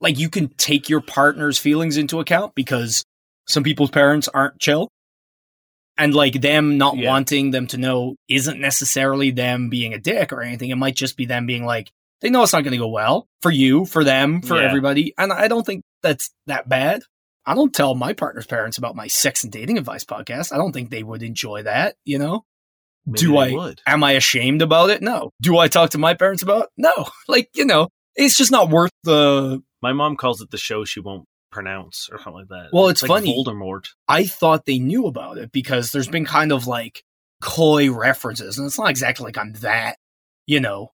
like 0.00 0.18
you 0.18 0.28
can 0.28 0.48
take 0.48 0.88
your 0.88 1.00
partner's 1.00 1.58
feelings 1.58 1.96
into 1.96 2.20
account 2.20 2.54
because 2.54 3.02
some 3.48 3.62
people's 3.64 3.90
parents 3.90 4.28
aren't 4.28 4.58
chill. 4.60 4.88
And 5.96 6.14
like 6.14 6.40
them 6.40 6.78
not 6.78 6.96
Yeah. 6.96 7.08
wanting 7.08 7.50
them 7.50 7.66
to 7.68 7.76
know 7.76 8.14
isn't 8.28 8.60
necessarily 8.60 9.32
them 9.32 9.68
being 9.68 9.94
a 9.94 9.98
dick 9.98 10.32
or 10.32 10.42
anything. 10.42 10.70
It 10.70 10.76
might 10.76 10.94
just 10.94 11.16
be 11.16 11.26
them 11.26 11.44
being 11.46 11.64
like, 11.64 11.90
they 12.20 12.30
know 12.30 12.42
it's 12.44 12.52
not 12.52 12.62
going 12.62 12.72
to 12.72 12.78
go 12.78 12.88
well 12.88 13.26
for 13.42 13.50
you, 13.50 13.84
for 13.84 14.04
them, 14.04 14.40
for 14.42 14.56
Yeah. 14.60 14.68
everybody. 14.68 15.12
And 15.18 15.32
I 15.32 15.48
don't 15.48 15.66
think 15.66 15.82
that's 16.02 16.30
that 16.46 16.68
bad. 16.68 17.02
I 17.46 17.54
don't 17.54 17.74
tell 17.74 17.94
my 17.96 18.12
partner's 18.12 18.46
parents 18.46 18.78
about 18.78 18.94
my 18.94 19.08
sex 19.08 19.42
and 19.42 19.52
dating 19.52 19.78
advice 19.78 20.04
podcast. 20.04 20.52
I 20.52 20.56
don't 20.58 20.72
think 20.72 20.90
they 20.90 21.02
would 21.02 21.22
enjoy 21.22 21.62
that, 21.62 21.96
you 22.04 22.18
know? 22.18 22.44
Maybe 23.06 23.18
Do 23.20 23.36
I- 23.38 23.52
would. 23.52 23.80
Am 23.86 24.04
I 24.04 24.12
ashamed 24.12 24.62
about 24.62 24.90
it? 24.90 25.02
No. 25.02 25.30
Do 25.40 25.58
I 25.58 25.68
talk 25.68 25.90
to 25.90 25.98
my 25.98 26.14
parents 26.14 26.42
about 26.42 26.64
it? 26.64 26.68
No. 26.76 26.92
Like, 27.28 27.50
you 27.54 27.64
know, 27.64 27.88
it's 28.16 28.36
just 28.36 28.50
not 28.50 28.70
worth 28.70 28.90
the. 29.04 29.62
My 29.82 29.92
mom 29.92 30.16
calls 30.16 30.40
it 30.40 30.50
the 30.50 30.58
show 30.58 30.84
she 30.84 31.00
won't 31.00 31.26
pronounce 31.52 32.08
or 32.10 32.18
something 32.18 32.34
like 32.34 32.48
that. 32.48 32.68
Well, 32.72 32.88
it's 32.88 33.02
like 33.02 33.08
funny. 33.08 33.34
Voldemort. 33.34 33.88
I 34.08 34.24
thought 34.26 34.64
they 34.66 34.78
knew 34.78 35.06
about 35.06 35.38
it 35.38 35.52
because 35.52 35.92
there's 35.92 36.08
been 36.08 36.24
kind 36.24 36.52
of 36.52 36.66
like 36.66 37.02
coy 37.40 37.90
references. 37.90 38.58
And 38.58 38.66
it's 38.66 38.78
not 38.78 38.90
exactly 38.90 39.24
like 39.24 39.38
I'm 39.38 39.52
that, 39.60 39.96
you 40.46 40.60
know, 40.60 40.90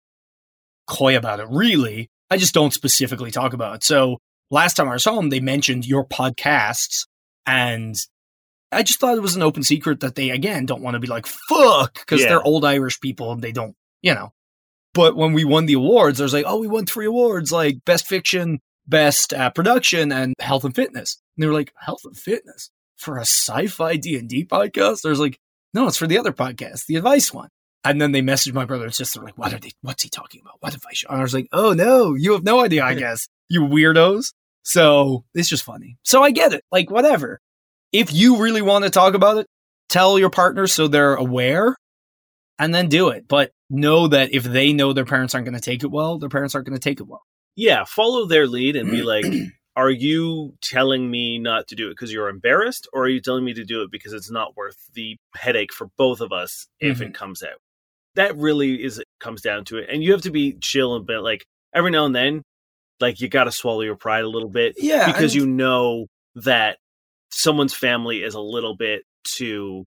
coy 0.88 1.16
about 1.18 1.40
it, 1.40 1.48
really. 1.50 2.10
I 2.30 2.38
just 2.38 2.54
don't 2.54 2.74
specifically 2.74 3.32
talk 3.32 3.54
about 3.54 3.76
it. 3.76 3.84
So 3.84 4.18
last 4.52 4.74
time 4.76 4.90
I 4.90 4.94
was 4.94 5.06
home, 5.06 5.30
they 5.30 5.40
mentioned 5.40 5.86
your 5.88 6.06
podcasts. 6.06 7.06
And 7.46 7.96
I 8.74 8.84
just 8.84 9.00
thought 9.00 9.18
it 9.18 9.22
was 9.22 9.36
an 9.36 9.42
open 9.44 9.64
secret 9.64 10.00
that 10.02 10.16
they, 10.16 10.30
again, 10.30 10.66
don't 10.66 10.82
want 10.82 10.96
to 10.96 11.00
be 11.00 11.08
like, 11.08 11.26
fuck, 11.26 11.94
because 11.94 12.22
Yeah. 12.22 12.30
they're 12.30 12.44
old 12.44 12.66
Irish 12.66 13.00
people 13.00 13.32
and 13.32 13.42
they 13.42 13.52
don't, 13.52 13.76
you 14.02 14.14
know. 14.14 14.34
But 14.94 15.16
when 15.16 15.34
we 15.34 15.44
won 15.46 15.66
the 15.66 15.74
awards, 15.74 16.18
there's 16.20 16.34
like, 16.34 16.46
oh, 16.48 16.60
we 16.60 16.68
won 16.68 16.86
three 16.86 17.06
awards, 17.08 17.52
like 17.52 17.84
best 17.86 18.06
fiction, 18.08 18.60
best 18.88 19.34
uh, 19.34 19.50
production, 19.50 20.12
and 20.12 20.34
health 20.40 20.66
and 20.66 20.76
fitness. 20.76 21.20
And 21.36 21.44
they 21.44 21.48
were 21.48 21.54
like, 21.54 21.74
health 21.80 22.02
and 22.06 22.16
fitness 22.18 22.70
for 22.98 23.18
a 23.18 23.22
sci-fi 23.22 23.96
D 23.96 24.18
and 24.18 24.30
D 24.30 24.46
podcast? 24.46 25.02
There's 25.02 25.20
like, 25.20 25.40
no, 25.74 25.88
it's 25.88 25.98
for 25.98 26.06
the 26.08 26.20
other 26.20 26.32
podcast, 26.32 26.86
the 26.86 26.96
advice 26.98 27.34
one. 27.34 27.50
And 27.84 28.00
then 28.00 28.12
they 28.12 28.22
messaged 28.22 28.54
my 28.54 28.66
brother 28.66 28.86
and 28.86 28.94
sister 28.94 29.20
like, 29.22 29.38
what 29.38 29.54
are 29.54 29.60
they? 29.60 29.72
What's 29.82 30.04
he 30.04 30.10
talking 30.10 30.42
about? 30.42 30.58
What 30.60 30.74
advice? 30.76 31.04
And 31.10 31.18
I 31.18 31.22
was 31.24 31.34
like, 31.34 31.48
oh 31.52 31.74
no, 31.74 32.14
you 32.14 32.34
have 32.34 32.44
no 32.44 32.64
idea. 32.64 32.84
I 32.86 32.94
guess 33.06 33.28
you 33.50 33.62
weirdos. 33.62 34.32
So 34.64 35.26
it's 35.34 35.50
just 35.50 35.64
funny. 35.64 35.98
So 36.04 36.24
I 36.24 36.32
get 36.32 36.54
it. 36.54 36.64
Like 36.72 36.90
whatever. 36.92 37.42
If 37.94 38.12
you 38.12 38.38
really 38.42 38.62
want 38.62 38.84
to 38.84 38.90
talk 38.90 39.14
about 39.14 39.38
it, 39.38 39.48
tell 39.88 40.18
your 40.20 40.30
partner 40.32 40.68
so 40.68 40.88
they're 40.88 41.16
aware, 41.16 41.78
and 42.60 42.74
then 42.74 42.90
do 42.90 43.10
it. 43.10 43.28
But 43.28 43.52
know 43.70 44.08
that 44.08 44.34
if 44.34 44.44
they 44.44 44.74
know 44.74 44.92
their 44.94 45.06
parents 45.06 45.34
aren't 45.36 45.46
going 45.46 45.56
to 45.56 45.62
take 45.62 45.84
it 45.84 45.92
well, 45.92 46.18
their 46.20 46.30
parents 46.30 46.56
aren't 46.56 46.68
going 46.68 46.78
to 46.78 46.84
take 46.84 47.00
it 47.00 47.08
well. 47.08 47.22
Yeah, 47.56 47.84
follow 47.86 48.26
their 48.26 48.48
lead 48.48 48.76
and 48.76 48.90
be 48.92 49.04
like, 49.04 49.26
are 49.76 49.90
you 49.92 50.56
telling 50.62 51.10
me 51.10 51.38
not 51.40 51.68
to 51.70 51.76
do 51.76 51.88
it 51.88 51.92
because 51.92 52.12
you're 52.12 52.30
embarrassed, 52.30 52.88
or 52.94 53.04
are 53.04 53.10
you 53.10 53.22
telling 53.22 53.46
me 53.46 53.54
to 53.54 53.64
do 53.64 53.84
it 53.84 53.92
because 53.92 54.12
it's 54.14 54.32
not 54.32 54.58
worth 54.58 54.78
the 54.94 55.18
headache 55.36 55.72
for 55.74 55.88
both 55.98 56.20
of 56.22 56.32
us 56.32 56.68
if 56.80 56.98
Mm-hmm. 56.98 57.04
it 57.10 57.14
comes 57.14 57.44
out? 57.44 57.60
That 58.16 58.38
really 58.38 58.84
is 58.84 59.02
comes 59.20 59.42
down 59.42 59.66
to 59.66 59.78
it, 59.78 59.90
and 59.92 60.04
you 60.04 60.12
have 60.12 60.22
to 60.24 60.32
be 60.32 60.54
chill 60.54 60.96
and 60.96 61.06
bit 61.06 61.20
like 61.22 61.46
every 61.74 61.90
now 61.92 62.06
and 62.06 62.16
then, 62.16 62.44
like 63.00 63.22
you 63.22 63.28
got 63.28 63.46
to 63.46 63.52
swallow 63.52 63.82
your 63.82 63.96
pride 63.96 64.24
a 64.24 64.30
little 64.30 64.50
bit 64.50 64.76
Yeah, 64.78 65.08
because 65.08 65.34
and- 65.36 65.44
you 65.44 65.48
know 65.48 66.08
that 66.36 66.78
someone's 67.34 67.74
family 67.74 68.24
is 68.24 68.36
a 68.36 68.42
little 68.42 68.76
bit 68.76 69.04
too 69.24 69.86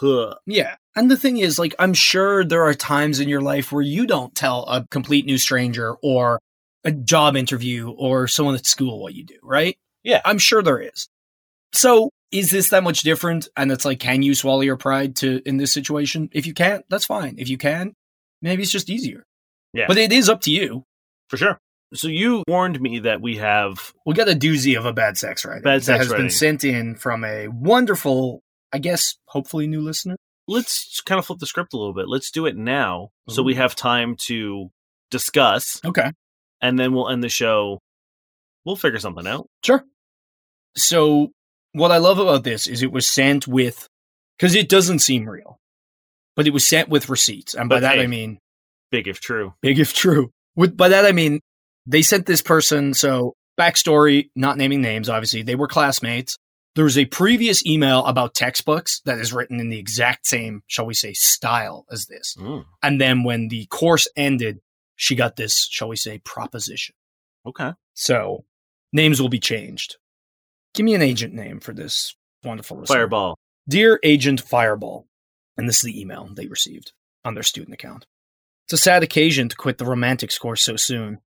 huh. 0.00 0.34
Yeah. 0.46 0.76
And 0.94 1.10
the 1.10 1.16
thing 1.16 1.38
is, 1.38 1.58
like, 1.58 1.74
I'm 1.78 1.94
sure 1.94 2.44
there 2.44 2.64
are 2.64 2.74
times 2.74 3.20
in 3.20 3.28
your 3.28 3.40
life 3.40 3.72
where 3.72 3.82
you 3.82 4.06
don't 4.06 4.34
tell 4.34 4.64
a 4.64 4.86
complete 4.90 5.26
new 5.26 5.38
stranger 5.38 5.94
or 6.02 6.40
a 6.84 6.92
job 6.92 7.36
interview 7.36 7.90
or 7.90 8.28
someone 8.28 8.54
at 8.54 8.66
school 8.66 9.00
what 9.00 9.14
you 9.14 9.24
do, 9.24 9.36
right? 9.42 9.76
Yeah. 10.02 10.20
I'm 10.24 10.38
sure 10.38 10.62
there 10.62 10.80
is. 10.80 11.08
So 11.74 12.10
is 12.30 12.50
this 12.50 12.70
that 12.70 12.84
much 12.84 13.02
different? 13.02 13.48
And 13.56 13.70
it's 13.72 13.84
like, 13.84 14.00
can 14.00 14.22
you 14.22 14.34
swallow 14.34 14.62
your 14.62 14.76
pride 14.76 15.16
to 15.16 15.42
in 15.44 15.56
this 15.56 15.72
situation? 15.72 16.30
If 16.32 16.46
you 16.46 16.54
can't, 16.54 16.84
that's 16.88 17.04
fine. 17.04 17.36
If 17.38 17.48
you 17.48 17.58
can, 17.58 17.92
maybe 18.40 18.62
it's 18.62 18.72
just 18.72 18.90
easier. 18.90 19.24
Yeah. 19.72 19.86
But 19.88 19.98
it 19.98 20.12
is 20.12 20.28
up 20.28 20.40
to 20.42 20.50
you. 20.50 20.84
For 21.28 21.36
sure. 21.36 21.58
So 21.94 22.08
you 22.08 22.42
warned 22.48 22.80
me 22.80 22.98
that 23.00 23.20
we 23.20 23.36
have 23.36 23.92
We 24.04 24.14
got 24.14 24.28
a 24.28 24.32
doozy 24.34 24.76
of 24.76 24.84
a 24.86 24.92
bad 24.92 25.16
sex 25.16 25.44
writing 25.44 25.62
Bad 25.62 25.82
that 25.82 25.98
has 25.98 26.08
writing. 26.08 26.24
been 26.26 26.30
sent 26.30 26.64
in 26.64 26.96
from 26.96 27.24
a 27.24 27.48
wonderful, 27.48 28.42
I 28.72 28.78
guess, 28.78 29.16
hopefully 29.26 29.66
new 29.66 29.80
listener. 29.80 30.16
let's 30.48 31.00
kind 31.02 31.18
of 31.18 31.26
flip 31.26 31.38
the 31.38 31.46
script 31.46 31.72
a 31.74 31.76
little 31.76 31.94
bit. 31.94 32.08
Let's 32.08 32.30
do 32.30 32.46
it 32.46 32.56
now 32.56 33.10
so 33.28 33.42
we 33.42 33.54
have 33.54 33.74
time 33.76 34.16
to 34.26 34.70
discuss 35.10 35.80
Okay. 35.84 36.10
and 36.60 36.78
then 36.78 36.92
we'll 36.92 37.08
end 37.08 37.22
the 37.22 37.28
show. 37.28 37.80
We'll 38.64 38.76
figure 38.76 38.98
something 38.98 39.26
out. 39.26 39.46
Sure. 39.64 39.84
So, 40.76 41.30
what 41.72 41.92
I 41.92 41.98
love 41.98 42.18
about 42.18 42.42
this 42.44 42.66
is 42.66 42.82
it 42.82 42.90
was 42.92 43.06
sent 43.06 43.46
with, 43.46 43.86
because 44.36 44.54
it 44.54 44.68
doesn't 44.68 44.98
seem 45.00 45.28
real, 45.28 45.56
but 46.34 46.46
it 46.46 46.52
was 46.52 46.66
sent 46.66 46.88
with 46.88 47.08
receipts. 47.08 47.54
And 47.54 47.68
by 47.68 47.76
But 47.76 47.80
that 47.82 47.94
hey. 47.96 48.02
I 48.02 48.06
mean, 48.08 48.38
Big 48.90 49.08
if 49.08 49.20
true. 49.20 49.54
big 49.62 49.78
if 49.78 49.92
true. 49.94 50.30
With, 50.56 50.76
by 50.76 50.88
that 50.88 51.04
I 51.06 51.12
mean, 51.12 51.40
they 51.86 52.02
sent 52.02 52.26
this 52.26 52.42
person, 52.42 52.94
so 52.94 53.34
backstory, 53.58 54.30
not 54.36 54.56
naming 54.58 54.80
names, 54.82 55.08
obviously, 55.08 55.42
they 55.42 55.54
were 55.54 55.68
classmates. 55.68 56.36
There 56.74 56.84
was 56.84 56.98
a 56.98 57.06
previous 57.06 57.64
email 57.64 58.04
about 58.04 58.34
textbooks 58.34 59.00
that 59.06 59.18
is 59.18 59.32
written 59.32 59.60
in 59.60 59.70
the 59.70 59.78
exact 59.78 60.26
same, 60.26 60.62
shall 60.66 60.84
we 60.84 60.92
say, 60.94 61.14
style 61.14 61.86
as 61.90 62.06
this. 62.06 62.36
Mm, 62.38 62.66
And 62.82 63.00
then 63.00 63.24
when 63.24 63.48
the 63.48 63.64
course 63.66 64.06
ended, 64.14 64.58
she 64.94 65.14
got 65.14 65.36
this, 65.36 65.66
shall 65.70 65.88
we 65.88 65.96
say, 65.96 66.18
proposition. 66.18 66.94
okay. 67.46 67.72
So 67.94 68.44
names 68.92 69.22
will 69.22 69.30
be 69.30 69.38
changed. 69.40 69.96
Give 70.74 70.84
me 70.84 70.94
an 70.94 71.00
agent 71.02 71.32
name 71.32 71.60
for 71.60 71.72
this 71.72 72.14
wonderful 72.44 72.78
listener. 72.78 72.96
Fireball. 72.96 73.38
Dear 73.66 73.98
Agent 74.02 74.42
Fireball. 74.42 75.06
And 75.56 75.66
this 75.66 75.76
is 75.76 75.82
the 75.82 75.98
email 75.98 76.28
they 76.30 76.46
received 76.46 76.92
on 77.24 77.32
their 77.32 77.42
student 77.42 77.72
account. 77.72 78.04
It's 78.66 78.74
a 78.74 78.78
sad 78.78 79.02
occasion 79.02 79.48
to 79.48 79.56
quit 79.56 79.78
the 79.78 79.86
romantics 79.86 80.36
course 80.38 80.62
so 80.62 80.76
soon. 80.76 81.20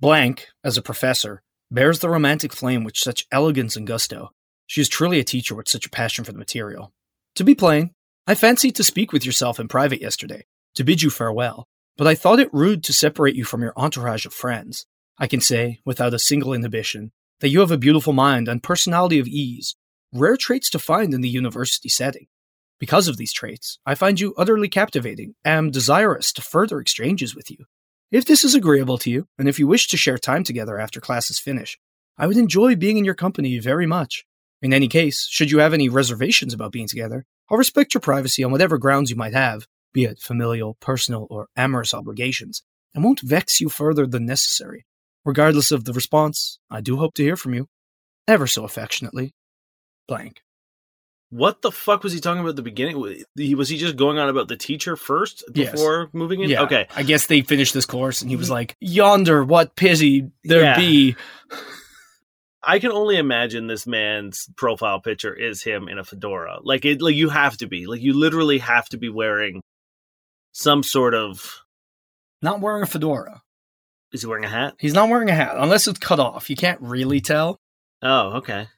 Blank, 0.00 0.48
as 0.64 0.76
a 0.76 0.82
professor, 0.82 1.42
bears 1.70 2.00
the 2.00 2.10
romantic 2.10 2.52
flame 2.52 2.84
with 2.84 2.96
such 2.96 3.26
elegance 3.32 3.76
and 3.76 3.86
gusto. 3.86 4.30
She 4.66 4.80
is 4.80 4.88
truly 4.88 5.20
a 5.20 5.24
teacher 5.24 5.54
with 5.54 5.68
such 5.68 5.86
a 5.86 5.90
passion 5.90 6.24
for 6.24 6.32
the 6.32 6.38
material. 6.38 6.92
To 7.36 7.44
be 7.44 7.54
plain, 7.54 7.92
I 8.26 8.34
fancied 8.34 8.76
to 8.76 8.84
speak 8.84 9.12
with 9.12 9.24
yourself 9.24 9.58
in 9.58 9.68
private 9.68 10.00
yesterday, 10.00 10.44
to 10.74 10.84
bid 10.84 11.02
you 11.02 11.10
farewell, 11.10 11.66
but 11.96 12.06
I 12.06 12.14
thought 12.14 12.40
it 12.40 12.52
rude 12.52 12.84
to 12.84 12.92
separate 12.92 13.34
you 13.34 13.44
from 13.44 13.62
your 13.62 13.72
entourage 13.76 14.26
of 14.26 14.32
friends. 14.32 14.86
I 15.18 15.26
can 15.26 15.40
say, 15.40 15.80
without 15.84 16.14
a 16.14 16.18
single 16.18 16.54
inhibition, 16.54 17.12
that 17.40 17.48
you 17.48 17.60
have 17.60 17.70
a 17.70 17.78
beautiful 17.78 18.12
mind 18.12 18.48
and 18.48 18.62
personality 18.62 19.18
of 19.18 19.26
ease, 19.26 19.76
rare 20.12 20.36
traits 20.36 20.70
to 20.70 20.78
find 20.78 21.12
in 21.12 21.20
the 21.20 21.28
university 21.28 21.88
setting. 21.88 22.26
Because 22.78 23.08
of 23.08 23.16
these 23.16 23.32
traits, 23.32 23.78
I 23.86 23.94
find 23.94 24.18
you 24.18 24.34
utterly 24.36 24.68
captivating 24.68 25.34
and 25.44 25.58
am 25.58 25.70
desirous 25.70 26.32
to 26.32 26.42
further 26.42 26.80
exchanges 26.80 27.34
with 27.34 27.50
you. 27.50 27.58
If 28.12 28.26
this 28.26 28.44
is 28.44 28.54
agreeable 28.54 28.98
to 28.98 29.10
you, 29.10 29.26
and 29.38 29.48
if 29.48 29.58
you 29.58 29.66
wish 29.66 29.88
to 29.88 29.96
share 29.96 30.18
time 30.18 30.44
together 30.44 30.78
after 30.78 31.00
classes 31.00 31.38
finish, 31.38 31.78
I 32.18 32.26
would 32.26 32.36
enjoy 32.36 32.76
being 32.76 32.98
in 32.98 33.06
your 33.06 33.14
company 33.14 33.58
very 33.58 33.86
much. 33.86 34.26
In 34.60 34.74
any 34.74 34.86
case, 34.86 35.26
should 35.30 35.50
you 35.50 35.60
have 35.60 35.72
any 35.72 35.88
reservations 35.88 36.52
about 36.52 36.72
being 36.72 36.86
together, 36.86 37.24
I'll 37.50 37.56
respect 37.56 37.94
your 37.94 38.02
privacy 38.02 38.44
on 38.44 38.52
whatever 38.52 38.76
grounds 38.76 39.08
you 39.08 39.16
might 39.16 39.32
have, 39.32 39.66
be 39.94 40.04
it 40.04 40.18
familial, 40.18 40.74
personal, 40.78 41.26
or 41.30 41.48
amorous 41.56 41.94
obligations, 41.94 42.62
and 42.94 43.02
won't 43.02 43.20
vex 43.20 43.62
you 43.62 43.70
further 43.70 44.06
than 44.06 44.26
necessary. 44.26 44.84
Regardless 45.24 45.72
of 45.72 45.86
the 45.86 45.94
response, 45.94 46.58
I 46.70 46.82
do 46.82 46.98
hope 46.98 47.14
to 47.14 47.22
hear 47.22 47.36
from 47.36 47.54
you. 47.54 47.66
Ever 48.28 48.46
so 48.46 48.64
affectionately. 48.64 49.32
Blank. 50.06 50.42
What 51.34 51.62
the 51.62 51.72
fuck 51.72 52.02
was 52.02 52.12
he 52.12 52.20
talking 52.20 52.40
about 52.40 52.50
at 52.50 52.56
the 52.56 52.62
beginning? 52.62 53.00
Was 53.00 53.24
he, 53.36 53.54
was 53.54 53.68
he 53.70 53.78
just 53.78 53.96
going 53.96 54.18
on 54.18 54.28
about 54.28 54.48
the 54.48 54.56
teacher 54.56 54.96
first 54.96 55.42
Yes. 55.54 55.72
before 55.72 56.10
moving 56.12 56.42
in? 56.42 56.50
Yeah. 56.50 56.62
Okay. 56.64 56.86
I 56.94 57.02
guess 57.04 57.26
they 57.26 57.40
finished 57.40 57.72
this 57.72 57.86
course 57.86 58.20
and 58.20 58.30
he 58.30 58.36
was 58.36 58.50
like, 58.50 58.76
Yonder, 58.80 59.42
what 59.42 59.74
pity 59.74 60.30
there 60.44 60.60
Yeah. 60.62 60.76
be. 60.76 61.16
I 62.62 62.78
can 62.80 62.92
only 62.92 63.16
imagine 63.16 63.66
this 63.66 63.86
man's 63.86 64.46
profile 64.56 65.00
picture 65.00 65.34
is 65.34 65.62
him 65.62 65.88
in 65.88 65.98
a 65.98 66.04
fedora. 66.04 66.58
Like 66.62 66.84
it 66.84 67.00
like 67.00 67.14
you 67.16 67.30
have 67.30 67.56
to 67.58 67.66
be. 67.66 67.86
Like 67.86 68.02
you 68.02 68.12
literally 68.12 68.58
have 68.58 68.88
to 68.90 68.98
be 68.98 69.08
wearing 69.08 69.62
some 70.52 70.82
sort 70.82 71.14
of 71.14 71.64
Not 72.42 72.60
wearing 72.60 72.82
a 72.82 72.86
fedora. 72.86 73.40
is 74.12 74.20
he 74.20 74.26
wearing 74.26 74.44
a 74.44 74.48
hat? 74.48 74.74
He's 74.78 74.92
not 74.92 75.08
wearing 75.08 75.30
a 75.30 75.34
hat, 75.34 75.54
unless 75.56 75.88
it's 75.88 75.98
cut 75.98 76.20
off. 76.20 76.50
You 76.50 76.56
can't 76.56 76.80
really 76.82 77.20
tell. 77.22 77.56
Oh, 78.02 78.32
okay. 78.36 78.68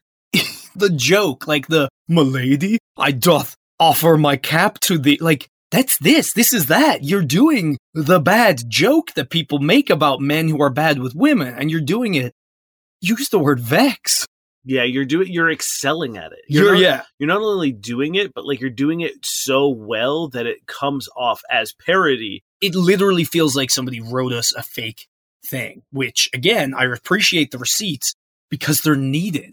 The 0.75 0.91
joke, 0.91 1.47
like 1.47 1.69
the 1.69 1.89
Milady, 2.09 2.79
I 2.97 3.13
doth 3.13 3.57
offer 3.79 4.17
my 4.17 4.37
cap 4.37 4.81
to 4.81 4.99
the 4.99 5.19
like 5.21 5.49
that's 5.71 5.99
this. 5.99 6.33
This 6.33 6.55
is 6.55 6.67
that. 6.67 7.03
You're 7.03 7.23
doing 7.23 7.79
the 7.95 8.21
bad 8.21 8.63
joke 8.69 9.13
that 9.15 9.31
people 9.31 9.59
make 9.59 9.91
about 9.91 10.21
men 10.21 10.49
who 10.49 10.63
are 10.63 10.71
bad 10.71 11.01
with 11.01 11.15
women, 11.15 11.55
and 11.55 11.71
you're 11.71 11.81
doing 11.81 12.15
it. 12.15 12.33
Use 13.01 13.29
the 13.29 13.39
word 13.39 13.61
vex. 13.61 14.27
Yeah, 14.65 14.85
you're 14.85 15.05
doing 15.05 15.31
you're 15.31 15.51
excelling 15.51 16.17
at 16.17 16.33
it. 16.33 16.41
You're, 16.49 16.73
not, 16.73 16.81
yeah. 16.81 17.03
you're 17.19 17.27
not 17.27 17.43
only 17.43 17.73
doing 17.73 18.15
it, 18.15 18.33
but 18.35 18.47
like 18.47 18.61
you're 18.61 18.71
doing 18.71 19.01
it 19.01 19.13
so 19.23 19.69
well 19.69 20.29
that 20.29 20.47
it 20.47 20.67
comes 20.67 21.09
off 21.17 21.43
as 21.51 21.75
parody. 21.85 22.43
it 22.63 22.75
literally 22.75 23.25
feels 23.25 23.55
like 23.55 23.71
somebody 23.71 24.01
wrote 24.01 24.33
us 24.33 24.55
a 24.55 24.63
fake 24.63 25.07
thing, 25.45 25.83
which 25.91 26.31
again, 26.33 26.73
I 26.73 26.85
appreciate 26.85 27.51
the 27.51 27.59
receipts 27.59 28.15
because 28.49 28.81
they're 28.81 28.97
needed. 28.97 29.53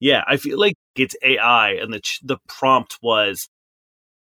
Yeah, 0.00 0.24
I 0.26 0.38
feel 0.38 0.58
like 0.58 0.74
it's 0.96 1.14
AI, 1.22 1.72
and 1.72 1.92
the 1.92 2.00
ch- 2.00 2.20
the 2.22 2.38
prompt 2.48 2.98
was 3.02 3.48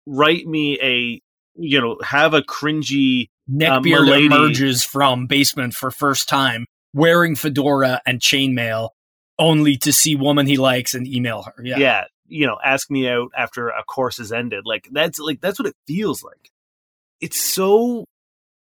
write 0.06 0.46
me 0.46 0.78
a 0.82 1.20
you 1.54 1.80
know 1.80 1.98
have 2.02 2.34
a 2.34 2.42
cringy 2.42 3.28
uh, 3.48 3.52
Neckbeard 3.52 3.82
milady. 3.82 4.26
emerges 4.26 4.84
from 4.84 5.26
basement 5.26 5.74
for 5.74 5.90
first 5.90 6.28
time, 6.28 6.66
wearing 6.92 7.36
fedora 7.36 8.00
and 8.04 8.20
chainmail, 8.20 8.90
only 9.38 9.76
to 9.78 9.92
see 9.92 10.16
woman 10.16 10.46
he 10.46 10.56
likes 10.56 10.94
and 10.94 11.06
email 11.06 11.42
her. 11.42 11.54
Yeah. 11.62 11.78
yeah. 11.78 12.04
you 12.26 12.46
know 12.46 12.58
ask 12.64 12.90
me 12.90 13.08
out 13.08 13.30
after 13.36 13.68
a 13.68 13.84
course 13.84 14.18
has 14.18 14.32
ended 14.32 14.64
like 14.64 14.88
that's 14.92 15.18
like 15.18 15.40
that's 15.40 15.58
what 15.58 15.68
it 15.68 15.76
feels 15.86 16.22
like 16.22 16.50
it's 17.20 17.40
so 17.40 18.04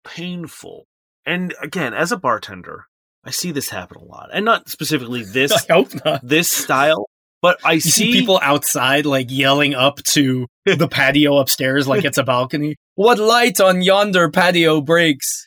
painful 0.03 0.85
and 1.25 1.53
again 1.61 1.93
as 1.93 2.11
a 2.11 2.17
bartender 2.17 2.85
i 3.29 3.31
see 3.31 3.51
this 3.51 3.69
happen 3.69 3.97
a 3.97 4.03
lot 4.03 4.29
and 4.33 4.43
not 4.43 4.67
specifically 4.69 5.23
this 5.37 5.51
I 5.69 5.73
hope 5.73 5.89
not. 6.03 6.19
this 6.27 6.49
style 6.49 7.05
but 7.41 7.57
i 7.63 7.73
You 7.73 7.79
see 7.81 8.11
people 8.11 8.39
outside 8.41 9.05
like 9.05 9.27
yelling 9.29 9.73
up 9.75 9.97
to 10.15 10.47
the 10.65 10.87
patio 10.89 11.37
upstairs 11.37 11.87
like 11.87 12.03
it's 12.03 12.17
a 12.17 12.23
balcony. 12.23 12.75
What 12.95 13.17
light 13.19 13.61
on 13.61 13.81
yonder 13.81 14.29
patio 14.29 14.81
breaks? 14.81 15.45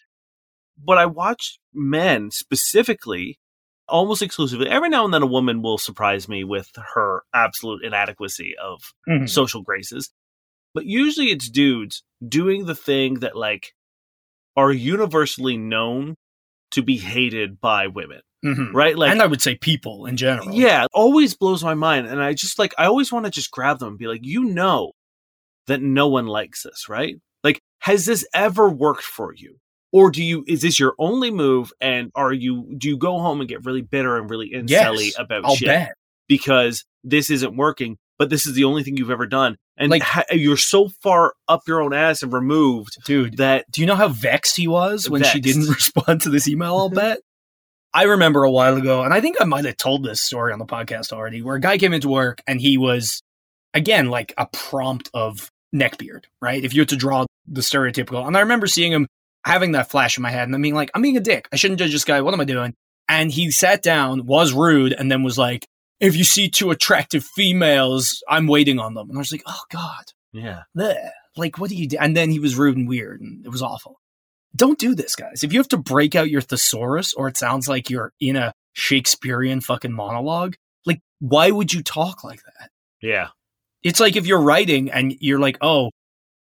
but 0.84 0.98
I 0.98 1.06
watch 1.06 1.58
men 1.72 2.30
specifically, 2.32 3.38
almost 3.86 4.20
exclusively. 4.22 4.68
Every 4.68 4.88
now 4.88 5.04
and 5.04 5.14
then, 5.14 5.22
a 5.22 5.26
woman 5.26 5.62
will 5.62 5.78
surprise 5.78 6.28
me 6.28 6.42
with 6.44 6.68
her 6.94 7.22
absolute 7.34 7.84
inadequacy 7.84 8.54
of 8.60 8.80
Mhm. 9.08 9.28
social 9.28 9.62
graces, 9.62 10.10
but 10.74 10.84
usually 10.86 11.26
it's 11.30 11.48
dudes 11.50 12.02
doing 12.26 12.64
the 12.66 12.74
thing 12.74 13.20
that 13.20 13.36
like 13.36 13.74
are 14.56 14.72
universally 14.72 15.56
known 15.56 16.16
to 16.72 16.82
be 16.82 16.96
hated 16.98 17.60
by 17.60 17.86
women, 17.86 18.20
Mhm. 18.44 18.72
right? 18.74 18.96
Like, 18.98 19.10
and 19.12 19.22
I 19.22 19.26
would 19.26 19.40
say 19.42 19.54
people 19.56 20.06
in 20.06 20.16
general. 20.16 20.52
yeah, 20.52 20.86
always 20.92 21.34
blows 21.34 21.62
my 21.64 21.74
mind, 21.74 22.06
and 22.06 22.22
I 22.22 22.32
just 22.34 22.58
like 22.58 22.74
I 22.78 22.86
always 22.86 23.12
want 23.12 23.24
to 23.26 23.30
just 23.30 23.50
grab 23.50 23.78
them 23.78 23.88
and 23.90 23.98
be 23.98 24.06
like, 24.08 24.20
you 24.24 24.44
know, 24.44 24.92
that 25.68 25.80
no 25.80 26.08
one 26.08 26.26
likes 26.26 26.62
this, 26.64 26.88
right? 26.88 27.16
Like, 27.44 27.60
has 27.80 28.06
this 28.06 28.26
ever 28.34 28.68
worked 28.68 29.04
for 29.04 29.32
you? 29.34 29.56
Or 29.92 30.10
do 30.10 30.22
you 30.24 30.42
is 30.48 30.62
this 30.62 30.80
your 30.80 30.94
only 30.98 31.30
move 31.30 31.72
and 31.80 32.10
are 32.14 32.32
you 32.32 32.66
do 32.78 32.88
you 32.88 32.96
go 32.96 33.18
home 33.18 33.40
and 33.40 33.48
get 33.48 33.64
really 33.64 33.82
bitter 33.82 34.16
and 34.16 34.28
really 34.30 34.50
incelly 34.50 35.06
Yes, 35.06 35.18
about 35.18 35.44
I'll 35.44 35.54
shit 35.56 35.66
bet. 35.68 35.92
because 36.28 36.84
this 37.04 37.30
isn't 37.30 37.56
working, 37.56 37.98
but 38.22 38.30
this 38.30 38.46
is 38.46 38.54
the 38.54 38.62
only 38.62 38.84
thing 38.84 38.96
you've 38.96 39.10
ever 39.10 39.26
done. 39.26 39.56
And 39.76 39.90
Like- 39.90 40.02
ha- 40.02 40.22
you're 40.30 40.56
so 40.56 40.90
far 41.02 41.34
up 41.48 41.62
your 41.66 41.82
own 41.82 41.92
ass 41.92 42.22
and 42.22 42.32
removed 42.32 42.98
Dude, 43.04 43.38
that 43.38 43.68
Do 43.68 43.80
you 43.80 43.86
know 43.88 43.96
how 43.96 44.06
vexed 44.06 44.56
he 44.56 44.68
was 44.68 45.10
when 45.10 45.24
she 45.24 45.40
didn't 45.40 45.68
respond 45.68 46.20
to 46.20 46.30
this 46.30 46.46
email? 46.46 46.76
I'll 46.76 46.88
bet. 46.88 47.18
I 47.92 48.04
remember 48.04 48.44
a 48.44 48.50
while 48.52 48.76
ago, 48.76 49.02
and 49.02 49.12
I 49.12 49.20
think 49.20 49.40
I 49.40 49.44
might 49.44 49.64
have 49.64 49.76
told 49.76 50.04
this 50.04 50.22
story 50.22 50.52
on 50.52 50.60
the 50.60 50.64
podcast 50.66 51.12
already, 51.12 51.42
where 51.42 51.56
a 51.56 51.60
guy 51.60 51.78
came 51.78 51.92
into 51.92 52.08
work 52.08 52.42
and 52.46 52.60
he 52.60 52.78
was, 52.78 53.24
again, 53.74 54.08
like 54.08 54.32
a 54.38 54.46
prompt 54.52 55.10
of 55.12 55.50
neckbeard, 55.74 56.26
right? 56.40 56.64
If 56.64 56.74
you 56.74 56.82
had 56.82 56.90
to 56.90 56.96
draw 56.96 57.26
the 57.48 57.60
stereotypical. 57.60 58.24
And 58.24 58.36
I 58.36 58.40
remember 58.40 58.68
seeing 58.68 58.92
him 58.92 59.08
having 59.44 59.72
that 59.72 59.90
flash 59.90 60.16
in 60.16 60.22
my 60.22 60.30
head 60.30 60.44
and 60.46 60.54
I'm 60.54 60.62
being 60.62 60.76
like, 60.76 60.92
I'm 60.94 61.02
being 61.02 61.16
a 61.16 61.20
dick. 61.20 61.48
I 61.52 61.56
shouldn't 61.56 61.80
judge 61.80 61.90
this 61.90 62.04
guy. 62.04 62.20
What 62.20 62.34
am 62.34 62.40
I 62.40 62.44
doing? 62.44 62.72
And 63.08 63.32
he 63.32 63.50
sat 63.50 63.82
down, 63.82 64.26
was 64.26 64.52
rude, 64.52 64.92
and 64.92 65.10
then 65.10 65.24
was 65.24 65.36
like, 65.36 65.66
if 66.02 66.16
you 66.16 66.24
see 66.24 66.50
two 66.50 66.70
attractive 66.72 67.24
females, 67.24 68.22
I'm 68.28 68.48
waiting 68.48 68.80
on 68.80 68.94
them. 68.94 69.08
And 69.08 69.16
I 69.16 69.20
was 69.20 69.32
like, 69.32 69.44
oh 69.46 69.62
God. 69.70 70.04
Yeah. 70.32 70.62
Like, 71.36 71.58
what 71.58 71.70
do 71.70 71.76
you 71.76 71.88
do? 71.88 71.96
And 72.00 72.16
then 72.16 72.30
he 72.30 72.40
was 72.40 72.56
rude 72.56 72.76
and 72.76 72.88
weird, 72.88 73.20
and 73.20 73.46
it 73.46 73.48
was 73.48 73.62
awful. 73.62 74.00
Don't 74.54 74.78
do 74.78 74.94
this, 74.94 75.14
guys. 75.14 75.42
If 75.42 75.52
you 75.52 75.60
have 75.60 75.68
to 75.68 75.78
break 75.78 76.14
out 76.14 76.28
your 76.28 76.40
thesaurus, 76.42 77.14
or 77.14 77.28
it 77.28 77.38
sounds 77.38 77.68
like 77.68 77.88
you're 77.88 78.12
in 78.20 78.36
a 78.36 78.52
Shakespearean 78.74 79.60
fucking 79.60 79.92
monologue, 79.92 80.56
like, 80.84 81.00
why 81.20 81.50
would 81.50 81.72
you 81.72 81.82
talk 81.82 82.24
like 82.24 82.40
that? 82.42 82.70
Yeah. 83.00 83.28
It's 83.82 84.00
like 84.00 84.16
if 84.16 84.26
you're 84.26 84.42
writing 84.42 84.90
and 84.90 85.14
you're 85.20 85.38
like, 85.38 85.58
oh, 85.60 85.90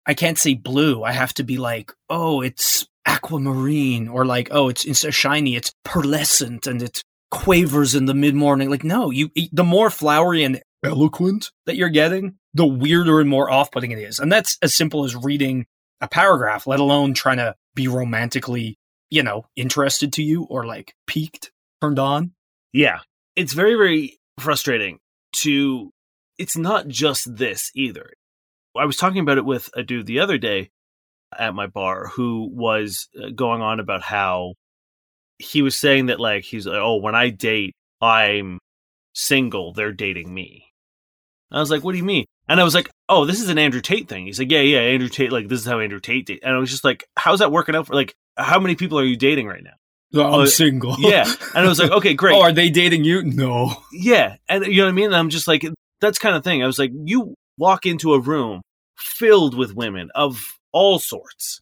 I 0.06 0.14
can't 0.14 0.38
say 0.38 0.54
blue. 0.54 1.04
I 1.04 1.12
have 1.12 1.34
to 1.34 1.44
be 1.44 1.58
like, 1.58 1.92
oh, 2.08 2.40
it's 2.40 2.86
aquamarine, 3.06 4.08
or 4.08 4.24
like, 4.24 4.48
oh, 4.50 4.68
it's 4.68 4.84
instead 4.84 5.08
of 5.08 5.14
shiny, 5.14 5.54
it's 5.54 5.72
pearlescent, 5.84 6.66
and 6.66 6.82
it 6.82 7.02
quavers 7.30 7.94
in 7.94 8.06
the 8.06 8.14
mid 8.14 8.34
morning. 8.34 8.70
Like, 8.70 8.84
no, 8.84 9.10
you 9.10 9.30
the 9.52 9.64
more 9.64 9.90
flowery 9.90 10.44
and 10.44 10.60
eloquent 10.82 11.50
that 11.66 11.76
you're 11.76 11.88
getting, 11.88 12.36
the 12.54 12.66
weirder 12.66 13.20
and 13.20 13.28
more 13.28 13.50
off 13.50 13.70
putting 13.70 13.90
it 13.90 13.98
is. 13.98 14.18
And 14.18 14.32
that's 14.32 14.58
as 14.62 14.74
simple 14.74 15.04
as 15.04 15.14
reading 15.16 15.66
a 16.00 16.08
paragraph, 16.08 16.66
let 16.66 16.80
alone 16.80 17.14
trying 17.14 17.36
to 17.36 17.54
be 17.74 17.88
romantically, 17.88 18.78
you 19.10 19.22
know, 19.22 19.44
interested 19.56 20.12
to 20.14 20.22
you 20.22 20.44
or 20.44 20.66
like 20.66 20.94
peaked, 21.06 21.52
turned 21.80 21.98
on. 21.98 22.32
Yeah. 22.72 23.00
It's 23.36 23.52
very, 23.52 23.74
very 23.74 24.18
frustrating 24.38 24.98
to, 25.36 25.90
it's 26.38 26.56
not 26.56 26.88
just 26.88 27.36
this 27.36 27.70
either. 27.74 28.10
I 28.76 28.86
was 28.86 28.96
talking 28.96 29.20
about 29.20 29.38
it 29.38 29.44
with 29.44 29.68
a 29.74 29.82
dude 29.82 30.06
the 30.06 30.20
other 30.20 30.38
day 30.38 30.70
at 31.36 31.54
my 31.54 31.66
bar 31.66 32.08
who 32.08 32.48
was 32.52 33.08
uh, 33.20 33.30
going 33.34 33.60
on 33.60 33.80
about 33.80 34.02
how 34.02 34.54
he 35.40 35.62
was 35.62 35.78
saying 35.78 36.06
that, 36.06 36.20
like, 36.20 36.44
he's 36.44 36.66
like, 36.66 36.78
oh, 36.78 36.96
when 36.96 37.14
I 37.14 37.30
date, 37.30 37.72
I'm 38.00 38.58
single, 39.14 39.72
they're 39.72 39.92
dating 39.92 40.32
me. 40.32 40.66
I 41.50 41.58
was 41.58 41.70
like, 41.70 41.82
what 41.82 41.92
do 41.92 41.98
you 41.98 42.04
mean? 42.04 42.26
And 42.48 42.60
I 42.60 42.64
was 42.64 42.74
like, 42.74 42.90
oh, 43.08 43.24
this 43.24 43.40
is 43.40 43.48
an 43.48 43.58
Andrew 43.58 43.80
Tate 43.80 44.08
thing. 44.08 44.26
He's 44.26 44.38
like, 44.38 44.50
yeah, 44.50 44.60
yeah, 44.60 44.80
Andrew 44.80 45.08
Tate, 45.08 45.32
like, 45.32 45.48
this 45.48 45.60
is 45.60 45.66
how 45.66 45.80
Andrew 45.80 46.00
Tate 46.00 46.26
date. 46.26 46.40
And 46.42 46.54
I 46.54 46.58
was 46.58 46.70
just 46.70 46.84
like, 46.84 47.04
how's 47.16 47.40
that 47.40 47.52
working 47.52 47.74
out 47.74 47.86
for, 47.86 47.94
like, 47.94 48.14
how 48.36 48.60
many 48.60 48.74
people 48.76 48.98
are 48.98 49.04
you 49.04 49.16
dating 49.16 49.46
right 49.46 49.62
now? 49.62 49.72
I'm 50.14 50.34
Oh, 50.34 50.44
single. 50.44 50.96
Yeah. 50.98 51.24
And 51.54 51.64
I 51.64 51.68
was 51.68 51.78
like, 51.78 51.92
okay, 51.92 52.14
great. 52.22 52.34
Oh, 52.34 52.42
are 52.42 52.52
they 52.52 52.68
dating 52.70 53.04
you? 53.04 53.22
No. 53.22 53.76
Yeah. 53.92 54.36
And 54.48 54.66
you 54.66 54.78
know 54.78 54.84
what 54.84 54.90
I 54.90 54.92
mean? 54.92 55.06
And 55.06 55.16
I'm 55.16 55.30
just 55.30 55.46
like, 55.46 55.64
that's 56.00 56.18
kind 56.18 56.34
of 56.34 56.42
thing. 56.42 56.62
I 56.62 56.66
was 56.66 56.78
like, 56.78 56.90
you 57.04 57.34
walk 57.58 57.86
into 57.86 58.14
a 58.14 58.20
room 58.20 58.60
filled 58.96 59.56
with 59.56 59.74
women 59.74 60.10
of 60.14 60.54
all 60.72 60.98
sorts, 60.98 61.60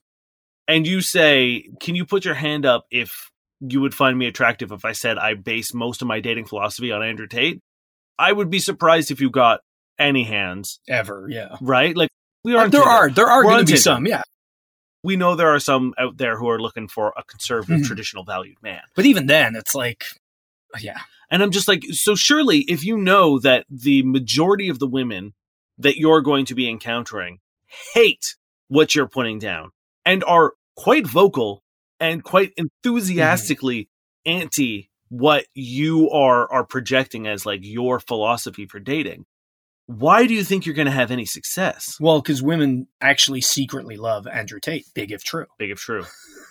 and 0.66 0.86
you 0.86 1.00
say, 1.00 1.68
can 1.80 1.94
you 1.94 2.04
put 2.06 2.24
your 2.24 2.34
hand 2.34 2.64
up 2.64 2.86
if 2.90 3.30
you 3.60 3.80
would 3.80 3.94
find 3.94 4.18
me 4.18 4.26
attractive 4.26 4.70
if 4.72 4.84
I 4.84 4.92
said 4.92 5.18
I 5.18 5.34
base 5.34 5.74
most 5.74 6.02
of 6.02 6.08
my 6.08 6.20
dating 6.20 6.46
philosophy 6.46 6.92
on 6.92 7.02
Andrew 7.02 7.26
Tate? 7.26 7.60
I 8.18 8.32
would 8.32 8.50
be 8.50 8.58
surprised 8.58 9.10
if 9.10 9.20
you 9.20 9.30
got 9.30 9.60
any 9.98 10.24
hands, 10.24 10.80
Ever, 10.88 11.26
yeah. 11.30 11.56
right? 11.60 11.96
Like, 11.96 12.10
we 12.44 12.54
are. 12.54 12.64
on 12.64 12.70
there 12.70 12.80
Tinder. 12.82 12.94
are 12.94 13.10
there 13.10 13.26
are 13.28 13.42
going 13.42 13.58
to 13.58 13.64
be 13.64 13.72
Tinder. 13.72 13.80
some, 13.80 14.06
yeah. 14.06 14.22
We 15.04 15.16
know 15.16 15.34
there 15.36 15.54
are 15.54 15.60
some 15.60 15.94
out 15.98 16.16
there 16.18 16.36
who 16.38 16.48
are 16.48 16.60
looking 16.60 16.88
for 16.88 17.12
a 17.16 17.22
conservative, 17.24 17.80
Mhm. 17.82 17.86
traditional 17.86 18.24
valued 18.24 18.56
man. 18.62 18.80
But 18.96 19.06
even 19.06 19.26
then, 19.26 19.54
it's 19.56 19.74
like, 19.74 20.04
yeah, 20.80 21.00
And 21.30 21.42
I'm 21.42 21.50
just 21.50 21.68
like, 21.68 21.84
so 21.90 22.14
surely 22.14 22.60
if 22.68 22.84
you 22.84 22.96
know 22.96 23.38
that 23.40 23.64
the 23.70 24.02
majority 24.02 24.68
of 24.68 24.78
the 24.78 24.86
women 24.88 25.34
that 25.78 25.96
you're 25.96 26.20
going 26.22 26.44
to 26.46 26.54
be 26.54 26.68
encountering 26.68 27.38
hate 27.94 28.34
what 28.68 28.94
you're 28.94 29.08
putting 29.08 29.38
down 29.38 29.70
and 30.04 30.24
are 30.24 30.54
quite 30.76 31.06
vocal 31.06 31.62
and 32.00 32.22
quite 32.22 32.50
mm-hmm. 32.50 32.66
enthusiastically 32.84 33.88
anti 34.26 34.90
what 35.08 35.46
you 35.54 36.10
are 36.10 36.50
are 36.52 36.64
projecting 36.64 37.26
as 37.26 37.46
like 37.46 37.60
your 37.62 38.00
philosophy 38.00 38.66
for 38.66 38.78
dating. 38.78 39.24
Why 39.86 40.26
do 40.26 40.34
you 40.34 40.44
think 40.44 40.66
you're 40.66 40.74
going 40.74 40.86
to 40.86 40.92
have 40.92 41.10
any 41.10 41.24
success? 41.24 41.96
well, 41.98 42.20
because 42.20 42.42
women 42.42 42.88
actually 43.00 43.40
secretly 43.40 43.96
love 43.96 44.26
Andrew 44.26 44.60
Tate, 44.60 44.84
big 44.94 45.12
if 45.12 45.24
true. 45.24 45.46
Big 45.58 45.70
if 45.70 45.78
true. 45.78 46.04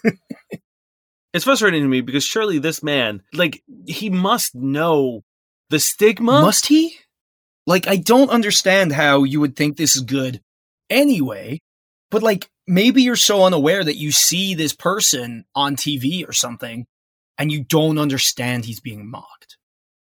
it's 1.34 1.46
frustrating 1.46 1.84
to 1.84 1.88
me 1.88 2.02
because 2.02 2.24
surely 2.24 2.58
this 2.58 2.82
man, 2.82 3.22
like, 3.34 3.62
he 3.86 4.10
must 4.10 4.56
know 4.56 5.24
the 5.70 5.80
stigma. 5.80 6.42
Must 6.42 6.66
he? 6.66 6.96
Like, 7.68 7.88
I 7.88 7.98
don't 7.98 8.32
understand 8.32 8.92
how 8.92 9.24
you 9.24 9.40
would 9.40 9.56
think 9.56 9.78
this 9.78 9.96
is 9.96 10.02
good 10.02 10.42
anyway, 10.90 11.60
but 12.10 12.24
like, 12.24 12.50
maybe 12.68 13.02
you're 13.04 13.16
so 13.16 13.44
unaware 13.44 13.84
that 13.84 13.98
you 13.98 14.12
see 14.12 14.54
this 14.54 14.74
person 14.74 15.46
on 15.56 15.76
TV 15.76 16.28
or 16.28 16.34
something 16.34 16.86
and 17.38 17.52
you 17.52 17.64
don't 17.64 17.98
understand 17.98 18.66
he's 18.66 18.80
being 18.80 19.10
mocked. 19.10 19.58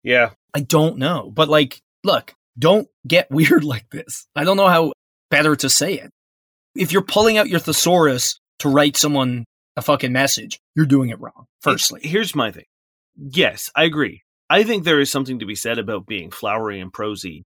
yeah. 0.04 0.32
I 0.54 0.62
don't 0.62 0.98
know. 0.98 1.30
But 1.32 1.50
like, 1.50 1.82
look, 2.04 2.34
don't 2.58 2.88
get 3.08 3.30
weird 3.32 3.64
like 3.64 3.90
this. 3.92 4.26
I 4.36 4.44
don't 4.44 4.58
know 4.58 4.68
how 4.70 4.94
better 5.30 5.56
to 5.58 5.70
say 5.70 5.94
it. 5.94 6.10
If 6.76 6.92
you're 6.92 7.04
pulling 7.04 7.38
out 7.38 7.50
your 7.50 7.60
thesaurus 7.60 8.40
to 8.60 8.70
write 8.70 8.98
someone 8.98 9.46
a 9.76 9.82
fucking 9.82 10.12
message, 10.12 10.60
you're 10.76 10.88
doing 10.88 11.10
it 11.10 11.20
wrong. 11.20 11.46
Firstly. 11.62 12.02
here's 12.04 12.34
my 12.34 12.52
thing. 12.52 12.66
Yes, 13.16 13.70
I 13.76 13.84
agree. 13.84 14.24
I 14.50 14.64
think 14.64 14.84
there 14.84 15.00
is 15.00 15.12
something 15.12 15.40
to 15.40 15.46
be 15.46 15.56
said 15.56 15.78
about 15.78 16.08
being 16.08 16.32
flowery 16.32 16.80
and 16.80 16.94
prosy 16.94 17.44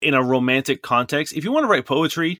in 0.00 0.14
a 0.14 0.22
romantic 0.22 0.82
context. 0.82 1.34
If 1.36 1.44
you 1.44 1.52
want 1.52 1.64
to 1.64 1.68
write 1.68 1.84
poetry, 1.86 2.38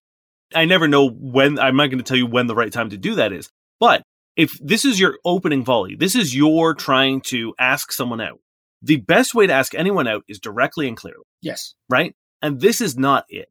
I 0.54 0.64
never 0.64 0.88
know 0.88 1.08
when, 1.08 1.58
I'm 1.58 1.76
not 1.76 1.86
going 1.86 1.98
to 1.98 2.04
tell 2.04 2.16
you 2.16 2.26
when 2.26 2.46
the 2.46 2.54
right 2.54 2.72
time 2.72 2.90
to 2.90 2.96
do 2.96 3.16
that 3.16 3.32
is. 3.32 3.50
But 3.80 4.02
if 4.36 4.58
this 4.62 4.84
is 4.84 5.00
your 5.00 5.18
opening 5.24 5.64
volley, 5.64 5.96
this 5.96 6.14
is 6.14 6.34
your 6.34 6.74
trying 6.74 7.20
to 7.22 7.54
ask 7.58 7.92
someone 7.92 8.20
out, 8.20 8.40
the 8.82 8.96
best 8.96 9.34
way 9.34 9.46
to 9.46 9.52
ask 9.52 9.74
anyone 9.74 10.06
out 10.06 10.24
is 10.28 10.38
directly 10.38 10.86
and 10.86 10.96
clearly, 10.96 11.24
yes. 11.42 11.74
right? 11.88 12.14
And 12.42 12.60
this 12.60 12.80
is 12.80 12.96
not 12.96 13.24
it. 13.28 13.48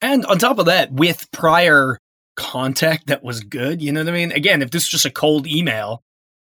And 0.00 0.24
on 0.26 0.38
top 0.38 0.58
of 0.58 0.66
that, 0.66 0.92
with 0.92 1.30
prior 1.32 1.98
contact 2.36 3.06
that 3.06 3.24
was 3.24 3.40
good, 3.40 3.80
you 3.80 3.92
know 3.92 4.00
what 4.00 4.10
I 4.10 4.12
mean? 4.12 4.32
Again, 4.32 4.62
if 4.62 4.70
this 4.70 4.84
was 4.84 4.90
just 4.90 5.06
a 5.06 5.10
cold 5.10 5.46
email, 5.46 6.02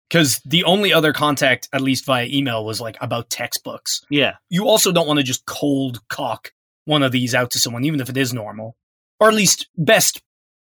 because 0.10 0.42
the 0.46 0.64
only 0.64 0.92
other 0.92 1.14
contact, 1.14 1.70
at 1.72 1.82
least 1.82 2.06
via 2.06 2.26
email, 2.26 2.66
was 2.66 2.82
like 2.82 2.98
about 3.00 3.30
textbooks. 3.30 4.02
Yeah. 4.10 4.34
You 4.50 4.68
also 4.68 4.92
don't 4.92 5.08
want 5.08 5.18
to 5.20 5.24
just 5.24 5.46
cold 5.46 6.00
cock 6.08 6.52
one 6.86 7.04
of 7.04 7.12
these 7.12 7.34
out 7.34 7.52
to 7.52 7.60
someone, 7.60 7.86
even 7.86 8.02
if 8.02 8.10
it 8.10 8.18
is 8.18 8.34
normal. 8.34 8.76
Or 9.20 9.30
at 9.30 9.36
least 9.36 9.68
best. 9.78 10.22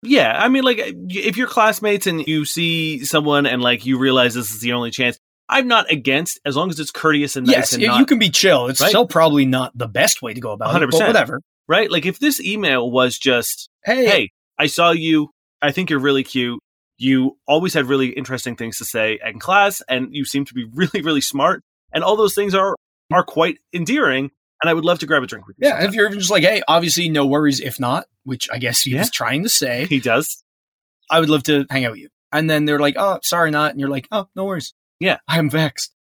Yeah, 0.03 0.39
I 0.39 0.49
mean, 0.49 0.65
like, 0.65 0.79
if 1.09 1.37
you're 1.37 1.47
classmates 1.49 2.07
and 2.07 2.27
you 2.27 2.45
see 2.45 3.05
someone 3.05 3.47
and 3.47 3.63
like 3.63 3.87
you 3.87 3.99
realize 3.99 4.35
this 4.35 4.51
is 4.51 4.61
the 4.61 4.73
only 4.75 4.91
chance, 4.91 5.19
I'm 5.49 5.67
not 5.67 5.91
against 5.91 6.39
as 6.45 6.57
long 6.57 6.69
as 6.71 6.79
it's 6.79 6.91
courteous 6.91 7.37
and 7.37 7.47
nice 7.47 7.57
yes, 7.57 7.73
and 7.73 7.83
you 7.83 8.07
can 8.07 8.19
be 8.19 8.29
chill. 8.31 8.67
It's 8.69 8.81
Right? 8.81 8.89
still 8.91 9.07
probably 9.07 9.47
not 9.47 9.77
the 9.77 9.89
best 9.89 10.21
way 10.23 10.35
to 10.35 10.41
go 10.41 10.53
about 10.53 10.81
it, 10.83 10.91
but 10.91 10.99
100%. 11.01 11.07
whatever. 11.07 11.41
right. 11.69 11.91
Like, 11.91 12.05
if 12.07 12.19
this 12.19 12.39
email 12.41 12.91
was 12.91 13.19
just, 13.19 13.69
Hey, 13.85 14.05
"Hey, 14.07 14.31
I 14.59 14.67
saw 14.67 14.91
you. 14.91 15.31
I 15.63 15.73
think 15.73 15.89
you're 15.91 15.99
really 15.99 16.25
cute. 16.25 16.61
You 16.99 17.39
always 17.49 17.73
had 17.75 17.87
really 17.87 18.09
interesting 18.09 18.57
things 18.57 18.79
to 18.79 18.85
say 18.85 19.19
in 19.25 19.39
class, 19.39 19.83
and 19.89 20.09
you 20.15 20.25
seem 20.27 20.45
to 20.45 20.55
be 20.55 20.65
really, 20.75 21.01
really 21.03 21.21
smart, 21.23 21.63
and 21.93 22.05
all 22.05 22.17
those 22.17 22.35
things 22.35 22.55
are 22.55 22.75
are 23.13 23.25
quite 23.25 23.57
endearing." 23.73 24.31
And 24.65 24.71
I 24.71 24.73
would 24.75 24.87
love 24.87 24.99
to 25.01 25.07
grab 25.07 25.23
a 25.23 25.27
drink 25.27 25.47
with 25.47 25.57
you. 25.59 25.67
yeah, 25.69 25.73
sometime." 25.75 25.89
if 25.91 25.95
you're 25.95 26.07
even 26.07 26.19
just 26.19 26.31
like, 26.31 26.43
hey, 26.43 26.62
obviously 26.67 27.11
no 27.11 27.27
worries 27.27 27.61
if 27.61 27.79
not, 27.79 28.07
which 28.23 28.49
I 28.51 28.57
guess 28.57 28.81
he 28.81 28.93
Yeah. 28.93 29.01
was 29.01 29.11
trying 29.11 29.43
to 29.43 29.51
say, 29.51 29.85
he 29.85 30.01
does. 30.01 30.43
I 31.11 31.21
would 31.21 31.29
love 31.29 31.43
to 31.45 31.67
hang 31.69 31.85
out 31.85 31.91
with 31.93 32.01
you. 32.01 32.09
And 32.33 32.49
then 32.49 32.65
they're 32.65 32.79
like, 32.79 32.95
oh, 32.97 33.19
sorry, 33.23 33.51
not. 33.51 33.73
And 33.73 33.79
you're 33.81 33.91
like, 33.91 34.09
oh, 34.11 34.27
no 34.35 34.47
worries. 34.47 34.73
Yeah. 35.01 35.19
I'm 35.29 35.51
vexed. 35.51 35.93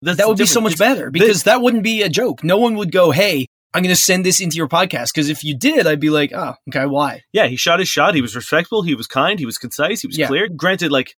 That's 0.00 0.18
that 0.18 0.28
would 0.28 0.38
be 0.38 0.46
so 0.46 0.60
much 0.60 0.78
better 0.78 1.10
because 1.10 1.42
that 1.42 1.60
wouldn't 1.60 1.82
be 1.82 2.02
a 2.02 2.08
joke. 2.08 2.44
No 2.44 2.56
one 2.58 2.76
would 2.76 2.92
go, 2.92 3.10
hey, 3.10 3.46
I'm 3.74 3.82
going 3.82 3.94
to 3.94 4.00
send 4.00 4.24
this 4.24 4.40
into 4.40 4.56
your 4.56 4.68
podcast. 4.68 5.12
Because 5.14 5.28
if 5.28 5.42
you 5.44 5.56
did, 5.56 5.86
I'd 5.86 5.98
be 6.00 6.10
like, 6.10 6.32
oh, 6.34 6.54
okay, 6.68 6.86
why? 6.86 7.22
Yeah, 7.32 7.46
he 7.48 7.56
shot 7.56 7.78
his 7.80 7.88
shot. 7.88 8.14
He 8.14 8.22
was 8.22 8.36
respectful. 8.36 8.82
He 8.82 8.94
was 8.94 9.06
kind. 9.06 9.38
He 9.40 9.46
was 9.46 9.58
concise. 9.58 10.00
He 10.02 10.06
was 10.06 10.16
Yeah. 10.18 10.26
clear. 10.28 10.48
Granted, 10.48 10.92
like 10.92 11.16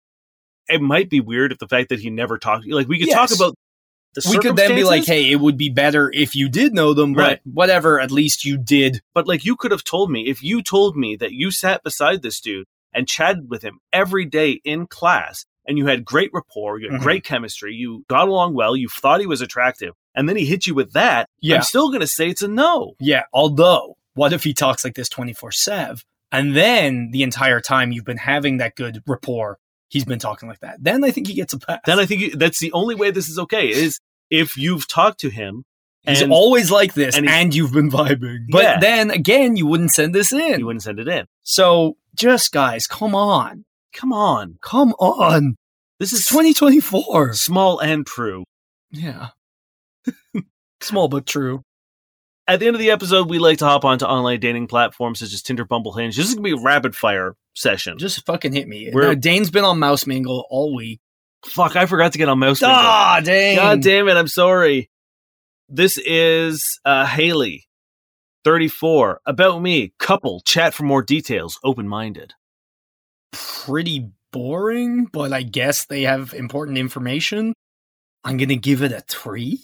it 0.68 0.80
might 0.80 1.10
be 1.10 1.20
weird 1.20 1.52
if 1.52 1.58
the 1.58 1.68
fact 1.68 1.90
that 1.90 2.00
he 2.00 2.08
never 2.10 2.38
talked. 2.38 2.66
Like 2.66 2.88
we 2.88 2.98
could 2.98 3.08
Yes. 3.08 3.16
talk 3.30 3.36
about 3.38 3.54
the 4.14 4.26
We 4.30 4.38
could 4.38 4.56
then 4.56 4.74
be 4.74 4.84
like, 4.84 5.04
hey, 5.04 5.30
it 5.30 5.36
would 5.40 5.56
be 5.56 5.68
better 5.70 6.10
if 6.14 6.34
you 6.34 6.48
did 6.48 6.74
know 6.74 6.94
them, 6.94 7.14
but 7.14 7.20
Right. 7.22 7.40
whatever, 7.44 8.00
at 8.00 8.10
least 8.10 8.44
you 8.44 8.56
did. 8.56 9.00
but 9.14 9.26
like 9.26 9.44
you 9.44 9.56
could 9.56 9.70
have 9.70 9.84
told 9.84 10.10
me 10.10 10.28
if 10.28 10.42
you 10.42 10.62
told 10.62 10.96
me 10.96 11.16
that 11.16 11.32
you 11.32 11.50
sat 11.50 11.82
beside 11.82 12.22
this 12.22 12.40
dude 12.40 12.66
and 12.92 13.08
chatted 13.08 13.50
with 13.50 13.62
him 13.62 13.78
every 13.92 14.24
day 14.24 14.60
in 14.64 14.86
class 14.86 15.44
and 15.66 15.78
you 15.78 15.86
had 15.86 16.04
great 16.04 16.30
rapport, 16.32 16.78
you 16.78 16.90
had 16.90 17.00
Mhm. 17.00 17.02
great 17.02 17.24
chemistry, 17.24 17.74
you 17.74 18.04
got 18.08 18.28
along 18.28 18.54
well, 18.54 18.76
you 18.76 18.88
thought 18.88 19.20
he 19.20 19.26
was 19.26 19.40
attractive, 19.40 19.94
and 20.14 20.28
then 20.28 20.36
he 20.36 20.44
hit 20.44 20.66
you 20.66 20.74
with 20.74 20.92
that. 20.92 21.28
Yeah. 21.40 21.56
I'm 21.56 21.62
still 21.62 21.88
going 21.88 22.00
to 22.02 22.06
say 22.06 22.28
it's 22.28 22.42
a 22.42 22.48
no. 22.48 22.94
Yeah. 23.00 23.22
Although, 23.32 23.96
what 24.14 24.32
if 24.32 24.44
he 24.44 24.52
talks 24.54 24.84
like 24.84 24.94
this 24.94 25.08
24 25.08 25.50
7? 25.52 25.98
And 26.30 26.54
then 26.56 27.10
the 27.12 27.22
entire 27.22 27.60
time 27.60 27.92
you've 27.92 28.04
been 28.04 28.16
having 28.18 28.56
that 28.58 28.74
good 28.76 29.02
rapport, 29.06 29.58
he's 29.94 30.04
been 30.04 30.18
talking 30.18 30.48
like 30.48 30.60
that. 30.60 30.76
Then 30.82 31.02
I 31.04 31.10
think 31.10 31.28
he 31.28 31.34
gets 31.34 31.52
a 31.54 31.58
pass. 31.58 31.80
Then 31.86 31.98
I 31.98 32.04
think 32.06 32.20
you, 32.20 32.30
that's 32.36 32.58
the 32.58 32.72
only 32.72 32.94
way 32.94 33.10
this 33.10 33.28
is 33.28 33.38
okay 33.38 33.70
is 33.70 33.98
if 34.30 34.56
you've 34.58 34.86
talked 34.86 35.20
to 35.20 35.30
him 35.30 35.64
He's 36.06 36.20
and 36.20 36.32
always 36.32 36.70
like 36.70 36.92
this, 36.92 37.16
and 37.16 37.26
and, 37.26 37.54
you've 37.54 37.72
been 37.72 37.90
vibing. 37.90 38.40
But 38.50 38.62
Yeah. 38.62 38.78
then 38.80 39.10
again, 39.10 39.56
you 39.56 39.66
wouldn't 39.66 39.90
send 39.92 40.14
this 40.14 40.34
in. 40.34 40.58
you 40.60 40.66
wouldn't 40.66 40.82
send 40.82 40.98
it 41.00 41.08
in. 41.08 41.24
So 41.44 41.96
just 42.14 42.52
guys, 42.52 42.86
come 42.86 43.14
on. 43.14 43.64
Come 43.94 44.12
on. 44.12 44.58
Come 44.60 44.92
on. 44.98 45.56
This 46.00 46.12
is 46.12 46.26
2024. 46.26 47.32
small 47.32 47.78
and 47.78 48.04
true. 48.06 48.44
Yeah. 48.90 49.28
Small 50.82 51.08
but 51.08 51.24
true. 51.24 51.62
At 52.46 52.60
the 52.60 52.66
end 52.66 52.76
of 52.76 52.80
the 52.80 52.90
episode, 52.90 53.30
we 53.30 53.38
like 53.38 53.58
to 53.58 53.64
hop 53.64 53.84
onto 53.86 54.04
online 54.04 54.38
dating 54.40 54.66
platforms 54.66 55.20
such 55.20 55.32
as 55.32 55.40
Tinder, 55.42 55.64
Bumble, 55.64 55.92
Hinge. 55.94 56.14
This 56.16 56.28
is 56.28 56.34
gonna 56.34 56.44
be 56.44 56.52
a 56.52 56.60
rapid 56.62 56.94
fire 56.94 57.36
session. 57.54 57.98
Just 57.98 58.24
fucking 58.26 58.52
hit 58.52 58.68
me. 58.68 58.90
We're- 58.92 59.08
Now, 59.08 59.14
Dane's 59.14 59.50
been 59.50 59.64
on 59.64 59.78
Mouse 59.78 60.06
Mingle 60.06 60.44
all 60.50 60.74
week. 60.74 61.00
Fuck, 61.46 61.76
I 61.76 61.86
forgot 61.86 62.12
to 62.12 62.18
get 62.18 62.28
on 62.28 62.38
mouse. 62.38 62.60
Mingle. 62.60 62.76
Ah, 62.78 63.20
dang. 63.22 63.56
God 63.56 63.82
damn 63.82 64.08
it, 64.08 64.16
I'm 64.16 64.28
sorry. 64.28 64.90
This 65.68 65.96
is 65.98 66.78
uh 66.84 67.06
Haley, 67.06 67.66
34. 68.44 69.20
About 69.26 69.60
me, 69.62 69.92
couple, 69.98 70.40
chat 70.40 70.74
for 70.74 70.82
more 70.84 71.02
details, 71.02 71.58
open 71.64 71.88
minded. 71.88 72.34
Pretty 73.32 74.10
boring, 74.32 75.06
but 75.06 75.32
I 75.32 75.42
guess 75.42 75.84
they 75.86 76.02
have 76.02 76.34
important 76.34 76.76
information. 76.78 77.54
I'm 78.22 78.36
gonna 78.36 78.56
give 78.56 78.82
it 78.82 78.92
a 78.92 79.00
three. 79.02 79.60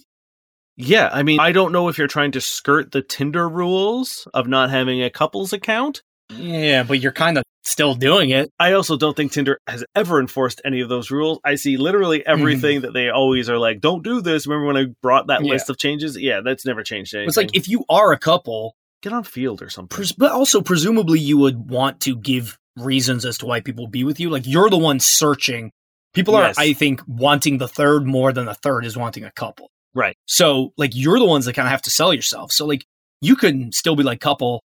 Yeah, 0.80 1.10
I 1.12 1.22
mean, 1.22 1.40
I 1.40 1.52
don't 1.52 1.72
know 1.72 1.88
if 1.88 1.98
you're 1.98 2.06
trying 2.06 2.32
to 2.32 2.40
skirt 2.40 2.92
the 2.92 3.02
Tinder 3.02 3.48
rules 3.48 4.26
of 4.32 4.48
not 4.48 4.70
having 4.70 5.02
a 5.02 5.10
couples 5.10 5.52
account. 5.52 6.02
Yeah, 6.30 6.84
but 6.84 7.00
you're 7.00 7.12
kind 7.12 7.38
of 7.38 7.44
still 7.64 7.94
doing 7.94 8.30
it. 8.30 8.50
I 8.58 8.72
also 8.72 8.96
don't 8.96 9.16
think 9.16 9.32
Tinder 9.32 9.58
has 9.66 9.84
ever 9.94 10.20
enforced 10.20 10.60
any 10.64 10.80
of 10.80 10.88
those 10.88 11.10
rules. 11.10 11.40
I 11.44 11.56
see 11.56 11.76
literally 11.76 12.20
mm-hmm. 12.20 12.30
everything 12.30 12.80
that 12.82 12.94
they 12.94 13.10
always 13.10 13.50
are 13.50 13.58
like, 13.58 13.80
don't 13.80 14.02
do 14.02 14.20
this. 14.20 14.46
Remember 14.46 14.66
when 14.66 14.76
I 14.76 14.86
brought 15.02 15.26
that 15.26 15.44
Yeah. 15.44 15.50
list 15.52 15.68
of 15.70 15.76
changes? 15.76 16.16
Yeah, 16.16 16.40
that's 16.44 16.64
never 16.64 16.82
changed 16.82 17.14
anything. 17.14 17.28
It's 17.28 17.36
like 17.36 17.54
if 17.54 17.68
you 17.68 17.84
are 17.88 18.12
a 18.12 18.18
couple, 18.18 18.74
get 19.02 19.12
on 19.12 19.24
Feeld 19.24 19.60
or 19.60 19.70
something. 19.70 19.94
pres- 19.94 20.12
but 20.12 20.30
also 20.32 20.60
presumably 20.60 21.18
you 21.18 21.36
would 21.38 21.70
want 21.70 22.00
to 22.02 22.16
give 22.16 22.56
reasons 22.76 23.24
as 23.24 23.38
to 23.38 23.46
why 23.46 23.60
people 23.60 23.88
be 23.88 24.04
with 24.04 24.20
you. 24.20 24.30
Like 24.30 24.46
you're 24.46 24.70
the 24.70 24.78
one 24.78 25.00
searching. 25.00 25.72
People 26.14 26.34
are, 26.36 26.42
Yes. 26.44 26.58
I 26.58 26.72
think, 26.72 27.02
wanting 27.06 27.58
the 27.58 27.68
third 27.68 28.06
more 28.06 28.32
than 28.32 28.46
the 28.46 28.54
third 28.54 28.84
is 28.84 28.96
wanting 28.96 29.24
a 29.24 29.30
couple. 29.32 29.68
Right. 29.94 30.16
So 30.26 30.72
like 30.76 30.92
you're 30.94 31.18
the 31.18 31.24
ones 31.24 31.44
that 31.44 31.54
kind 31.54 31.66
of 31.66 31.70
have 31.70 31.82
to 31.82 31.90
sell 31.90 32.14
yourself. 32.14 32.52
So 32.52 32.66
like 32.66 32.84
you 33.20 33.36
can 33.36 33.72
still 33.72 33.96
be 33.96 34.02
like 34.02 34.20
couple 34.20 34.62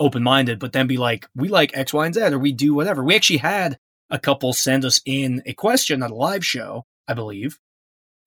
open 0.00 0.22
minded, 0.22 0.58
but 0.58 0.72
then 0.72 0.86
be 0.86 0.96
like, 0.96 1.26
we 1.34 1.48
like 1.48 1.76
X, 1.76 1.92
Y, 1.92 2.06
and 2.06 2.14
Z, 2.14 2.22
or 2.22 2.38
we 2.38 2.52
do 2.52 2.74
whatever. 2.74 3.02
We 3.04 3.14
actually 3.14 3.38
had 3.38 3.78
a 4.10 4.18
couple 4.18 4.52
send 4.52 4.84
us 4.84 5.00
in 5.06 5.42
a 5.46 5.54
question 5.54 6.02
at 6.02 6.10
a 6.10 6.14
live 6.14 6.44
show, 6.44 6.84
I 7.08 7.14
believe, 7.14 7.58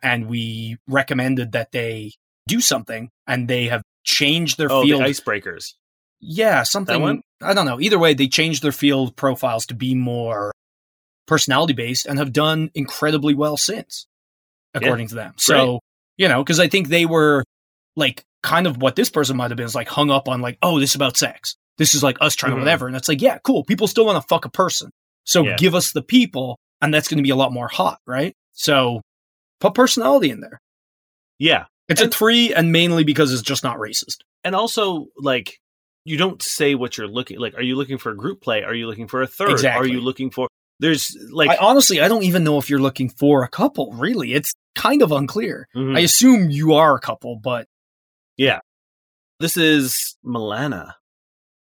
and 0.01 0.27
we 0.27 0.77
recommended 0.87 1.51
that 1.51 1.71
they 1.71 2.13
do 2.47 2.61
something, 2.61 3.09
and 3.27 3.47
they 3.47 3.65
have 3.65 3.83
changed 4.03 4.57
their 4.57 4.71
oh, 4.71 4.83
Feeld. 4.83 4.99
the 4.99 5.03
icebreakers. 5.03 5.73
yeah, 6.19 6.63
something. 6.63 7.21
I 7.41 7.53
don't 7.53 7.65
know. 7.65 7.79
Either 7.79 7.99
way, 7.99 8.13
they 8.13 8.27
changed 8.27 8.63
their 8.63 8.71
Feeld 8.71 9.15
profiles 9.15 9.65
to 9.67 9.75
be 9.75 9.93
more 9.93 10.51
personality 11.27 11.73
based 11.73 12.05
and 12.05 12.17
have 12.17 12.31
done 12.31 12.71
incredibly 12.73 13.35
well 13.35 13.57
since, 13.57 14.07
according 14.73 15.09
to 15.09 15.15
them. 15.15 15.33
So, 15.37 15.81
you 16.17 16.27
know, 16.27 16.43
because 16.43 16.59
I 16.59 16.67
think 16.67 16.87
they 16.89 17.05
were 17.05 17.43
like 17.95 18.23
kind 18.43 18.67
of 18.67 18.77
what 18.81 18.95
this 18.95 19.09
person 19.09 19.37
might 19.37 19.51
have 19.51 19.57
been 19.57 19.65
is 19.65 19.75
like 19.75 19.87
hung 19.87 20.11
up 20.11 20.27
on 20.27 20.41
like, 20.41 20.57
oh, 20.61 20.79
this 20.79 20.91
is 20.91 20.95
about 20.95 21.17
sex. 21.17 21.55
This 21.77 21.93
is 21.95 22.03
like 22.03 22.17
us 22.21 22.35
trying 22.35 22.53
Mhm. 22.53 22.55
to 22.57 22.59
whatever. 22.61 22.87
And 22.87 22.95
it's 22.95 23.07
like, 23.07 23.21
yeah, 23.21 23.37
cool. 23.43 23.63
People 23.63 23.87
still 23.87 24.05
want 24.05 24.21
to 24.21 24.27
fuck 24.27 24.45
a 24.45 24.49
person. 24.49 24.89
So 25.25 25.43
Yeah. 25.43 25.55
give 25.57 25.75
us 25.75 25.91
the 25.91 26.01
people, 26.01 26.57
and 26.81 26.93
that's 26.93 27.07
going 27.07 27.17
to 27.17 27.23
be 27.23 27.29
a 27.31 27.35
lot 27.35 27.51
more 27.51 27.67
hot, 27.67 27.99
right? 28.07 28.33
So 28.53 29.01
put 29.59 29.73
personality 29.73 30.29
in 30.29 30.39
there. 30.41 30.59
Yeah. 31.39 31.65
It's 31.89 32.01
And- 32.01 32.11
a 32.13 32.15
three, 32.15 32.53
and 32.53 32.71
mainly 32.71 33.03
because 33.03 33.31
it's 33.33 33.41
just 33.41 33.63
not 33.63 33.77
racist. 33.77 34.17
And 34.43 34.55
also, 34.55 35.07
like, 35.17 35.57
you 36.05 36.17
don't 36.17 36.41
say 36.41 36.73
what 36.75 36.97
you're 36.97 37.07
looking 37.07 37.39
like. 37.39 37.55
Are 37.55 37.61
you 37.61 37.75
looking 37.75 37.97
for 37.97 38.11
a 38.11 38.15
group 38.15 38.41
play? 38.41 38.63
Are 38.63 38.73
you 38.73 38.87
looking 38.87 39.07
for 39.07 39.21
a 39.21 39.27
third? 39.27 39.51
Exactly. 39.51 39.89
Are 39.89 39.91
you 39.93 39.99
looking 40.01 40.31
for 40.31 40.47
there's 40.79 41.15
like 41.31 41.49
I 41.49 41.57
honestly, 41.57 42.01
I 42.01 42.07
don't 42.07 42.23
even 42.23 42.43
know 42.43 42.57
if 42.59 42.69
you're 42.69 42.79
looking 42.79 43.09
for 43.09 43.43
a 43.43 43.47
couple. 43.49 43.93
Really, 43.93 44.33
it's 44.33 44.53
kind 44.75 45.01
of 45.01 45.11
unclear. 45.11 45.67
Mhm. 45.75 45.97
I 45.97 46.01
assume 46.01 46.49
you 46.49 46.73
are 46.73 46.95
a 46.95 46.99
couple, 46.99 47.35
but 47.41 47.67
yeah, 48.37 48.59
This 49.39 49.57
is 49.57 50.15
Milana. 50.25 50.93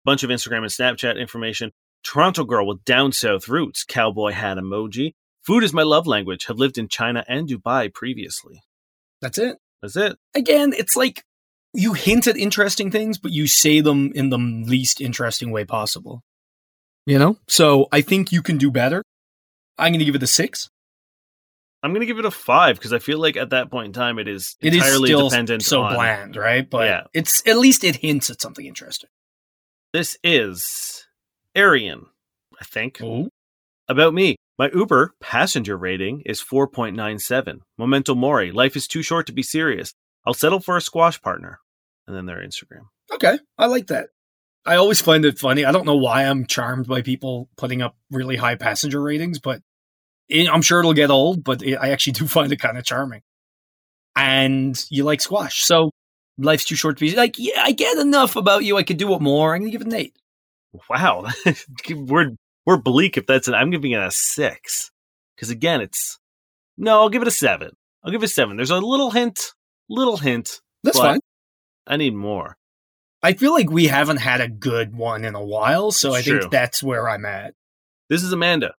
Bunch 0.05 0.23
of 0.23 0.29
Instagram 0.29 0.59
and 0.59 0.65
Snapchat 0.67 1.19
information. 1.19 1.71
Toronto 2.03 2.43
girl 2.43 2.65
with 2.67 2.83
down 2.85 3.11
south 3.11 3.47
roots. 3.47 3.83
Cowboy 3.83 4.31
hat 4.31 4.57
emoji. 4.57 5.13
Food 5.43 5.63
is 5.63 5.73
my 5.73 5.83
love 5.83 6.07
language. 6.07 6.45
Have 6.45 6.57
lived 6.57 6.77
in 6.77 6.87
China 6.87 7.23
and 7.27 7.47
Dubai 7.47 7.93
previously. 7.93 8.61
that's 9.21 9.37
it. 9.37 9.57
That's 9.81 9.95
it. 9.95 10.17
Again, 10.35 10.73
it's 10.75 10.95
like 10.95 11.23
you 11.73 11.93
hint 11.93 12.27
at 12.27 12.37
interesting 12.37 12.89
things, 12.91 13.17
but 13.19 13.31
you 13.31 13.47
say 13.47 13.79
them 13.81 14.11
in 14.15 14.29
the 14.29 14.37
least 14.37 14.99
interesting 15.01 15.51
way 15.51 15.63
possible. 15.65 16.21
You 17.05 17.19
know? 17.19 17.37
So 17.47 17.87
I 17.91 18.01
think 18.01 18.31
you 18.31 18.41
can 18.41 18.57
do 18.57 18.71
better. 18.71 19.03
I'm 19.77 19.91
going 19.91 19.99
to 19.99 20.05
give 20.05 20.15
it 20.15 20.23
a 20.23 20.27
six. 20.27 20.69
I'm 21.83 21.93
gonna 21.93 22.05
give 22.05 22.19
it 22.19 22.25
a 22.25 22.29
five 22.31 22.75
because 22.75 22.93
I 22.93 22.99
feel 22.99 23.17
like 23.17 23.35
at 23.35 23.49
that 23.49 23.71
point 23.71 23.87
in 23.87 23.93
time 23.93 24.19
it 24.19 24.27
is 24.27 24.55
It 24.61 24.75
is 24.75 24.83
entirely 24.83 25.07
still 25.07 25.29
dependent 25.29 25.63
so 25.63 25.81
on 25.81 25.95
bland, 25.95 26.35
right? 26.35 26.69
But 26.69 26.85
Yeah. 26.85 27.03
it's 27.11 27.41
at 27.47 27.57
least 27.57 27.83
it 27.83 27.95
hints 27.95 28.29
at 28.29 28.39
something 28.39 28.67
interesting. 28.67 29.09
this 29.91 30.15
is 30.23 31.07
Arian, 31.55 32.05
I 32.61 32.65
think. 32.65 32.99
Oh, 33.01 33.29
About 33.89 34.13
me, 34.13 34.35
my 34.59 34.69
Uber 34.71 35.15
passenger 35.19 35.75
rating 35.75 36.21
is 36.23 36.39
4.97. 36.39 37.61
Memento 37.79 38.13
mori. 38.13 38.51
Life 38.51 38.75
is 38.75 38.85
too 38.85 39.01
short 39.01 39.25
to 39.25 39.33
be 39.33 39.41
serious. 39.41 39.91
I'll 40.23 40.35
settle 40.35 40.59
for 40.59 40.77
a 40.77 40.81
squash 40.81 41.19
partner. 41.19 41.61
And 42.05 42.15
then 42.15 42.27
their 42.27 42.45
Instagram. 42.45 42.89
okay. 43.11 43.39
I 43.57 43.65
like 43.65 43.87
that. 43.87 44.09
I 44.65 44.75
always 44.75 45.01
find 45.01 45.25
it 45.25 45.39
funny. 45.39 45.65
I 45.65 45.71
don't 45.71 45.85
know 45.85 45.95
why 45.95 46.23
I'm 46.23 46.45
charmed 46.45 46.87
by 46.87 47.01
people 47.01 47.49
putting 47.57 47.81
up 47.81 47.95
really 48.11 48.35
high 48.35 48.55
passenger 48.55 49.01
ratings, 49.01 49.39
but 49.39 49.61
it, 50.29 50.47
I'm 50.49 50.61
sure 50.61 50.79
it'll 50.79 50.93
get 50.93 51.09
old, 51.09 51.43
but 51.43 51.63
it, 51.63 51.75
I 51.75 51.89
actually 51.89 52.13
do 52.13 52.27
find 52.27 52.51
it 52.51 52.59
kind 52.59 52.77
of 52.77 52.83
charming. 52.83 53.21
And 54.15 54.81
you 54.89 55.03
like 55.03 55.21
squash. 55.21 55.63
So 55.63 55.91
life's 56.37 56.65
too 56.65 56.75
short 56.75 56.97
to 56.97 57.05
be 57.05 57.15
like, 57.15 57.35
yeah, 57.37 57.63
I 57.63 57.71
get 57.71 57.97
enough 57.97 58.35
about 58.35 58.63
you. 58.63 58.77
I 58.77 58.83
could 58.83 58.97
do 58.97 59.13
it 59.13 59.21
more. 59.21 59.53
I'm 59.53 59.61
going 59.61 59.71
to 59.71 59.77
give 59.77 59.85
it 59.85 59.93
an 59.93 59.99
eight. 59.99 60.15
Wow. 60.89 61.27
we're 61.89 62.31
we're 62.65 62.77
bleak 62.77 63.17
if 63.17 63.25
that's 63.25 63.47
an 63.47 63.53
I'm 63.53 63.71
giving 63.71 63.91
it 63.91 63.99
a 63.99 64.11
six. 64.11 64.91
Because 65.35 65.49
again, 65.49 65.81
it's 65.81 66.19
no, 66.77 66.99
I'll 67.01 67.09
give 67.09 67.21
it 67.21 67.27
a 67.27 67.31
seven. 67.31 67.71
I'll 68.03 68.11
give 68.11 68.21
it 68.21 68.25
a 68.25 68.29
seven. 68.29 68.57
There's 68.57 68.71
a 68.71 68.79
little 68.79 69.11
hint, 69.11 69.53
little 69.89 70.17
hint. 70.17 70.61
That's 70.83 70.97
fine. 70.97 71.19
I 71.87 71.97
need 71.97 72.13
more. 72.13 72.57
I 73.23 73.33
feel 73.33 73.53
like 73.53 73.69
we 73.69 73.87
haven't 73.87 74.17
had 74.17 74.41
a 74.41 74.47
good 74.49 74.95
one 74.95 75.23
in 75.23 75.35
a 75.35 75.43
while. 75.43 75.91
So 75.91 76.13
I 76.13 76.21
true. 76.21 76.39
think 76.39 76.51
that's 76.51 76.81
where 76.81 77.07
I'm 77.07 77.25
at. 77.25 77.53
This 78.09 78.23
is 78.23 78.33
Amanda. 78.33 78.73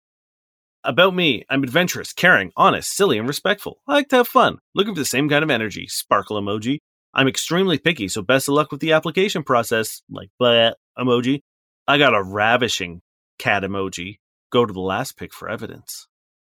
About 0.83 1.13
me, 1.13 1.45
I'm 1.47 1.63
adventurous, 1.63 2.11
caring, 2.11 2.51
honest, 2.57 2.95
silly, 2.95 3.19
and 3.19 3.27
respectful. 3.27 3.77
I 3.87 3.93
like 3.93 4.09
to 4.09 4.15
have 4.17 4.27
fun. 4.27 4.57
Looking 4.73 4.95
for 4.95 4.99
the 4.99 5.05
same 5.05 5.29
kind 5.29 5.43
of 5.43 5.51
energy. 5.51 5.85
Sparkle 5.87 6.41
emoji. 6.41 6.79
I'm 7.13 7.27
extremely 7.27 7.77
picky, 7.77 8.07
so 8.07 8.23
best 8.23 8.47
of 8.47 8.55
luck 8.55 8.71
with 8.71 8.81
the 8.81 8.93
application 8.93 9.43
process. 9.43 10.01
Like 10.09 10.29
bleh 10.41 10.73
emoji. 10.97 11.41
I 11.87 11.97
got 11.97 12.15
a 12.15 12.23
ravishing 12.23 13.01
cat 13.37 13.63
emoji. 13.63 14.17
Go 14.51 14.65
to 14.65 14.73
the 14.73 14.81
last 14.81 15.17
pic 15.17 15.33
for 15.33 15.49
evidence. 15.49 16.07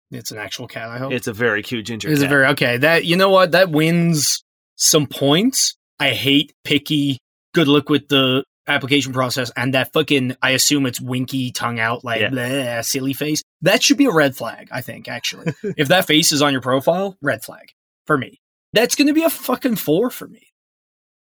It's 0.10 0.32
an 0.32 0.38
actual 0.38 0.68
cat, 0.68 0.90
I 0.90 0.98
hope. 0.98 1.12
It's 1.12 1.28
a 1.28 1.34
very 1.34 1.62
cute 1.64 1.86
ginger 1.86 2.10
it's 2.10 2.22
cat. 2.22 2.26
it 2.26 2.30
very 2.30 2.46
okay? 2.48 2.78
That 2.78 3.06
you 3.06 3.18
know 3.18 3.30
what? 3.30 3.52
That 3.52 3.70
wins 3.70 4.44
some 4.76 5.06
points. 5.06 5.76
I 6.00 6.10
hate 6.10 6.54
picky. 6.64 7.20
Good 7.54 7.68
luck 7.68 7.90
with 7.90 8.08
the 8.08 8.44
application 8.68 9.14
process 9.14 9.52
and 9.56 9.74
that 9.74 9.92
fucking. 9.94 10.36
I 10.42 10.52
assume 10.52 10.86
it's 10.86 11.00
winky 11.02 11.52
tongue 11.52 11.80
out 11.80 12.04
like 12.04 12.22
Yeah. 12.22 12.30
bleh, 12.30 12.86
silly 12.86 13.14
face. 13.14 13.42
That 13.62 13.84
should 13.84 13.98
be 13.98 14.06
a 14.06 14.12
red 14.12 14.36
flag. 14.36 14.70
I 14.72 14.82
think 14.82 15.08
actually, 15.08 15.54
if 15.78 15.88
that 15.90 16.08
face 16.08 16.32
is 16.32 16.42
on 16.42 16.52
your 16.52 16.62
profile, 16.62 17.18
red 17.22 17.44
flag 17.44 17.70
for 18.08 18.18
me. 18.18 18.40
That's 18.74 18.96
going 18.96 19.08
to 19.08 19.14
be 19.14 19.24
a 19.24 19.30
fucking 19.30 19.76
four 19.76 20.10
for 20.10 20.28
me. 20.28 20.48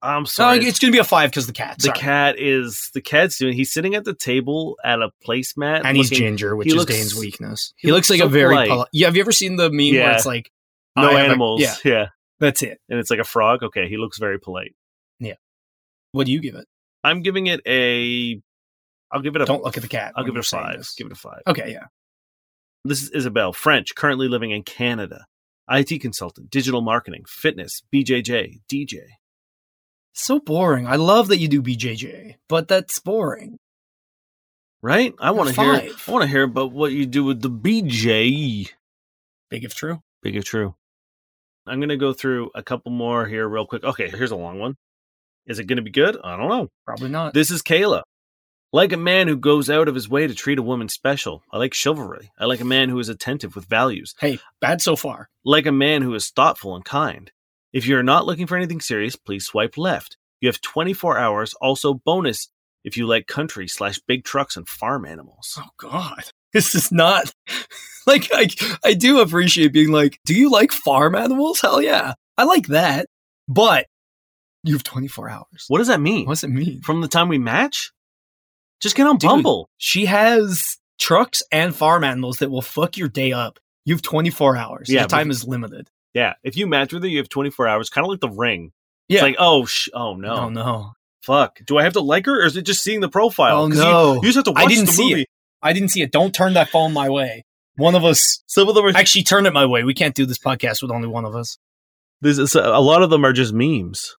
I'm 0.01 0.21
No, 0.23 0.25
sorry. 0.25 0.57
it's 0.65 0.77
going 0.79 0.91
to 0.91 0.95
be 0.95 0.99
a 0.99 1.03
five 1.03 1.31
because 1.31 1.47
the 1.47 1.53
cat. 1.53 1.77
the 1.79 1.91
cat 1.91 2.35
is 2.37 2.91
the 2.93 3.01
cat's 3.01 3.37
doing. 3.37 3.53
He's 3.53 3.71
sitting 3.73 3.95
at 3.95 4.03
the 4.03 4.13
table 4.13 4.77
at 4.83 5.01
a 5.01 5.09
placemat, 5.27 5.81
and 5.85 5.97
he's 5.97 6.09
ginger, 6.11 6.55
which 6.55 6.65
he 6.65 6.71
is 6.71 6.75
looks- 6.75 6.93
Dane's 6.93 7.15
weakness. 7.15 7.73
he 7.77 7.87
He, 7.87 7.91
looks, 7.91 8.09
looks 8.09 8.09
like 8.11 8.19
so 8.19 8.25
a 8.27 8.29
very 8.29 8.67
poli- 8.67 8.85
yeah. 8.93 9.07
Have 9.07 9.15
you 9.15 9.21
ever 9.21 9.31
seen 9.31 9.55
the 9.55 9.69
meme 9.71 9.79
Yeah. 9.95 10.03
where 10.07 10.11
it's 10.15 10.25
like 10.25 10.51
no 10.95 11.03
I 11.03 11.11
have 11.13 11.15
a- 11.21 11.23
animals. 11.23 11.61
yeah, 11.61 11.75
yeah, 11.83 12.07
that's 12.39 12.61
it. 12.61 12.79
and 12.89 12.99
it's 12.99 13.09
like 13.09 13.19
a 13.19 13.23
frog. 13.23 13.63
Okay, 13.63 13.87
he 13.89 13.97
looks 13.97 14.19
very 14.19 14.39
polite. 14.39 14.75
What 16.11 16.25
do 16.25 16.31
you 16.31 16.41
give 16.41 16.55
it? 16.55 16.65
I'm 17.03 17.21
giving 17.21 17.47
it 17.47 17.61
a. 17.67 18.41
I'll 19.11 19.21
give 19.21 19.35
it 19.35 19.41
a. 19.41 19.45
Don't 19.45 19.63
look 19.63 19.77
at 19.77 19.83
the 19.83 19.89
cat. 19.89 20.13
I'll 20.15 20.23
give 20.23 20.35
it 20.35 20.39
a 20.39 20.43
five. 20.43 20.77
this. 20.77 20.93
Give 20.95 21.07
it 21.07 21.13
a 21.13 21.15
five. 21.15 21.41
Okay, 21.47 21.71
yeah. 21.71 21.85
This 22.83 23.03
is 23.03 23.09
Isabel, 23.11 23.53
French, 23.53 23.95
currently 23.95 24.27
living 24.27 24.51
in 24.51 24.63
Canada. 24.63 25.25
IT 25.69 25.99
consultant, 26.01 26.49
digital 26.49 26.81
marketing, 26.81 27.25
fitness, 27.27 27.81
BJJ, 27.93 28.61
DJ. 28.71 28.99
So 30.13 30.39
boring. 30.39 30.87
I 30.87 30.95
love 30.95 31.27
that 31.27 31.37
you 31.37 31.47
do 31.47 31.61
BJJ, 31.61 32.35
but 32.47 32.67
that's 32.67 32.99
boring. 32.99 33.59
Right? 34.81 35.13
I 35.19 35.31
want 35.31 35.53
to 35.53 35.61
hear. 35.61 35.73
I 35.73 36.11
want 36.11 36.23
to 36.23 36.29
hear 36.29 36.43
about 36.43 36.71
what 36.71 36.91
you 36.93 37.05
do 37.05 37.23
with 37.23 37.41
the 37.41 37.49
BJ. 37.49 38.69
Big 39.49 39.63
if 39.63 39.75
true. 39.75 40.01
Big 40.21 40.35
if 40.35 40.45
true. 40.45 40.75
I'm 41.65 41.81
gonna 41.81 41.97
go 41.97 42.13
through 42.13 42.51
a 42.55 42.63
couple 42.63 42.91
more 42.91 43.25
here 43.25 43.47
real 43.47 43.65
quick. 43.65 43.83
Okay, 43.83 44.09
here's 44.09 44.31
a 44.31 44.37
long 44.37 44.59
one. 44.59 44.77
Is 45.47 45.59
it 45.59 45.65
gonna 45.65 45.81
be 45.81 45.91
good? 45.91 46.17
I 46.23 46.35
don't 46.37 46.49
know. 46.49 46.67
Probably 46.85 47.09
not. 47.09 47.33
This 47.33 47.51
is 47.51 47.61
Kayla. 47.61 48.03
Like 48.73 48.91
a 48.91 48.97
man 48.97 49.29
who 49.29 49.37
goes 49.37 49.69
out 49.69 49.87
of 49.87 49.95
his 49.95 50.09
way 50.09 50.27
to 50.27 50.35
treat 50.35 50.59
a 50.59 50.63
woman 50.63 50.89
special. 50.89 51.41
I 51.51 51.57
like 51.57 51.73
chivalry. 51.73 52.31
I 52.37 52.45
like 52.45 52.59
a 52.59 52.65
man 52.65 52.89
who 52.89 52.99
is 52.99 53.07
attentive 53.07 53.55
with 53.55 53.65
values. 53.65 54.13
hey, 54.19 54.39
bad 54.59 54.81
so 54.81 54.97
far. 54.97 55.29
Like 55.45 55.65
a 55.65 55.71
man 55.71 56.01
who 56.01 56.13
is 56.13 56.29
thoughtful 56.29 56.75
and 56.75 56.83
kind. 56.83 57.31
If 57.71 57.87
you're 57.87 58.03
not 58.03 58.25
looking 58.25 58.45
for 58.45 58.57
anything 58.57 58.81
serious, 58.81 59.15
please 59.15 59.45
swipe 59.45 59.77
left. 59.77 60.17
You 60.41 60.49
have 60.49 60.59
24 60.61 61.17
hours. 61.17 61.53
Also, 61.61 61.93
bonus 61.93 62.49
if 62.83 62.97
you 62.97 63.07
like 63.07 63.27
country 63.27 63.67
slash 63.67 63.99
big 64.07 64.23
trucks 64.23 64.57
and 64.57 64.67
farm 64.67 65.05
animals. 65.05 65.57
Oh 65.59 65.69
God, 65.77 66.23
this 66.53 66.75
is 66.75 66.91
not 66.91 67.33
like 68.07 68.29
I. 68.33 68.49
I 68.83 68.93
do 68.93 69.19
appreciate 69.21 69.73
being 69.73 69.91
like, 69.91 70.19
do 70.25 70.33
you 70.33 70.49
like 70.51 70.71
farm 70.71 71.15
animals? 71.15 71.61
Hell 71.61 71.81
yeah, 71.81 72.13
I 72.37 72.43
like 72.43 72.67
that. 72.67 73.07
But 73.47 73.87
you 74.63 74.73
have 74.73 74.83
24 74.83 75.29
hours. 75.29 75.65
What 75.67 75.77
does 75.79 75.87
that 75.87 75.99
mean? 76.01 76.25
What 76.25 76.33
does 76.33 76.43
it 76.43 76.49
mean? 76.49 76.81
From 76.81 77.01
the 77.01 77.07
time 77.07 77.29
we 77.29 77.37
match? 77.37 77.91
Just 78.81 78.95
get 78.95 79.07
on 79.07 79.17
Dude. 79.17 79.29
Bumble. 79.29 79.69
She 79.77 80.05
has 80.05 80.77
trucks 80.99 81.41
and 81.51 81.75
farm 81.75 82.03
animals 82.03 82.37
that 82.39 82.49
will 82.51 82.61
fuck 82.61 82.97
your 82.97 83.07
day 83.07 83.31
up. 83.31 83.59
You 83.85 83.93
have 83.95 84.01
24 84.01 84.57
hours. 84.57 84.89
Yeah, 84.89 85.01
Your 85.01 85.07
time 85.07 85.31
is 85.31 85.45
limited. 85.47 85.89
Yeah. 86.13 86.33
If 86.43 86.57
you 86.57 86.67
match 86.67 86.91
with 86.93 87.03
her, 87.03 87.09
you 87.09 87.17
have 87.19 87.29
24 87.29 87.67
hours, 87.67 87.89
kind 87.89 88.05
of 88.05 88.09
like 88.11 88.19
the 88.19 88.29
ring. 88.29 88.71
Yeah. 89.07 89.17
It's 89.17 89.23
like, 89.23 89.35
oh, 89.39 89.65
sh- 89.65 89.89
oh 89.93 90.15
no. 90.15 90.33
Oh 90.35 90.49
no. 90.49 90.91
Fuck. 91.21 91.59
Do 91.65 91.77
I 91.77 91.83
have 91.83 91.93
to 91.93 92.01
like 92.01 92.25
her 92.25 92.41
or 92.41 92.45
is 92.45 92.57
it 92.57 92.63
just 92.63 92.83
seeing 92.83 92.99
the 92.99 93.09
profile? 93.09 93.63
Oh, 93.63 93.67
'Cause 93.69 93.77
you- 93.77 93.83
no. 93.83 94.13
You, 94.15 94.21
just 94.23 94.35
have 94.35 94.43
to 94.45 94.51
watch 94.51 94.63
I 94.63 94.67
didn't 94.67 94.85
the 94.87 94.91
see 94.91 95.09
movie. 95.09 95.21
it. 95.23 95.27
I 95.61 95.73
didn't 95.73 95.89
see 95.89 96.01
it. 96.01 96.11
Don't 96.11 96.33
turn 96.33 96.53
that 96.53 96.69
phone 96.69 96.93
my 96.93 97.09
way. 97.09 97.45
One 97.77 97.95
of 97.95 98.03
us 98.03 98.43
Some 98.47 98.67
of 98.69 98.75
them 98.75 98.85
are. 98.85 98.89
actually 98.95 99.23
turn 99.23 99.45
it 99.45 99.53
my 99.53 99.65
way. 99.65 99.83
We 99.83 99.93
can't 99.93 100.15
do 100.15 100.25
this 100.25 100.39
podcast 100.39 100.81
with 100.81 100.91
only 100.91 101.07
one 101.07 101.25
of 101.25 101.35
us. 101.35 101.57
This 102.21 102.37
is, 102.39 102.55
a 102.55 102.79
lot 102.79 103.03
of 103.03 103.09
them 103.09 103.23
are 103.25 103.33
just 103.33 103.53
memes. 103.53 104.15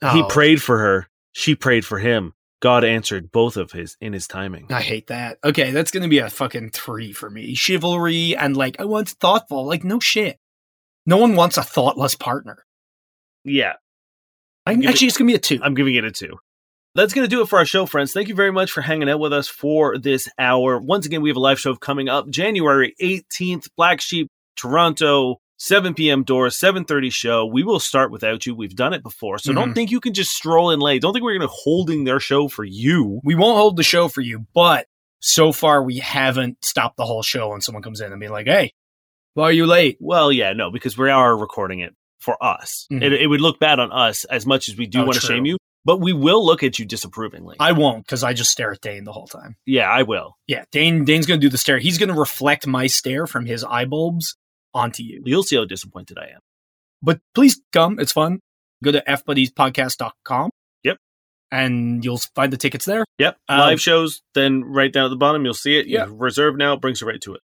He 0.00 0.22
Oh, 0.22 0.28
prayed 0.28 0.62
for 0.62 0.78
her. 0.78 1.08
She 1.32 1.54
prayed 1.54 1.84
for 1.84 1.98
him. 1.98 2.34
God 2.60 2.84
answered 2.84 3.30
both 3.30 3.56
of 3.56 3.72
his 3.72 3.96
in 4.00 4.12
his 4.12 4.26
timing. 4.26 4.66
I 4.70 4.80
hate 4.80 5.06
that. 5.08 5.38
Okay, 5.44 5.70
that's 5.70 5.90
gonna 5.90 6.08
be 6.08 6.18
a 6.18 6.28
fucking 6.30 6.70
three 6.70 7.12
for 7.12 7.30
me. 7.30 7.54
Chivalry 7.54 8.36
and 8.36 8.56
like 8.56 8.80
I 8.80 8.84
want 8.84 9.08
thoughtful. 9.10 9.64
Like 9.66 9.84
no 9.84 10.00
shit. 10.00 10.38
No 11.06 11.16
one 11.18 11.36
wants 11.36 11.56
a 11.56 11.62
thoughtless 11.62 12.14
partner. 12.16 12.64
Yeah. 13.44 13.74
I, 14.66 14.74
Give 14.74 14.84
it- 14.84 14.88
actually, 14.90 15.06
it's 15.08 15.16
gonna 15.16 15.28
be 15.28 15.34
a 15.34 15.38
two. 15.38 15.60
I'm 15.62 15.74
giving 15.74 15.94
it 15.94 16.04
a 16.04 16.10
two. 16.10 16.38
That's 16.94 17.12
going 17.14 17.24
to 17.24 17.28
do 17.28 17.42
it 17.42 17.48
for 17.48 17.58
our 17.60 17.66
show, 17.66 17.86
friends. 17.86 18.12
Thank 18.12 18.26
you 18.28 18.34
very 18.34 18.50
much 18.50 18.72
for 18.72 18.80
hanging 18.80 19.08
out 19.08 19.20
with 19.20 19.32
us 19.32 19.46
for 19.46 19.98
this 19.98 20.28
hour. 20.36 20.78
Once 20.80 21.06
again, 21.06 21.22
we 21.22 21.28
have 21.30 21.36
a 21.36 21.40
live 21.40 21.60
show 21.60 21.76
coming 21.76 22.08
up 22.08 22.28
January 22.28 22.94
18th, 23.00 23.68
Black 23.76 24.00
Sheep, 24.00 24.28
Toronto, 24.56 25.36
7 25.58 25.94
p.m. 25.94 26.22
doors, 26.22 26.56
7.30 26.58 27.12
show. 27.12 27.44
We 27.44 27.64
will 27.64 27.80
start 27.80 28.10
without 28.12 28.46
you. 28.46 28.54
We've 28.54 28.74
done 28.76 28.92
it 28.92 29.02
before. 29.02 29.38
So 29.38 29.52
don't 29.52 29.70
Mhm. 29.70 29.74
think 29.74 29.90
you 29.90 30.00
can 30.00 30.14
just 30.14 30.30
stroll 30.30 30.70
in 30.70 30.78
late. 30.80 31.02
Don't 31.02 31.12
think 31.12 31.24
we're 31.24 31.36
going 31.36 31.48
to 31.48 31.54
holding 31.64 32.04
their 32.04 32.20
show 32.20 32.48
for 32.48 32.64
you. 32.64 33.20
we 33.24 33.34
won't 33.34 33.56
hold 33.58 33.76
the 33.76 33.82
show 33.82 34.08
for 34.08 34.20
you, 34.20 34.46
but 34.54 34.86
so 35.20 35.50
far 35.52 35.82
we 35.82 35.98
haven't 35.98 36.64
stopped 36.64 36.96
the 36.96 37.04
whole 37.04 37.22
show 37.22 37.48
when 37.50 37.60
someone 37.60 37.82
comes 37.82 38.00
in 38.00 38.12
and 38.12 38.20
be 38.20 38.28
like, 38.28 38.46
"Hey, 38.46 38.72
why 39.34 39.44
are 39.44 39.52
you 39.52 39.66
late?" 39.66 39.96
Well, 40.00 40.30
yeah, 40.30 40.52
no, 40.52 40.70
because 40.70 40.96
we 40.96 41.10
are 41.10 41.36
recording 41.36 41.80
it 41.80 41.92
for 42.20 42.42
us. 42.42 42.86
Mhm. 42.92 43.02
It, 43.02 43.12
it 43.14 43.26
would 43.26 43.40
look 43.40 43.58
bad 43.58 43.80
on 43.80 43.90
us 43.90 44.24
as 44.26 44.46
much 44.46 44.68
as 44.68 44.76
we 44.76 44.86
do 44.86 45.00
Oh, 45.00 45.04
want 45.06 45.14
to 45.14 45.20
shame 45.26 45.44
you, 45.44 45.56
but 45.84 46.00
we 46.00 46.12
will 46.12 46.44
look 46.46 46.62
at 46.62 46.78
you 46.78 46.84
disapprovingly. 46.84 47.56
I 47.58 47.72
won't 47.72 48.04
because 48.06 48.22
I 48.22 48.32
just 48.32 48.50
stare 48.50 48.70
at 48.72 48.80
Dane 48.80 49.02
the 49.04 49.12
whole 49.12 49.26
time. 49.26 49.56
yeah, 49.66 49.90
I 49.90 50.04
will. 50.04 50.36
Yeah, 50.46 50.64
Dane. 50.70 51.04
Dane's 51.04 51.26
gonna 51.26 51.40
do 51.40 51.48
the 51.48 51.58
stare. 51.58 51.78
He's 51.80 51.98
gonna 51.98 52.14
reflect 52.14 52.64
my 52.68 52.86
stare 52.86 53.26
from 53.26 53.44
his 53.46 53.64
eye 53.64 53.86
bulbs 53.86 54.36
onto 54.74 55.02
you. 55.02 55.22
You'll 55.24 55.42
see 55.42 55.56
how 55.56 55.64
disappointed 55.64 56.18
I 56.18 56.26
am. 56.34 56.40
But 57.02 57.20
please 57.34 57.60
come. 57.72 57.98
It's 57.98 58.12
fun. 58.12 58.40
Go 58.82 58.92
to 58.92 59.02
fbuddiespodcast.com. 59.06 60.50
Yep. 60.84 60.96
And 61.50 62.04
you'll 62.04 62.18
find 62.34 62.52
the 62.52 62.56
tickets 62.56 62.84
there. 62.84 63.04
Yep. 63.18 63.36
Um, 63.48 63.58
Live 63.60 63.80
shows, 63.80 64.22
then 64.34 64.64
right 64.64 64.92
down 64.92 65.06
at 65.06 65.08
the 65.08 65.16
bottom, 65.16 65.44
you'll 65.44 65.54
see 65.54 65.78
it. 65.78 65.86
You 65.86 65.98
Yeah. 65.98 66.06
reserve 66.10 66.56
now, 66.56 66.74
it 66.74 66.80
brings 66.80 67.00
you 67.00 67.06
right 67.06 67.20
to 67.22 67.34
it. 67.34 67.40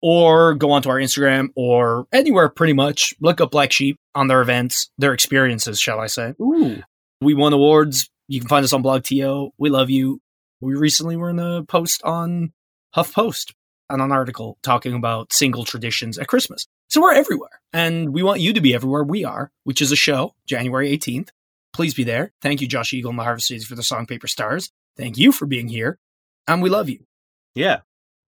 Or 0.00 0.54
go 0.54 0.72
onto 0.72 0.88
our 0.88 0.96
Instagram 0.98 1.50
or 1.54 2.06
anywhere 2.12 2.48
pretty 2.48 2.72
much. 2.72 3.14
Look 3.20 3.40
up 3.40 3.52
Black 3.52 3.70
Sheep 3.70 3.96
on 4.14 4.26
their 4.26 4.40
events, 4.42 4.90
their 4.98 5.12
experiences, 5.12 5.78
shall 5.80 6.00
I 6.00 6.08
say. 6.08 6.34
Ooh. 6.40 6.82
We 7.20 7.34
won 7.34 7.52
awards. 7.52 8.10
You 8.26 8.40
can 8.40 8.48
find 8.48 8.64
us 8.64 8.72
on 8.72 8.82
BlogTO. 8.82 9.50
We 9.58 9.70
love 9.70 9.90
you. 9.90 10.20
We 10.60 10.74
recently 10.74 11.16
were 11.16 11.30
in 11.30 11.38
a 11.38 11.62
post 11.64 12.02
on 12.02 12.52
HuffPost 12.96 13.52
on 13.92 14.00
an 14.00 14.12
article 14.12 14.58
talking 14.62 14.94
about 14.94 15.32
single 15.32 15.64
traditions 15.64 16.18
at 16.18 16.28
Christmas. 16.28 16.66
So 16.88 17.00
we're 17.00 17.14
everywhere. 17.14 17.60
And 17.72 18.12
we 18.12 18.22
want 18.22 18.40
you 18.40 18.52
to 18.52 18.60
be 18.60 18.74
everywhere 18.74 19.04
we 19.04 19.24
are, 19.24 19.50
which 19.64 19.82
is 19.82 19.92
a 19.92 19.96
show, 19.96 20.34
January 20.46 20.96
18th. 20.96 21.28
Please 21.72 21.94
be 21.94 22.04
there. 22.04 22.32
Thank 22.42 22.60
you, 22.60 22.68
Josh 22.68 22.92
Eagle 22.92 23.10
and 23.10 23.18
the 23.18 23.24
Harvest 23.24 23.48
Seeds 23.48 23.64
for 23.64 23.74
the 23.74 23.82
song 23.82 24.06
Paper 24.06 24.26
Stars. 24.26 24.70
Thank 24.96 25.16
you 25.16 25.32
for 25.32 25.46
being 25.46 25.68
here. 25.68 25.98
And 26.46 26.62
we 26.62 26.70
love 26.70 26.88
you. 26.88 27.04
Yeah. 27.54 27.80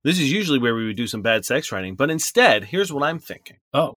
This 0.03 0.19
is 0.19 0.31
usually 0.31 0.59
where 0.59 0.75
we 0.75 0.87
would 0.87 0.97
do 0.97 1.07
some 1.07 1.23
bad 1.23 1.45
sex 1.45 1.73
writing, 1.73 1.95
but 1.95 2.11
instead, 2.11 2.65
here's 2.65 2.93
what 2.93 3.03
I'm 3.03 3.19
thinking. 3.19 3.57
Oh. 3.73 3.95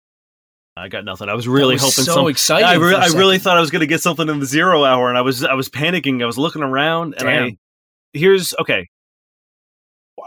I 0.78 0.90
got 0.90 1.06
nothing. 1.06 1.28
I 1.28 1.34
was 1.34 1.48
really 1.48 1.76
was 1.76 1.82
hoping 1.82 2.06
so 2.06 2.14
some. 2.14 2.28
excited. 2.28 2.66
I, 2.66 2.76
re- 2.76 2.96
I 2.96 3.08
really 3.08 3.40
thought 3.40 3.58
I 3.58 3.62
was 3.62 3.72
going 3.72 3.80
to 3.80 3.88
get 3.88 4.02
something 4.02 4.30
in 4.30 4.40
the 4.40 4.46
zero 4.46 4.86
hour, 4.86 5.10
and 5.10 5.18
I 5.18 5.22
was 5.22 5.44
I 5.44 5.56
was 5.56 5.70
panicking. 5.70 6.22
I 6.22 6.28
was 6.28 6.38
looking 6.38 6.62
around, 6.62 7.16
and 7.18 7.28
I 7.28 7.58
here's 8.14 8.54
okay. 8.60 8.88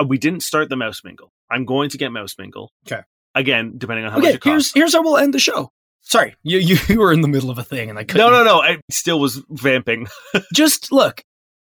Uh, 0.01 0.05
we 0.05 0.19
didn't 0.19 0.41
start 0.41 0.69
the 0.69 0.77
mouse 0.77 1.03
mingle. 1.05 1.31
I'm 1.51 1.65
going 1.65 1.91
to 1.91 1.99
get 1.99 2.11
mouse 2.13 2.35
mingle. 2.39 2.71
Okay. 2.87 3.03
Again, 3.35 3.75
depending 3.79 4.05
on 4.07 4.13
how 4.13 4.19
much 4.19 4.27
Okay, 4.27 4.35
it 4.37 4.41
costs. 4.41 4.73
here's 4.73 4.73
here's 4.75 4.93
how 4.95 5.03
we'll 5.03 5.19
end 5.19 5.35
the 5.35 5.39
show. 5.39 5.71
Sorry, 6.03 6.35
you 6.43 6.59
you, 6.59 6.77
you 6.89 6.99
were 7.01 7.13
in 7.13 7.21
the 7.21 7.29
middle 7.29 7.51
of 7.51 7.59
a 7.59 7.63
thing 7.63 7.91
and 7.91 7.99
I 7.99 8.05
couldn't. 8.05 8.27
No, 8.27 8.31
no, 8.31 8.43
no. 8.45 8.61
I 8.63 8.79
still 8.91 9.21
was 9.21 9.43
vamping. 9.51 10.09
just 10.55 10.91
look, 10.91 11.23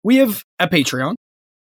we 0.03 0.17
have 0.17 0.43
a 0.59 0.67
Patreon 0.67 1.15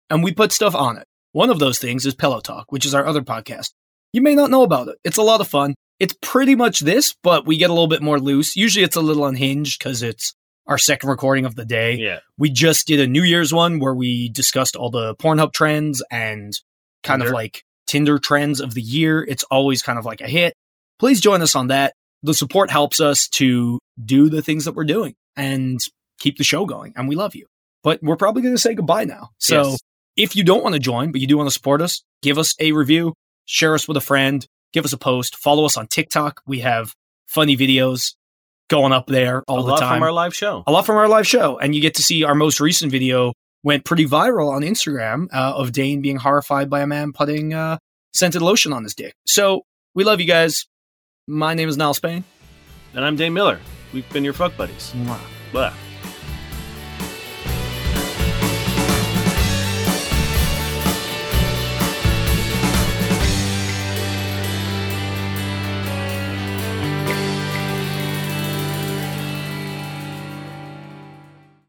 and 0.10 0.24
we 0.24 0.32
put 0.34 0.52
stuff 0.52 0.76
on 0.76 0.98
it. 0.98 1.06
One 1.34 1.50
of 1.50 1.60
those 1.60 1.80
things 1.80 2.06
is 2.06 2.14
Pillow 2.16 2.40
Talk, 2.42 2.72
which 2.72 2.86
is 2.86 2.94
our 2.94 3.06
other 3.06 3.22
podcast. 3.22 3.72
You 4.14 4.22
may 4.22 4.36
not 4.36 4.50
know 4.50 4.64
about 4.64 4.90
it. 4.90 4.98
It's 5.04 5.18
a 5.18 5.22
lot 5.22 5.42
of 5.42 5.48
fun. 5.48 5.74
It's 6.00 6.16
pretty 6.22 6.56
much 6.56 6.82
this, 6.82 7.16
but 7.24 7.46
we 7.46 7.58
get 7.58 7.70
a 7.70 7.74
little 7.74 7.88
bit 7.88 8.02
more 8.02 8.20
loose. 8.20 8.56
Usually 8.56 8.84
it's 8.84 8.96
a 8.96 9.02
little 9.02 9.26
unhinged 9.26 9.80
because 9.80 10.04
it's 10.04 10.34
our 10.68 10.78
second 10.78 11.10
recording 11.10 11.46
of 11.46 11.56
the 11.56 11.66
day. 11.66 11.96
Yeah. 11.96 12.20
We 12.38 12.50
just 12.50 12.88
did 12.88 13.00
a 13.00 13.08
New 13.08 13.24
Year's 13.24 13.54
one 13.54 13.80
where 13.80 13.94
we 13.94 14.30
discussed 14.30 14.76
all 14.76 14.90
the 14.90 15.16
Pornhub 15.16 15.54
trends 15.54 16.04
and 16.12 16.54
kind 17.04 17.22
of 17.24 17.30
like 17.32 17.64
Tinder 17.88 18.20
trends 18.20 18.60
of 18.62 18.74
the 18.74 18.82
year. 18.82 19.24
It's 19.24 19.44
always 19.46 19.82
kind 19.82 19.98
of 20.00 20.06
like 20.06 20.22
a 20.22 20.28
hit. 20.28 20.54
Please 21.00 21.20
join 21.20 21.42
us 21.42 21.56
on 21.56 21.68
that. 21.68 21.94
The 22.24 22.34
support 22.34 22.70
helps 22.70 23.02
us 23.02 23.28
to 23.30 23.80
do 24.04 24.30
the 24.30 24.42
things 24.42 24.66
that 24.66 24.74
we're 24.76 24.84
doing 24.86 25.16
and 25.36 25.80
keep 26.20 26.38
the 26.38 26.44
show 26.44 26.66
going. 26.66 26.94
And 26.96 27.10
we 27.10 27.16
love 27.16 27.36
you. 27.36 27.48
But 27.84 28.02
we're 28.04 28.16
probably 28.18 28.44
going 28.44 28.54
to 28.54 28.62
say 28.62 28.76
goodbye 28.76 29.06
now. 29.06 29.30
So 29.40 29.72
Yes. 29.72 29.80
if 30.16 30.36
you 30.36 30.44
don't 30.44 30.62
want 30.64 30.74
to 30.74 30.80
join, 30.80 31.12
but 31.12 31.20
you 31.20 31.28
do 31.28 31.38
want 31.38 31.48
to 31.48 31.54
support 31.54 31.82
us, 31.82 32.04
give 32.22 32.38
us 32.38 32.54
a 32.60 32.72
review, 32.74 33.14
share 33.46 33.74
us 33.74 33.88
with 33.88 33.98
a 33.98 34.02
friend, 34.02 34.46
give 34.72 34.86
us 34.86 34.94
a 34.94 34.98
post, 34.98 35.36
follow 35.36 35.66
us 35.66 35.76
on 35.78 35.88
TikTok. 35.88 36.42
We 36.46 36.60
have 36.60 36.94
funny 37.28 37.58
videos 37.58 38.14
going 38.72 38.94
up 38.94 39.06
there 39.06 39.44
all 39.48 39.60
a 39.60 39.64
the 39.64 39.70
lot 39.72 39.80
time 39.80 39.96
from 39.98 40.04
our 40.04 40.12
live 40.14 40.34
show. 40.34 40.64
a 40.66 40.72
lot 40.72 40.86
from 40.86 40.96
our 40.96 41.08
live 41.10 41.28
show, 41.28 41.60
and 41.60 41.76
you 41.76 41.82
get 41.82 41.94
to 41.96 42.02
see 42.02 42.24
our 42.24 42.34
most 42.34 42.60
recent 42.60 42.92
video 42.92 43.34
went 43.64 43.86
pretty 43.86 44.06
viral 44.06 44.52
on 44.52 44.62
Instagram 44.64 45.28
uh, 45.32 45.54
of 45.56 45.72
Dane 45.72 46.02
being 46.02 46.16
horrified 46.18 46.70
by 46.70 46.80
a 46.82 46.88
man 46.88 47.12
putting 47.14 47.54
uh, 47.54 47.78
scented 48.14 48.42
lotion 48.42 48.74
on 48.74 48.84
his 48.84 48.96
dick. 48.96 49.14
So 49.28 49.64
we 49.94 50.04
love 50.04 50.20
you 50.20 50.26
guys. 50.26 50.66
My 51.28 51.54
name 51.54 51.70
is 51.70 51.78
Niall 51.78 51.94
Spain. 51.94 52.24
And 52.96 53.06
I'm 53.06 53.16
Dane 53.16 53.34
Miller. 53.34 53.60
We've 53.94 54.10
been 54.12 54.24
your 54.24 54.34
fuck 54.34 54.58
buddies. 54.58 54.92
Mwah. 54.96 55.20
Blah. 55.52 55.74